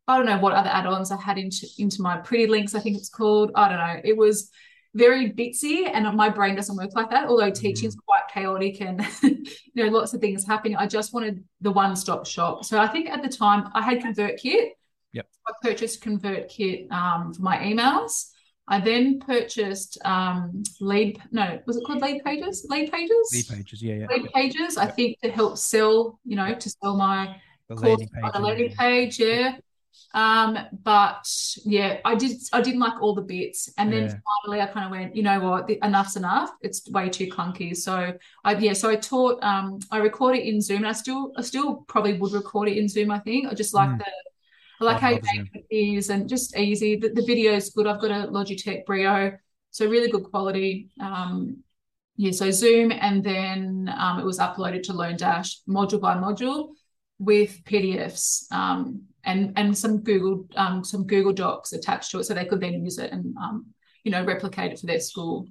I 0.08 0.16
don't 0.16 0.26
know 0.26 0.38
what 0.38 0.52
other 0.52 0.70
add-ons 0.70 1.12
I 1.12 1.20
had 1.20 1.38
into, 1.38 1.66
into 1.78 2.02
my 2.02 2.16
Pretty 2.18 2.46
Links, 2.46 2.74
I 2.74 2.80
think 2.80 2.96
it's 2.96 3.08
called. 3.08 3.52
I 3.54 3.68
don't 3.68 3.78
know. 3.78 4.00
It 4.04 4.16
was 4.16 4.50
very 4.94 5.30
bitsy 5.30 5.88
and 5.92 6.16
my 6.16 6.28
brain 6.28 6.56
doesn't 6.56 6.76
work 6.76 6.90
like 6.94 7.10
that 7.10 7.28
although 7.28 7.50
teaching 7.50 7.86
is 7.86 7.96
quite 8.06 8.22
chaotic 8.32 8.80
and 8.80 9.06
you 9.22 9.44
know 9.76 9.86
lots 9.86 10.12
of 10.12 10.20
things 10.20 10.44
happening 10.44 10.76
i 10.76 10.86
just 10.86 11.14
wanted 11.14 11.44
the 11.60 11.70
one-stop 11.70 12.26
shop 12.26 12.64
so 12.64 12.78
i 12.78 12.88
think 12.88 13.08
at 13.08 13.22
the 13.22 13.28
time 13.28 13.68
i 13.72 13.80
had 13.80 14.00
convertkit 14.00 14.70
yep 15.12 15.28
i 15.46 15.52
purchased 15.62 16.02
convertkit 16.02 16.90
um, 16.90 17.32
for 17.32 17.42
my 17.42 17.58
emails 17.58 18.30
i 18.70 18.80
then 18.80 19.20
purchased 19.20 19.98
um, 20.04 20.62
lead 20.80 21.20
no 21.30 21.60
was 21.66 21.76
it 21.76 21.84
called 21.84 22.00
lead 22.00 22.24
pages 22.24 22.66
lead 22.70 22.90
pages 22.90 23.30
lead 23.32 23.58
pages 23.58 23.82
yeah 23.82 23.94
yeah 23.94 24.06
lead 24.06 24.32
pages 24.32 24.76
yep. 24.76 24.86
i 24.86 24.90
think 24.90 25.18
to 25.20 25.30
help 25.30 25.58
sell 25.58 26.18
you 26.24 26.36
know 26.36 26.54
to 26.54 26.70
sell 26.70 26.96
my 26.96 27.36
the 27.68 27.76
course 27.76 28.00
page, 28.00 28.22
on 28.22 28.32
the 28.32 28.40
landing 28.40 28.74
page 28.74 29.18
yeah 29.18 29.56
um, 30.12 30.58
but 30.82 31.28
yeah, 31.64 31.98
I 32.04 32.14
did 32.14 32.40
I 32.52 32.60
didn't 32.60 32.80
like 32.80 33.00
all 33.00 33.14
the 33.14 33.22
bits. 33.22 33.72
And 33.78 33.92
then 33.92 34.04
yeah. 34.04 34.14
finally 34.44 34.60
I 34.62 34.66
kind 34.66 34.86
of 34.86 34.90
went, 34.90 35.14
you 35.14 35.22
know 35.22 35.38
what, 35.40 35.70
enough's 35.70 36.16
enough. 36.16 36.50
It's 36.62 36.88
way 36.90 37.08
too 37.08 37.26
clunky. 37.28 37.76
So 37.76 38.14
I 38.44 38.54
yeah, 38.54 38.72
so 38.72 38.90
I 38.90 38.96
taught 38.96 39.42
um 39.42 39.78
I 39.90 39.98
record 39.98 40.36
it 40.36 40.44
in 40.44 40.60
Zoom 40.60 40.78
and 40.78 40.88
I 40.88 40.92
still 40.92 41.32
I 41.36 41.42
still 41.42 41.76
probably 41.88 42.14
would 42.18 42.32
record 42.32 42.68
it 42.68 42.76
in 42.76 42.88
Zoom, 42.88 43.10
I 43.10 43.20
think. 43.20 43.48
I 43.48 43.54
just 43.54 43.74
like 43.74 43.90
mm. 43.90 43.98
the 43.98 44.12
I 44.80 44.84
like 44.84 45.00
how 45.00 45.12
it 45.12 45.64
is 45.70 46.08
and 46.08 46.28
just 46.28 46.56
easy. 46.56 46.96
The, 46.96 47.10
the 47.10 47.24
video 47.24 47.52
is 47.52 47.70
good. 47.70 47.86
I've 47.86 48.00
got 48.00 48.10
a 48.10 48.28
Logitech 48.28 48.86
Brio, 48.86 49.36
so 49.70 49.86
really 49.86 50.10
good 50.10 50.24
quality. 50.24 50.90
Um, 51.00 51.58
yeah, 52.16 52.32
so 52.32 52.50
Zoom, 52.50 52.90
and 52.92 53.22
then 53.22 53.92
um, 53.98 54.20
it 54.20 54.24
was 54.24 54.38
uploaded 54.38 54.82
to 54.84 54.92
LearnDash, 54.92 55.60
module 55.68 56.00
by 56.00 56.14
module 56.16 56.70
with 57.18 57.62
PDFs. 57.64 58.50
Um, 58.52 59.02
and 59.24 59.52
and 59.56 59.76
some 59.76 60.02
Google 60.02 60.46
um, 60.56 60.82
some 60.82 61.06
Google 61.06 61.32
Docs 61.32 61.72
attached 61.72 62.10
to 62.10 62.18
it, 62.18 62.24
so 62.24 62.34
they 62.34 62.46
could 62.46 62.60
then 62.60 62.82
use 62.82 62.98
it 62.98 63.12
and 63.12 63.36
um, 63.36 63.66
you 64.04 64.10
know 64.10 64.24
replicate 64.24 64.72
it 64.72 64.78
for 64.78 64.86
their 64.86 65.00
school. 65.00 65.46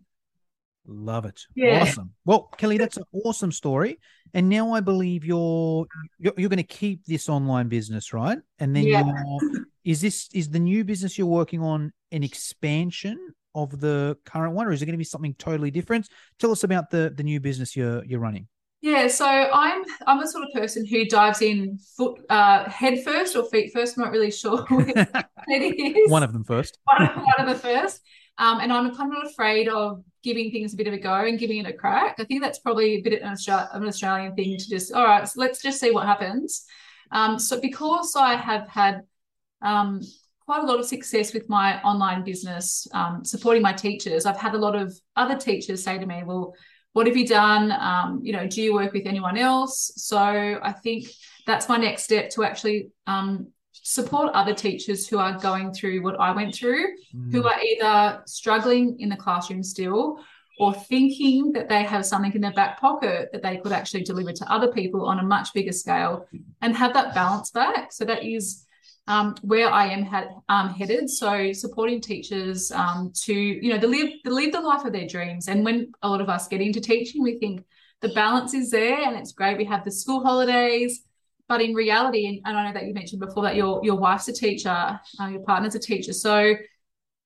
Love 0.89 1.25
it. 1.25 1.41
Yeah. 1.55 1.81
Awesome. 1.81 2.11
Well, 2.25 2.49
Kelly, 2.57 2.77
that's 2.77 2.97
an 2.97 3.03
awesome 3.23 3.51
story. 3.51 3.99
And 4.33 4.49
now 4.49 4.73
I 4.73 4.79
believe 4.79 5.23
you're 5.23 5.85
you're, 6.17 6.33
you're 6.35 6.49
going 6.49 6.57
to 6.57 6.63
keep 6.63 7.05
this 7.05 7.29
online 7.29 7.67
business, 7.67 8.11
right? 8.13 8.39
And 8.57 8.75
then 8.75 8.83
yeah. 8.83 9.11
is 9.85 10.01
this 10.01 10.29
is 10.33 10.49
the 10.49 10.59
new 10.59 10.83
business 10.83 11.17
you're 11.17 11.27
working 11.27 11.61
on 11.61 11.93
an 12.11 12.23
expansion 12.23 13.33
of 13.55 13.79
the 13.79 14.17
current 14.25 14.53
one, 14.53 14.67
or 14.67 14.71
is 14.71 14.81
it 14.81 14.85
going 14.85 14.93
to 14.93 14.99
be 14.99 15.03
something 15.03 15.35
totally 15.35 15.71
different? 15.71 16.07
Tell 16.39 16.51
us 16.51 16.63
about 16.63 16.89
the 16.89 17.13
the 17.15 17.23
new 17.23 17.39
business 17.39 17.75
you're 17.75 18.03
you're 18.05 18.19
running. 18.19 18.47
Yeah, 18.81 19.07
so 19.07 19.25
I'm 19.25 19.83
I'm 20.07 20.19
the 20.19 20.27
sort 20.27 20.45
of 20.45 20.53
person 20.53 20.85
who 20.85 21.05
dives 21.05 21.41
in 21.41 21.79
foot 21.97 22.19
uh, 22.29 22.69
head 22.69 23.03
first 23.03 23.35
or 23.35 23.45
feet 23.49 23.71
first. 23.73 23.97
I'm 23.97 24.05
not 24.05 24.11
really 24.11 24.31
sure 24.31 24.65
it 24.69 25.97
is. 25.97 26.09
One 26.09 26.23
of 26.23 26.33
them 26.33 26.43
first. 26.43 26.79
one, 26.85 27.01
of, 27.01 27.15
one 27.15 27.39
of 27.39 27.47
the 27.47 27.55
first. 27.55 28.01
Um, 28.39 28.61
and 28.61 28.71
I'm 28.71 28.95
kind 28.95 29.11
of 29.11 29.17
not 29.19 29.31
afraid 29.31 29.67
of 29.67 30.01
giving 30.23 30.49
things 30.49 30.73
a 30.73 30.77
bit 30.77 30.87
of 30.87 30.93
a 30.93 30.97
go 30.97 31.13
and 31.13 31.37
giving 31.37 31.59
it 31.59 31.67
a 31.67 31.73
crack. 31.73 32.15
I 32.19 32.23
think 32.23 32.41
that's 32.41 32.59
probably 32.59 32.95
a 32.95 33.01
bit 33.01 33.21
of 33.21 33.21
an, 33.21 33.37
an 33.73 33.87
Australian 33.87 34.33
thing 34.33 34.57
to 34.57 34.69
just 34.69 34.93
all 34.93 35.03
right, 35.03 35.27
so 35.27 35.39
let's 35.39 35.61
just 35.61 35.79
see 35.79 35.91
what 35.91 36.07
happens. 36.07 36.65
Um, 37.11 37.37
so 37.37 37.59
because 37.59 38.15
I 38.15 38.35
have 38.35 38.67
had 38.67 39.01
um, 39.61 40.01
quite 40.45 40.63
a 40.63 40.65
lot 40.65 40.79
of 40.79 40.85
success 40.85 41.33
with 41.33 41.49
my 41.49 41.81
online 41.81 42.23
business, 42.23 42.87
um, 42.93 43.23
supporting 43.23 43.61
my 43.61 43.73
teachers. 43.73 44.25
I've 44.25 44.37
had 44.37 44.55
a 44.55 44.57
lot 44.57 44.75
of 44.75 44.97
other 45.15 45.37
teachers 45.37 45.83
say 45.83 45.99
to 45.99 46.05
me, 46.05 46.23
"Well, 46.25 46.55
what 46.93 47.07
have 47.07 47.17
you 47.17 47.27
done? 47.27 47.71
Um, 47.71 48.21
you 48.23 48.33
know, 48.33 48.47
do 48.47 48.61
you 48.61 48.73
work 48.73 48.93
with 48.93 49.05
anyone 49.05 49.37
else?" 49.37 49.91
So 49.95 50.17
I 50.17 50.71
think 50.71 51.07
that's 51.45 51.69
my 51.69 51.77
next 51.77 52.03
step 52.03 52.29
to 52.31 52.43
actually 52.43 52.89
um, 53.05 53.51
support 53.89 54.31
other 54.35 54.53
teachers 54.53 55.07
who 55.07 55.17
are 55.17 55.35
going 55.39 55.73
through 55.73 55.99
what 56.03 56.19
I 56.19 56.31
went 56.31 56.53
through, 56.53 56.89
mm. 57.15 57.31
who 57.31 57.43
are 57.47 57.59
either 57.59 58.21
struggling 58.27 58.99
in 58.99 59.09
the 59.09 59.15
classroom 59.15 59.63
still 59.63 60.19
or 60.59 60.75
thinking 60.75 61.51
that 61.53 61.69
they 61.69 61.81
have 61.81 62.05
something 62.05 62.31
in 62.33 62.41
their 62.41 62.53
back 62.53 62.79
pocket 62.79 63.29
that 63.31 63.41
they 63.41 63.57
could 63.57 63.71
actually 63.71 64.03
deliver 64.03 64.31
to 64.31 64.53
other 64.53 64.71
people 64.71 65.07
on 65.07 65.17
a 65.17 65.23
much 65.23 65.51
bigger 65.55 65.71
scale 65.71 66.27
and 66.61 66.77
have 66.77 66.93
that 66.93 67.15
balance 67.15 67.49
back. 67.49 67.91
So 67.91 68.05
that 68.05 68.23
is 68.23 68.63
um, 69.07 69.33
where 69.41 69.71
I 69.71 69.87
am 69.87 70.03
had, 70.03 70.27
um, 70.49 70.69
headed. 70.69 71.09
So 71.09 71.51
supporting 71.51 71.99
teachers 71.99 72.71
um, 72.71 73.11
to, 73.23 73.33
you 73.33 73.73
know, 73.73 73.79
to 73.79 73.87
live, 73.87 74.09
to 74.23 74.31
live 74.31 74.51
the 74.51 74.61
life 74.61 74.85
of 74.85 74.93
their 74.93 75.07
dreams. 75.07 75.47
And 75.47 75.65
when 75.65 75.93
a 76.03 76.09
lot 76.09 76.21
of 76.21 76.29
us 76.29 76.47
get 76.47 76.61
into 76.61 76.79
teaching, 76.79 77.23
we 77.23 77.39
think 77.39 77.63
the 78.01 78.09
balance 78.09 78.53
is 78.53 78.69
there 78.69 79.01
and 79.01 79.17
it's 79.17 79.31
great. 79.31 79.57
We 79.57 79.65
have 79.65 79.83
the 79.83 79.91
school 79.91 80.23
holidays, 80.23 81.01
but 81.49 81.61
in 81.61 81.73
reality, 81.73 82.41
and 82.45 82.57
I 82.57 82.67
know 82.67 82.73
that 82.73 82.85
you 82.85 82.93
mentioned 82.93 83.19
before 83.19 83.43
that 83.43 83.55
your 83.55 83.81
your 83.83 83.95
wife's 83.95 84.27
a 84.27 84.33
teacher, 84.33 84.69
uh, 84.69 85.27
your 85.27 85.41
partner's 85.41 85.75
a 85.75 85.79
teacher. 85.79 86.13
So 86.13 86.55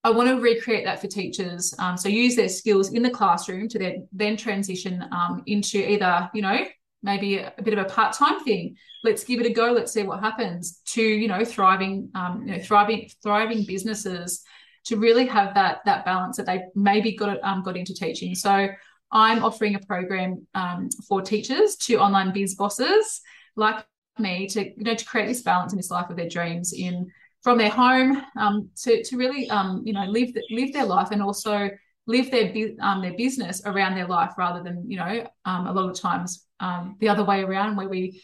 I 0.05 0.09
want 0.09 0.29
to 0.29 0.39
recreate 0.39 0.85
that 0.85 1.01
for 1.01 1.07
teachers. 1.07 1.75
Um, 1.77 1.97
so 1.97 2.07
use 2.09 2.35
their 2.35 2.49
skills 2.49 2.93
in 2.93 3.03
the 3.03 3.09
classroom 3.09 3.67
to 3.67 3.77
then 3.77 4.07
then 4.13 4.37
transition 4.37 5.03
um, 5.11 5.43
into 5.45 5.77
either, 5.77 6.29
you 6.33 6.41
know, 6.41 6.65
maybe 7.03 7.37
a, 7.37 7.53
a 7.57 7.61
bit 7.61 7.77
of 7.77 7.85
a 7.85 7.89
part 7.89 8.13
time 8.13 8.43
thing. 8.45 8.77
Let's 9.03 9.25
give 9.25 9.41
it 9.41 9.45
a 9.45 9.49
go. 9.49 9.73
Let's 9.73 9.91
see 9.91 10.03
what 10.03 10.21
happens. 10.21 10.79
To 10.93 11.03
you 11.03 11.27
know, 11.27 11.43
thriving, 11.43 12.09
um, 12.15 12.43
you 12.47 12.55
know, 12.55 12.63
thriving, 12.63 13.09
thriving 13.21 13.65
businesses 13.65 14.41
to 14.85 14.95
really 14.95 15.25
have 15.25 15.53
that 15.55 15.79
that 15.85 16.05
balance 16.05 16.37
that 16.37 16.45
they 16.45 16.63
maybe 16.75 17.13
got 17.13 17.43
um, 17.43 17.61
got 17.61 17.75
into 17.75 17.93
teaching. 17.93 18.35
So 18.35 18.69
I'm 19.11 19.43
offering 19.43 19.75
a 19.75 19.79
program 19.79 20.47
um, 20.55 20.87
for 21.09 21.21
teachers 21.21 21.75
to 21.75 21.99
online 21.99 22.31
biz 22.31 22.55
bosses 22.55 23.21
like 23.55 23.85
me 24.19 24.47
to 24.47 24.65
you 24.65 24.83
know 24.83 24.95
to 24.95 25.05
create 25.05 25.27
this 25.27 25.41
balance 25.41 25.73
in 25.73 25.77
this 25.77 25.91
life 25.91 26.09
of 26.09 26.15
their 26.15 26.29
dreams 26.29 26.73
in 26.73 27.11
from 27.41 27.57
their 27.57 27.69
home 27.69 28.23
um, 28.37 28.69
to 28.75 29.03
to 29.03 29.17
really 29.17 29.49
um, 29.49 29.81
you 29.85 29.93
know 29.93 30.05
live 30.05 30.29
live 30.49 30.73
their 30.73 30.85
life 30.85 31.09
and 31.11 31.21
also 31.21 31.69
live 32.05 32.31
their 32.31 32.51
um, 32.81 33.01
their 33.01 33.13
business 33.13 33.61
around 33.65 33.95
their 33.95 34.07
life 34.07 34.31
rather 34.37 34.63
than 34.63 34.89
you 34.89 34.97
know 34.97 35.27
um, 35.45 35.67
a 35.67 35.71
lot 35.71 35.89
of 35.89 35.99
times 35.99 36.45
um, 36.59 36.95
the 36.99 37.09
other 37.09 37.23
way 37.23 37.41
around 37.41 37.75
where 37.75 37.89
we 37.89 38.21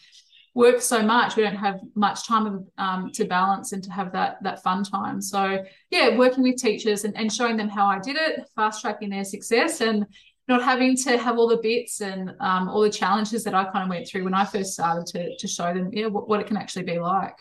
work 0.55 0.81
so 0.81 1.01
much 1.01 1.35
we 1.35 1.43
don't 1.43 1.55
have 1.55 1.79
much 1.95 2.27
time 2.27 2.65
um, 2.77 3.11
to 3.13 3.25
balance 3.25 3.71
and 3.71 3.83
to 3.83 3.91
have 3.91 4.11
that 4.11 4.41
that 4.43 4.61
fun 4.63 4.83
time. 4.83 5.21
So 5.21 5.63
yeah 5.89 6.17
working 6.17 6.43
with 6.43 6.57
teachers 6.57 7.03
and, 7.03 7.15
and 7.17 7.31
showing 7.31 7.57
them 7.57 7.69
how 7.69 7.87
i 7.87 7.99
did 7.99 8.15
it 8.15 8.47
fast 8.55 8.81
tracking 8.81 9.09
their 9.09 9.23
success 9.23 9.81
and 9.81 10.05
not 10.49 10.63
having 10.63 10.95
to 10.95 11.17
have 11.17 11.37
all 11.37 11.47
the 11.47 11.57
bits 11.57 12.01
and 12.01 12.31
um, 12.39 12.67
all 12.67 12.81
the 12.81 12.89
challenges 12.89 13.43
that 13.43 13.53
i 13.53 13.63
kind 13.65 13.83
of 13.83 13.89
went 13.89 14.07
through 14.07 14.23
when 14.23 14.33
i 14.33 14.43
first 14.43 14.73
started 14.73 15.05
to, 15.05 15.35
to 15.37 15.47
show 15.47 15.73
them 15.73 15.89
yeah 15.93 16.07
what, 16.07 16.27
what 16.27 16.39
it 16.39 16.47
can 16.47 16.57
actually 16.57 16.83
be 16.83 16.99
like 16.99 17.35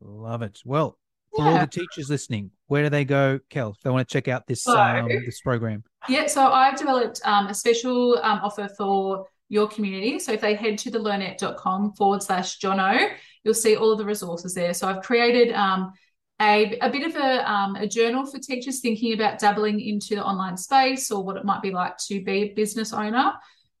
love 0.00 0.42
it 0.42 0.60
well 0.64 0.98
for 1.36 1.44
yeah. 1.44 1.52
all 1.52 1.60
the 1.60 1.66
teachers 1.66 2.08
listening, 2.08 2.50
where 2.66 2.82
do 2.82 2.88
they 2.88 3.04
go, 3.04 3.38
Kel, 3.50 3.70
if 3.70 3.80
they 3.82 3.90
want 3.90 4.08
to 4.08 4.12
check 4.12 4.28
out 4.28 4.46
this 4.46 4.62
so, 4.62 4.76
um, 4.76 5.08
this 5.08 5.40
program? 5.40 5.84
Yeah, 6.08 6.26
so 6.26 6.50
I've 6.50 6.78
developed 6.78 7.20
um, 7.24 7.48
a 7.48 7.54
special 7.54 8.18
um, 8.22 8.40
offer 8.42 8.68
for 8.76 9.26
your 9.48 9.68
community. 9.68 10.18
So 10.18 10.32
if 10.32 10.40
they 10.40 10.54
head 10.54 10.78
to 10.78 10.90
the 10.90 10.98
learnnet.com 10.98 11.92
forward 11.92 12.22
slash 12.22 12.58
Jono, 12.58 13.10
you'll 13.44 13.54
see 13.54 13.76
all 13.76 13.92
of 13.92 13.98
the 13.98 14.04
resources 14.04 14.54
there. 14.54 14.74
So 14.74 14.88
I've 14.88 15.02
created 15.02 15.52
um, 15.52 15.92
a, 16.40 16.78
a 16.80 16.90
bit 16.90 17.06
of 17.06 17.16
a, 17.16 17.50
um, 17.50 17.76
a 17.76 17.86
journal 17.86 18.26
for 18.26 18.38
teachers 18.38 18.80
thinking 18.80 19.14
about 19.14 19.38
dabbling 19.38 19.80
into 19.80 20.14
the 20.14 20.24
online 20.24 20.56
space 20.56 21.10
or 21.10 21.24
what 21.24 21.36
it 21.36 21.44
might 21.44 21.62
be 21.62 21.70
like 21.70 21.96
to 22.08 22.22
be 22.22 22.42
a 22.42 22.54
business 22.54 22.92
owner. 22.92 23.32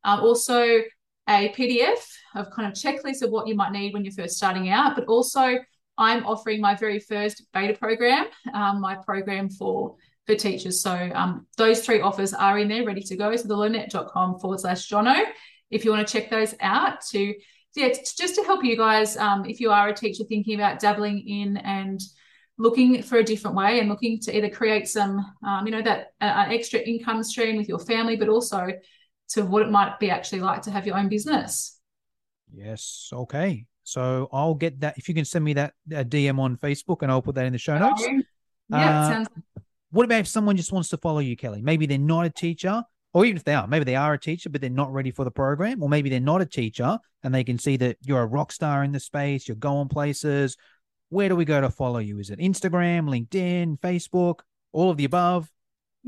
Um, 0.04 0.20
also, 0.20 0.80
a 1.28 1.52
PDF 1.56 2.06
of 2.34 2.50
kind 2.50 2.68
of 2.68 2.74
checklist 2.74 3.22
of 3.22 3.30
what 3.30 3.48
you 3.48 3.54
might 3.56 3.72
need 3.72 3.92
when 3.92 4.04
you're 4.04 4.12
first 4.12 4.36
starting 4.36 4.68
out, 4.68 4.94
but 4.94 5.06
also 5.06 5.56
I'm 5.98 6.24
offering 6.24 6.60
my 6.60 6.76
very 6.76 7.00
first 7.00 7.44
beta 7.52 7.76
program, 7.76 8.26
um, 8.54 8.80
my 8.80 8.96
program 8.96 9.50
for 9.50 9.96
for 10.26 10.34
teachers. 10.34 10.82
So 10.82 10.92
um, 11.14 11.46
those 11.56 11.84
three 11.84 12.00
offers 12.00 12.34
are 12.34 12.58
in 12.58 12.68
there, 12.68 12.84
ready 12.84 13.00
to 13.00 13.16
go. 13.16 13.34
So 13.36 13.46
the 13.46 13.54
learnnet.com 13.54 14.40
forward 14.40 14.60
slash 14.60 14.88
Jono, 14.88 15.24
if 15.70 15.84
you 15.84 15.92
want 15.92 16.06
to 16.06 16.12
check 16.12 16.30
those 16.30 16.54
out 16.60 17.00
to 17.12 17.34
yeah, 17.76 17.88
just 17.88 18.34
to 18.36 18.42
help 18.42 18.64
you 18.64 18.76
guys, 18.76 19.18
um, 19.18 19.44
if 19.44 19.60
you 19.60 19.70
are 19.70 19.88
a 19.88 19.94
teacher 19.94 20.24
thinking 20.24 20.54
about 20.54 20.80
dabbling 20.80 21.20
in 21.28 21.58
and 21.58 22.00
looking 22.58 23.02
for 23.02 23.18
a 23.18 23.24
different 23.24 23.56
way 23.56 23.80
and 23.80 23.88
looking 23.88 24.18
to 24.20 24.36
either 24.36 24.48
create 24.48 24.88
some, 24.88 25.24
um, 25.46 25.66
you 25.66 25.72
know, 25.72 25.82
that 25.82 26.12
uh, 26.20 26.46
extra 26.48 26.80
income 26.80 27.22
stream 27.22 27.56
with 27.56 27.68
your 27.68 27.78
family, 27.78 28.16
but 28.16 28.28
also 28.28 28.68
to 29.28 29.44
what 29.44 29.62
it 29.62 29.70
might 29.70 29.98
be 29.98 30.10
actually 30.10 30.40
like 30.40 30.62
to 30.62 30.70
have 30.70 30.86
your 30.86 30.96
own 30.96 31.08
business. 31.08 31.78
Yes. 32.52 33.10
Okay. 33.12 33.66
So 33.82 34.28
I'll 34.32 34.54
get 34.54 34.80
that. 34.80 34.96
If 34.96 35.08
you 35.08 35.14
can 35.14 35.24
send 35.24 35.44
me 35.44 35.54
that 35.54 35.74
a 35.92 36.04
DM 36.04 36.38
on 36.38 36.56
Facebook, 36.56 37.02
and 37.02 37.10
I'll 37.10 37.22
put 37.22 37.34
that 37.36 37.46
in 37.46 37.52
the 37.52 37.58
show 37.58 37.78
notes. 37.78 38.04
Yeah, 38.68 39.00
uh, 39.00 39.08
sounds. 39.08 39.28
What 39.90 40.04
about 40.04 40.20
if 40.20 40.28
someone 40.28 40.56
just 40.56 40.72
wants 40.72 40.88
to 40.88 40.96
follow 40.96 41.20
you, 41.20 41.36
Kelly? 41.36 41.62
Maybe 41.62 41.86
they're 41.86 41.98
not 41.98 42.26
a 42.26 42.30
teacher, 42.30 42.82
or 43.14 43.24
even 43.24 43.36
if 43.36 43.44
they 43.44 43.54
are, 43.54 43.66
maybe 43.66 43.84
they 43.84 43.94
are 43.94 44.14
a 44.14 44.18
teacher, 44.18 44.50
but 44.50 44.60
they're 44.60 44.70
not 44.70 44.92
ready 44.92 45.12
for 45.12 45.24
the 45.24 45.30
program, 45.30 45.82
or 45.82 45.88
maybe 45.88 46.10
they're 46.10 46.20
not 46.20 46.42
a 46.42 46.46
teacher 46.46 46.98
and 47.22 47.34
they 47.34 47.42
can 47.44 47.58
see 47.58 47.76
that 47.76 47.96
you're 48.02 48.22
a 48.22 48.26
rock 48.26 48.52
star 48.52 48.84
in 48.84 48.92
the 48.92 49.00
space, 49.00 49.48
you're 49.48 49.56
going 49.56 49.88
places. 49.88 50.56
Where 51.08 51.28
do 51.28 51.36
we 51.36 51.44
go 51.44 51.60
to 51.60 51.70
follow 51.70 51.98
you? 51.98 52.18
Is 52.18 52.30
it 52.30 52.38
Instagram, 52.38 53.04
LinkedIn, 53.04 53.78
Facebook, 53.80 54.40
all 54.72 54.90
of 54.90 54.96
the 54.96 55.04
above? 55.04 55.50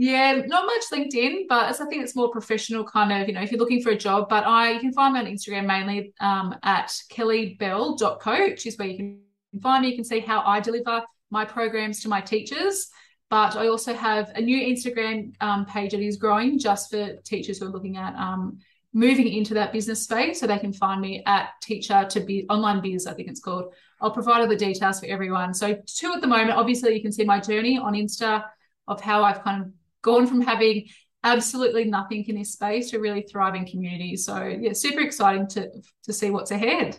Yeah, 0.01 0.43
not 0.47 0.65
much 0.67 0.85
LinkedIn, 0.93 1.47
but 1.49 1.65
I 1.69 1.73
think 1.73 2.05
it's 2.05 2.15
more 2.15 2.31
professional 2.31 2.85
kind 2.85 3.13
of, 3.13 3.27
you 3.27 3.35
know, 3.35 3.41
if 3.41 3.51
you're 3.51 3.59
looking 3.59 3.83
for 3.83 3.91
a 3.91 3.97
job. 3.97 4.29
But 4.29 4.47
I 4.47 4.71
you 4.71 4.81
can 4.81 4.93
find 4.93 5.15
me 5.15 5.21
on 5.21 5.27
Instagram 5.27 5.67
mainly 5.67 6.15
um, 6.21 6.55
at 6.63 6.93
kellybell.coach 7.11 8.65
is 8.65 8.79
where 8.79 8.89
you 8.89 8.97
can 8.97 9.21
find 9.61 9.83
me. 9.83 9.91
You 9.91 9.97
can 9.97 10.05
see 10.05 10.21
how 10.21 10.43
I 10.43 10.61
deliver 10.61 11.03
my 11.31 11.45
programs 11.45 12.01
to 12.03 12.09
my 12.09 12.21
teachers. 12.21 12.89
But 13.29 13.57
I 13.57 13.67
also 13.69 13.93
have 13.93 14.31
a 14.37 14.41
new 14.41 14.59
Instagram 14.59 15.35
um, 15.41 15.67
page 15.67 15.91
that 15.91 16.01
is 16.01 16.17
growing 16.17 16.61
just 16.61 16.91
for 16.91 17.17
teachers 17.25 17.59
who 17.59 17.67
are 17.67 17.71
looking 17.71 17.97
at 17.97 18.15
um, 18.15 18.59
moving 18.95 19.27
into 19.29 19.55
that 19.55 19.73
business 19.73 20.05
space. 20.05 20.39
So 20.39 20.47
they 20.47 20.59
can 20.59 20.73
find 20.73 21.01
me 21.01 21.23
at 21.27 21.51
teacher 21.61 22.07
to 22.09 22.21
be 22.21 22.47
online 22.49 22.81
biz, 22.81 23.07
I 23.07 23.15
think 23.15 23.29
it's 23.29 23.41
called. 23.41 23.75
I'll 24.01 24.11
provide 24.11 24.41
all 24.41 24.49
the 24.49 24.57
details 24.57 25.01
for 25.01 25.07
everyone. 25.07 25.55
So 25.55 25.77
two 25.87 26.13
at 26.13 26.21
the 26.21 26.27
moment. 26.27 26.53
Obviously, 26.53 26.95
you 26.95 27.03
can 27.03 27.13
see 27.13 27.25
my 27.25 27.41
journey 27.41 27.79
on 27.79 27.95
Insta 27.95 28.45
of 28.87 29.01
how 29.01 29.23
I've 29.23 29.43
kind 29.43 29.63
of 29.63 29.73
gone 30.03 30.27
from 30.27 30.41
having 30.41 30.89
absolutely 31.25 31.85
nothing 31.85 32.25
in 32.25 32.37
this 32.37 32.53
space 32.53 32.91
to 32.91 32.99
really 32.99 33.23
thriving 33.23 33.67
community. 33.67 34.17
So 34.17 34.45
yeah, 34.45 34.73
super 34.73 35.01
exciting 35.01 35.49
to 35.49 35.71
to 36.05 36.13
see 36.13 36.31
what's 36.31 36.51
ahead. 36.51 36.99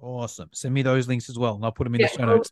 Awesome. 0.00 0.48
Send 0.52 0.74
me 0.74 0.82
those 0.82 1.08
links 1.08 1.28
as 1.28 1.38
well, 1.38 1.56
and 1.56 1.64
I'll 1.64 1.72
put 1.72 1.84
them 1.84 1.94
in 1.94 2.00
yeah, 2.00 2.08
the 2.08 2.16
show 2.16 2.24
notes. 2.24 2.50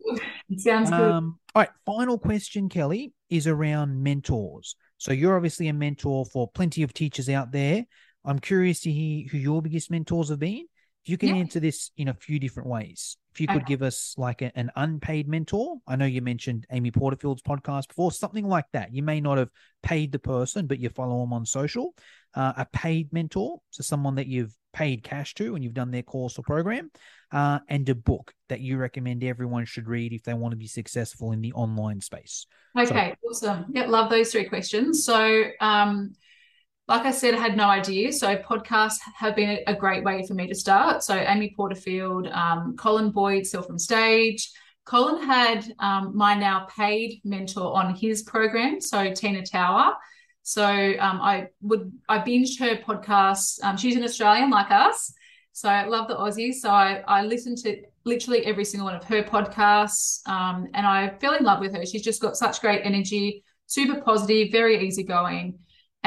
Sounds 0.58 0.90
good. 0.90 1.00
Um, 1.00 1.38
all 1.54 1.62
right. 1.62 1.70
Final 1.84 2.18
question, 2.18 2.68
Kelly, 2.68 3.12
is 3.30 3.46
around 3.46 4.02
mentors. 4.02 4.76
So 4.98 5.12
you're 5.12 5.36
obviously 5.36 5.68
a 5.68 5.72
mentor 5.72 6.24
for 6.26 6.48
plenty 6.50 6.82
of 6.82 6.92
teachers 6.92 7.28
out 7.28 7.52
there. 7.52 7.84
I'm 8.24 8.40
curious 8.40 8.80
to 8.80 8.90
hear 8.90 9.28
who 9.30 9.38
your 9.38 9.62
biggest 9.62 9.90
mentors 9.90 10.30
have 10.30 10.40
been. 10.40 10.66
You 11.08 11.16
can 11.16 11.30
yeah. 11.30 11.36
answer 11.36 11.60
this 11.60 11.90
in 11.96 12.08
a 12.08 12.14
few 12.14 12.38
different 12.38 12.68
ways, 12.68 13.16
if 13.32 13.40
you 13.40 13.46
could 13.46 13.56
okay. 13.58 13.64
give 13.66 13.82
us 13.82 14.14
like 14.16 14.40
a, 14.42 14.50
an 14.58 14.70
unpaid 14.76 15.28
mentor, 15.28 15.76
I 15.86 15.96
know 15.96 16.06
you 16.06 16.22
mentioned 16.22 16.66
Amy 16.72 16.90
Porterfield's 16.90 17.42
podcast 17.42 17.88
before, 17.88 18.10
something 18.10 18.48
like 18.48 18.64
that. 18.72 18.94
You 18.94 19.02
may 19.02 19.20
not 19.20 19.36
have 19.36 19.50
paid 19.82 20.10
the 20.10 20.18
person, 20.18 20.66
but 20.66 20.78
you 20.78 20.88
follow 20.88 21.20
them 21.20 21.32
on 21.32 21.44
social. 21.44 21.94
Uh, 22.34 22.54
a 22.56 22.66
paid 22.72 23.12
mentor, 23.12 23.60
so 23.70 23.82
someone 23.82 24.14
that 24.14 24.26
you've 24.26 24.54
paid 24.72 25.02
cash 25.02 25.34
to 25.34 25.54
and 25.54 25.62
you've 25.62 25.74
done 25.74 25.90
their 25.90 26.02
course 26.02 26.38
or 26.38 26.42
program, 26.42 26.90
uh, 27.30 27.58
and 27.68 27.88
a 27.88 27.94
book 27.94 28.32
that 28.48 28.60
you 28.60 28.78
recommend 28.78 29.22
everyone 29.22 29.64
should 29.64 29.86
read 29.86 30.12
if 30.12 30.22
they 30.22 30.34
want 30.34 30.52
to 30.52 30.56
be 30.56 30.66
successful 30.66 31.32
in 31.32 31.40
the 31.40 31.52
online 31.52 32.00
space. 32.00 32.46
Okay, 32.78 33.14
so, 33.22 33.28
awesome. 33.28 33.66
Yeah, 33.70 33.86
love 33.86 34.10
those 34.10 34.32
three 34.32 34.44
questions. 34.44 35.04
So, 35.04 35.44
um, 35.60 36.14
like 36.88 37.04
I 37.04 37.10
said, 37.10 37.34
I 37.34 37.38
had 37.38 37.56
no 37.56 37.64
idea. 37.64 38.12
So 38.12 38.36
podcasts 38.36 38.98
have 39.16 39.34
been 39.34 39.58
a 39.66 39.74
great 39.74 40.04
way 40.04 40.24
for 40.26 40.34
me 40.34 40.46
to 40.46 40.54
start. 40.54 41.02
So 41.02 41.14
Amy 41.14 41.52
Porterfield, 41.56 42.28
um, 42.28 42.76
Colin 42.76 43.10
Boyd, 43.10 43.46
Sell 43.46 43.62
from 43.62 43.78
Stage. 43.78 44.50
Colin 44.84 45.20
had 45.20 45.72
um, 45.80 46.16
my 46.16 46.34
now 46.34 46.68
paid 46.76 47.20
mentor 47.24 47.76
on 47.76 47.96
his 47.96 48.22
program, 48.22 48.80
so 48.80 49.12
Tina 49.12 49.44
Tower. 49.44 49.94
So 50.44 50.64
um, 50.64 51.20
I 51.20 51.48
would 51.60 51.90
I 52.08 52.20
binged 52.20 52.60
her 52.60 52.76
podcasts. 52.76 53.58
Um, 53.64 53.76
she's 53.76 53.96
an 53.96 54.04
Australian 54.04 54.50
like 54.50 54.70
us, 54.70 55.12
so 55.52 55.68
I 55.68 55.86
love 55.86 56.06
the 56.06 56.14
Aussies. 56.14 56.54
So 56.56 56.70
I, 56.70 57.02
I 57.08 57.22
listened 57.22 57.58
to 57.64 57.82
literally 58.04 58.46
every 58.46 58.64
single 58.64 58.86
one 58.86 58.94
of 58.94 59.02
her 59.02 59.24
podcasts, 59.24 60.20
um, 60.28 60.68
and 60.72 60.86
I 60.86 61.08
fell 61.18 61.34
in 61.34 61.44
love 61.44 61.58
with 61.58 61.74
her. 61.74 61.84
She's 61.84 62.02
just 62.02 62.22
got 62.22 62.36
such 62.36 62.60
great 62.60 62.82
energy, 62.84 63.42
super 63.66 64.00
positive, 64.00 64.52
very 64.52 64.86
easygoing 64.86 65.58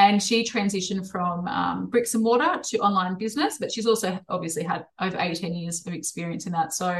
and 0.04 0.16
she 0.28 0.38
transitioned 0.44 1.06
from 1.14 1.48
um, 1.48 1.78
bricks 1.92 2.14
and 2.16 2.24
mortar 2.24 2.54
to 2.70 2.78
online 2.88 3.16
business 3.18 3.58
but 3.60 3.72
she's 3.74 3.88
also 3.92 4.10
obviously 4.36 4.64
had 4.64 4.82
over 5.06 5.18
18 5.20 5.54
years 5.54 5.86
of 5.86 5.94
experience 5.94 6.46
in 6.48 6.54
that 6.54 6.72
so 6.74 6.92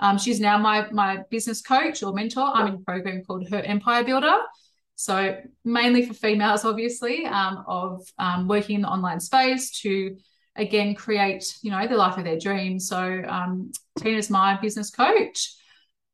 Um, 0.00 0.16
she's 0.18 0.40
now 0.40 0.56
my 0.58 0.90
my 0.90 1.12
business 1.30 1.60
coach 1.60 2.02
or 2.02 2.12
mentor. 2.12 2.46
I'm 2.56 2.68
in 2.68 2.74
a 2.74 2.84
program 2.90 3.22
called 3.26 3.48
Her 3.52 3.62
Empire 3.74 4.02
Builder. 4.02 4.38
So 4.96 5.14
mainly 5.64 6.06
for 6.06 6.14
females, 6.14 6.64
obviously, 6.64 7.26
um, 7.26 7.64
of 7.66 8.02
um, 8.18 8.48
working 8.48 8.76
in 8.76 8.82
the 8.82 8.88
online 8.88 9.20
space 9.20 9.64
to 9.82 10.16
again 10.56 10.94
create, 10.94 11.44
you 11.62 11.70
know, 11.70 11.86
the 11.86 11.96
life 11.96 12.16
of 12.18 12.24
their 12.24 12.38
dreams. 12.38 12.88
So 12.88 13.22
um, 13.28 13.72
Tina's 13.98 14.30
my 14.30 14.58
business 14.60 14.90
coach. 14.90 15.38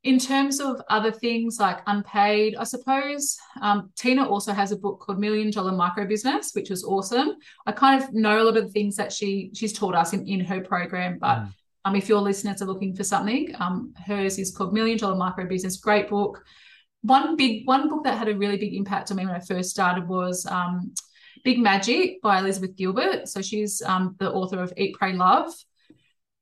In 0.07 0.21
terms 0.21 0.61
of 0.61 0.81
other 0.89 1.11
things 1.11 1.59
like 1.59 1.81
unpaid, 1.89 2.55
I 2.55 2.63
suppose 2.63 3.37
um, 3.61 3.91
Tina 3.97 4.25
also 4.25 4.53
has 4.53 4.71
a 4.71 4.77
book 4.77 5.01
called 5.01 5.19
Million 5.19 5.51
Dollar 5.51 5.73
Micro 5.73 6.07
Business, 6.07 6.53
which 6.53 6.71
was 6.71 6.85
awesome. 6.85 7.33
I 7.67 7.73
kind 7.73 8.01
of 8.01 8.15
know 8.15 8.41
a 8.41 8.45
lot 8.45 8.57
of 8.57 8.67
the 8.67 8.71
things 8.71 8.95
that 8.95 9.13
she 9.13 9.51
she's 9.53 9.73
taught 9.73 9.97
us 9.97 10.13
in, 10.13 10.25
in 10.29 10.39
her 10.45 10.61
program, 10.61 11.19
but 11.19 11.39
mm. 11.39 11.53
um, 11.85 11.97
if 11.97 12.09
your 12.09 12.21
listeners 12.21 12.63
are 12.63 12.67
looking 12.67 12.95
for 12.95 13.03
something, 13.03 13.53
um, 13.59 13.95
hers 14.07 14.39
is 14.39 14.57
called 14.57 14.73
Million 14.73 14.97
Dollar 14.97 15.17
Micro 15.17 15.45
Business. 15.45 15.77
Great 15.79 16.09
book. 16.09 16.45
One 17.03 17.35
big 17.35 17.67
one 17.67 17.89
book 17.89 18.05
that 18.05 18.17
had 18.17 18.29
a 18.29 18.37
really 18.37 18.59
big 18.59 18.75
impact 18.75 19.11
on 19.11 19.17
me 19.17 19.27
when 19.27 19.35
I 19.35 19.41
first 19.41 19.71
started 19.71 20.07
was 20.07 20.47
um, 20.47 20.95
Big 21.43 21.59
Magic 21.59 22.23
by 22.23 22.39
Elizabeth 22.39 22.77
Gilbert. 22.77 23.27
So 23.27 23.43
she's 23.43 23.83
um, 23.83 24.15
the 24.21 24.31
author 24.31 24.63
of 24.63 24.73
Eat, 24.77 24.95
Pray, 24.95 25.15
Love 25.15 25.53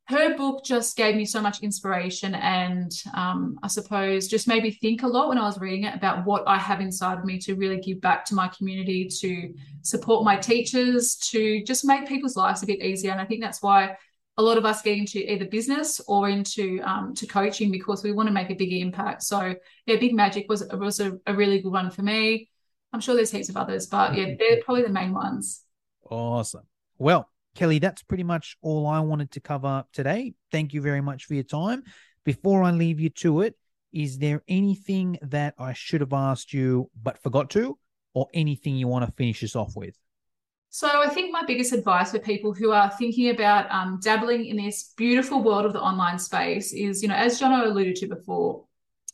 her 0.06 0.36
book 0.36 0.64
just 0.64 0.96
gave 0.96 1.16
me 1.16 1.24
so 1.24 1.40
much 1.40 1.62
inspiration 1.62 2.34
and 2.34 2.92
um, 3.14 3.58
I 3.62 3.68
suppose 3.68 4.28
just 4.28 4.46
made 4.46 4.62
me 4.62 4.70
think 4.70 5.02
a 5.02 5.06
lot 5.06 5.28
when 5.28 5.38
I 5.38 5.46
was 5.46 5.58
reading 5.58 5.84
it 5.84 5.94
about 5.94 6.26
what 6.26 6.44
I 6.46 6.58
have 6.58 6.82
inside 6.82 7.18
of 7.18 7.24
me 7.24 7.38
to 7.38 7.54
really 7.54 7.78
give 7.78 8.02
back 8.02 8.26
to 8.26 8.34
my 8.34 8.48
community, 8.48 9.08
to 9.20 9.54
support 9.80 10.22
my 10.22 10.36
teachers, 10.36 11.16
to 11.30 11.62
just 11.64 11.86
make 11.86 12.06
people's 12.06 12.36
lives 12.36 12.62
a 12.62 12.66
bit 12.66 12.82
easier. 12.82 13.12
And 13.12 13.20
I 13.20 13.24
think 13.24 13.40
that's 13.40 13.62
why 13.62 13.96
a 14.36 14.42
lot 14.42 14.58
of 14.58 14.66
us 14.66 14.82
get 14.82 14.98
into 14.98 15.32
either 15.32 15.46
business 15.46 16.00
or 16.06 16.28
into 16.28 16.80
um, 16.82 17.14
to 17.14 17.26
coaching 17.26 17.70
because 17.70 18.04
we 18.04 18.12
want 18.12 18.26
to 18.26 18.32
make 18.32 18.50
a 18.50 18.54
bigger 18.54 18.76
impact. 18.76 19.22
So 19.22 19.54
yeah, 19.86 19.96
Big 19.96 20.14
Magic 20.14 20.46
was 20.50 20.66
was 20.72 21.00
a, 21.00 21.18
a 21.26 21.34
really 21.34 21.62
good 21.62 21.72
one 21.72 21.90
for 21.90 22.02
me. 22.02 22.50
I'm 22.92 23.00
sure 23.00 23.14
there's 23.14 23.30
heaps 23.30 23.48
of 23.48 23.56
others, 23.56 23.86
but 23.86 24.14
yeah, 24.14 24.34
they're 24.38 24.62
probably 24.62 24.82
the 24.82 24.90
main 24.90 25.14
ones. 25.14 25.62
Awesome. 26.10 26.66
Well, 26.98 27.28
Kelly, 27.54 27.78
that's 27.78 28.02
pretty 28.02 28.24
much 28.24 28.56
all 28.62 28.86
I 28.86 29.00
wanted 29.00 29.30
to 29.32 29.40
cover 29.40 29.84
today. 29.92 30.34
Thank 30.50 30.74
you 30.74 30.80
very 30.80 31.00
much 31.00 31.26
for 31.26 31.34
your 31.34 31.44
time. 31.44 31.84
Before 32.24 32.62
I 32.62 32.70
leave 32.70 33.00
you 33.00 33.10
to 33.10 33.42
it, 33.42 33.56
is 33.92 34.18
there 34.18 34.42
anything 34.48 35.18
that 35.22 35.54
I 35.58 35.72
should 35.72 36.00
have 36.00 36.12
asked 36.12 36.52
you 36.52 36.90
but 37.00 37.22
forgot 37.22 37.50
to, 37.50 37.78
or 38.12 38.28
anything 38.34 38.76
you 38.76 38.88
want 38.88 39.06
to 39.06 39.12
finish 39.12 39.42
us 39.44 39.54
off 39.54 39.76
with? 39.76 39.96
So, 40.70 40.88
I 40.88 41.08
think 41.08 41.32
my 41.32 41.44
biggest 41.44 41.72
advice 41.72 42.10
for 42.10 42.18
people 42.18 42.52
who 42.52 42.72
are 42.72 42.90
thinking 42.90 43.30
about 43.30 43.70
um, 43.70 44.00
dabbling 44.02 44.46
in 44.46 44.56
this 44.56 44.92
beautiful 44.96 45.40
world 45.40 45.66
of 45.66 45.72
the 45.72 45.80
online 45.80 46.18
space 46.18 46.72
is, 46.72 47.00
you 47.00 47.08
know, 47.08 47.14
as 47.14 47.40
Jono 47.40 47.64
alluded 47.64 47.94
to 47.96 48.08
before, 48.08 48.64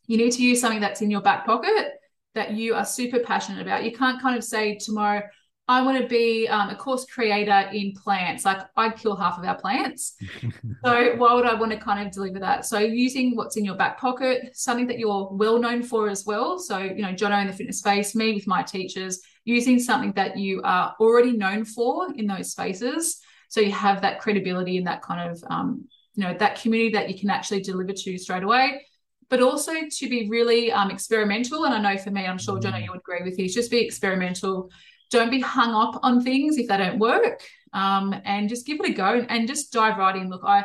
you 0.07 0.17
need 0.17 0.31
to 0.33 0.43
use 0.43 0.61
something 0.61 0.81
that's 0.81 1.03
in 1.03 1.11
your 1.11 1.21
back 1.21 1.45
pocket 1.45 2.01
that 2.35 2.53
you 2.53 2.75
are 2.75 2.87
super 2.87 3.19
passionate 3.19 3.61
about. 3.61 3.85
You 3.85 3.93
can't 3.93 4.23
kind 4.23 4.39
of 4.39 4.45
say 4.45 4.77
tomorrow, 4.77 5.23
I 5.71 5.83
want 5.83 5.99
to 5.99 6.07
be 6.09 6.49
um, 6.49 6.69
a 6.71 6.75
course 6.75 7.05
creator 7.05 7.71
in 7.73 7.93
plants. 7.93 8.45
Like 8.45 8.59
I'd 8.77 8.97
kill 8.97 9.15
half 9.15 9.39
of 9.39 9.45
our 9.45 9.55
plants. 9.55 10.17
so 10.85 11.15
why 11.15 11.33
would 11.33 11.47
I 11.47 11.55
want 11.55 11.71
to 11.71 11.79
kind 11.79 12.05
of 12.05 12.13
deliver 12.13 12.41
that? 12.41 12.67
So 12.67 12.81
using 12.81 13.37
what's 13.37 13.57
in 13.57 13.65
your 13.65 13.77
back 13.77 13.97
pocket, 13.97 14.51
something 14.57 14.89
that 14.89 14.99
you're 14.99 15.29
well 15.31 15.61
known 15.61 15.85
for 15.85 16.09
as 16.09 16.27
well. 16.27 16.59
So, 16.59 16.79
you 16.79 17.03
know, 17.03 17.13
Jono 17.13 17.41
in 17.41 17.47
the 17.47 17.53
fitness 17.53 17.79
space, 17.79 18.17
me 18.17 18.35
with 18.35 18.49
my 18.49 18.65
teachers, 18.65 19.21
using 19.45 19.79
something 19.79 20.11
that 20.15 20.37
you 20.37 20.61
are 20.65 20.97
already 20.99 21.37
known 21.37 21.65
for 21.65 22.13
in 22.17 22.27
those 22.27 22.51
spaces. 22.51 23.21
So 23.49 23.61
you 23.61 23.71
have 23.71 24.03
that 24.03 24.19
credibility 24.19 24.77
and 24.77 24.89
that 24.89 25.03
kind 25.03 25.31
of, 25.31 25.45
um, 25.49 25.87
you 26.17 26.25
know, 26.25 26.35
that 26.35 26.61
community 26.61 26.95
that 26.95 27.09
you 27.09 27.17
can 27.17 27.31
actually 27.31 27.61
deliver 27.61 27.93
to 27.93 28.19
straight 28.19 28.43
away 28.43 28.83
but 29.29 29.41
also 29.41 29.73
to 29.89 30.09
be 30.09 30.29
really 30.29 30.73
um, 30.73 30.91
experimental. 30.91 31.65
And 31.65 31.73
I 31.73 31.81
know 31.81 31.97
for 31.97 32.11
me, 32.11 32.27
I'm 32.27 32.37
sure 32.37 32.59
Jono, 32.59 32.75
mm. 32.75 32.85
you 32.85 32.91
would 32.91 32.99
agree 32.99 33.23
with 33.23 33.37
this, 33.37 33.55
just 33.55 33.71
be 33.71 33.79
experimental 33.79 34.73
don't 35.11 35.31
be 35.31 35.41
hung 35.41 35.75
up 35.75 36.01
on 36.03 36.23
things 36.23 36.57
if 36.57 36.69
they 36.69 36.77
don't 36.77 36.99
work. 36.99 37.43
Um, 37.73 38.15
and 38.25 38.49
just 38.49 38.67
give 38.67 38.81
it 38.81 38.91
a 38.91 38.93
go 38.93 39.15
and, 39.15 39.31
and 39.31 39.49
just 39.49 39.73
dive 39.73 39.99
right 39.99 40.17
in. 40.17 40.31
Look 40.31 40.43
i 40.45 40.65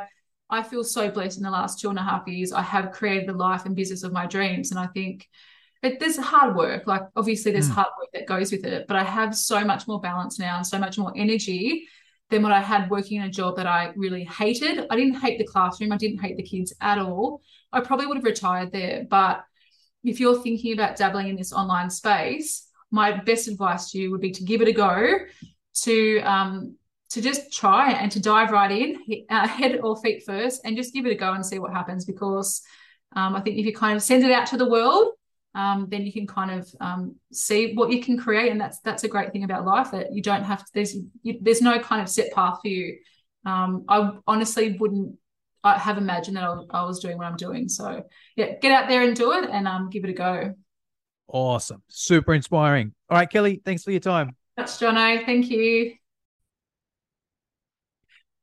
i 0.49 0.61
feel 0.61 0.83
so 0.83 1.09
blessed 1.09 1.37
in 1.37 1.43
the 1.43 1.51
last 1.51 1.79
two 1.79 1.89
and 1.89 1.99
a 1.99 2.03
half 2.03 2.27
years. 2.27 2.51
I 2.51 2.61
have 2.61 2.91
created 2.91 3.27
the 3.27 3.33
life 3.33 3.65
and 3.65 3.75
business 3.75 4.03
of 4.03 4.13
my 4.13 4.25
dreams. 4.25 4.71
And 4.71 4.79
i 4.79 4.87
think 4.87 5.27
it, 5.83 5.99
there's 5.99 6.17
hard 6.17 6.55
work. 6.55 6.87
Like 6.87 7.03
obviously 7.15 7.51
there's 7.51 7.69
mm. 7.69 7.73
hard 7.73 7.89
work 7.99 8.09
that 8.13 8.27
goes 8.27 8.51
with 8.51 8.65
it 8.65 8.87
but 8.87 8.95
i 8.95 9.03
have 9.03 9.35
so 9.35 9.63
much 9.63 9.87
more 9.87 9.99
balance 9.99 10.39
now 10.39 10.57
and 10.57 10.65
so 10.65 10.79
much 10.79 10.97
more 10.97 11.11
energy 11.15 11.87
than 12.29 12.41
what 12.41 12.51
i 12.51 12.61
had 12.61 12.89
working 12.89 13.17
in 13.17 13.27
a 13.27 13.29
job 13.29 13.57
that 13.57 13.67
i 13.67 13.91
really 13.95 14.23
hated. 14.23 14.85
I 14.89 14.95
didn't 14.95 15.15
hate 15.15 15.37
the 15.37 15.45
classroom. 15.45 15.91
I 15.91 15.97
didn't 15.97 16.21
hate 16.21 16.37
the 16.37 16.43
kids 16.43 16.73
at 16.81 16.97
all. 16.97 17.41
I 17.71 17.81
probably 17.81 18.07
would 18.07 18.17
have 18.17 18.23
retired 18.23 18.71
there. 18.71 19.05
But 19.09 19.43
if 20.03 20.19
you're 20.19 20.41
thinking 20.41 20.73
about 20.73 20.95
dabbling 20.95 21.27
in 21.27 21.35
this 21.35 21.53
online 21.53 21.89
space 21.89 22.64
my 22.91 23.11
best 23.11 23.47
advice 23.47 23.91
to 23.91 23.99
you 23.99 24.11
would 24.11 24.21
be 24.21 24.31
to 24.31 24.43
give 24.43 24.61
it 24.61 24.67
a 24.67 24.73
go, 24.73 25.17
to 25.83 26.19
um, 26.21 26.77
to 27.09 27.21
just 27.21 27.53
try 27.53 27.91
and 27.91 28.11
to 28.11 28.19
dive 28.19 28.51
right 28.51 28.71
in, 28.71 29.25
uh, 29.29 29.47
head 29.47 29.79
or 29.81 29.95
feet 29.97 30.23
first, 30.25 30.61
and 30.65 30.77
just 30.77 30.93
give 30.93 31.05
it 31.05 31.11
a 31.11 31.15
go 31.15 31.33
and 31.33 31.45
see 31.45 31.59
what 31.59 31.71
happens. 31.71 32.05
Because 32.05 32.61
um, 33.15 33.35
I 33.35 33.41
think 33.41 33.57
if 33.57 33.65
you 33.65 33.73
kind 33.73 33.95
of 33.95 34.03
send 34.03 34.23
it 34.23 34.31
out 34.31 34.47
to 34.47 34.57
the 34.57 34.69
world, 34.69 35.13
um, 35.53 35.87
then 35.89 36.05
you 36.05 36.11
can 36.11 36.27
kind 36.27 36.51
of 36.51 36.67
um, 36.81 37.15
see 37.31 37.73
what 37.73 37.91
you 37.91 38.01
can 38.01 38.17
create, 38.17 38.51
and 38.51 38.59
that's 38.59 38.79
that's 38.79 39.03
a 39.03 39.07
great 39.07 39.31
thing 39.31 39.43
about 39.43 39.65
life 39.65 39.91
that 39.91 40.13
you 40.13 40.21
don't 40.21 40.43
have 40.43 40.59
to. 40.59 40.71
There's 40.73 40.95
you, 41.23 41.39
there's 41.41 41.61
no 41.61 41.79
kind 41.79 42.01
of 42.01 42.09
set 42.09 42.33
path 42.33 42.59
for 42.61 42.67
you. 42.67 42.97
Um, 43.45 43.85
I 43.87 44.11
honestly 44.27 44.75
wouldn't 44.79 45.17
I 45.65 45.79
have 45.79 45.97
imagined 45.97 46.37
that 46.37 46.43
I, 46.43 46.61
I, 46.69 46.85
was 46.85 46.99
doing 46.99 47.17
what 47.17 47.25
I'm 47.25 47.37
doing. 47.37 47.67
So 47.69 48.03
yeah, 48.35 48.55
get 48.61 48.71
out 48.71 48.87
there 48.87 49.01
and 49.01 49.15
do 49.15 49.31
it, 49.33 49.49
and 49.49 49.67
um, 49.67 49.89
give 49.89 50.03
it 50.03 50.11
a 50.11 50.13
go. 50.13 50.53
Awesome. 51.27 51.81
Super 51.87 52.33
inspiring. 52.33 52.93
All 53.09 53.17
right, 53.17 53.29
Kelly, 53.29 53.61
thanks 53.65 53.83
for 53.83 53.91
your 53.91 53.99
time. 53.99 54.35
That's 54.57 54.77
Jono. 54.79 55.25
Thank 55.25 55.49
you. 55.49 55.95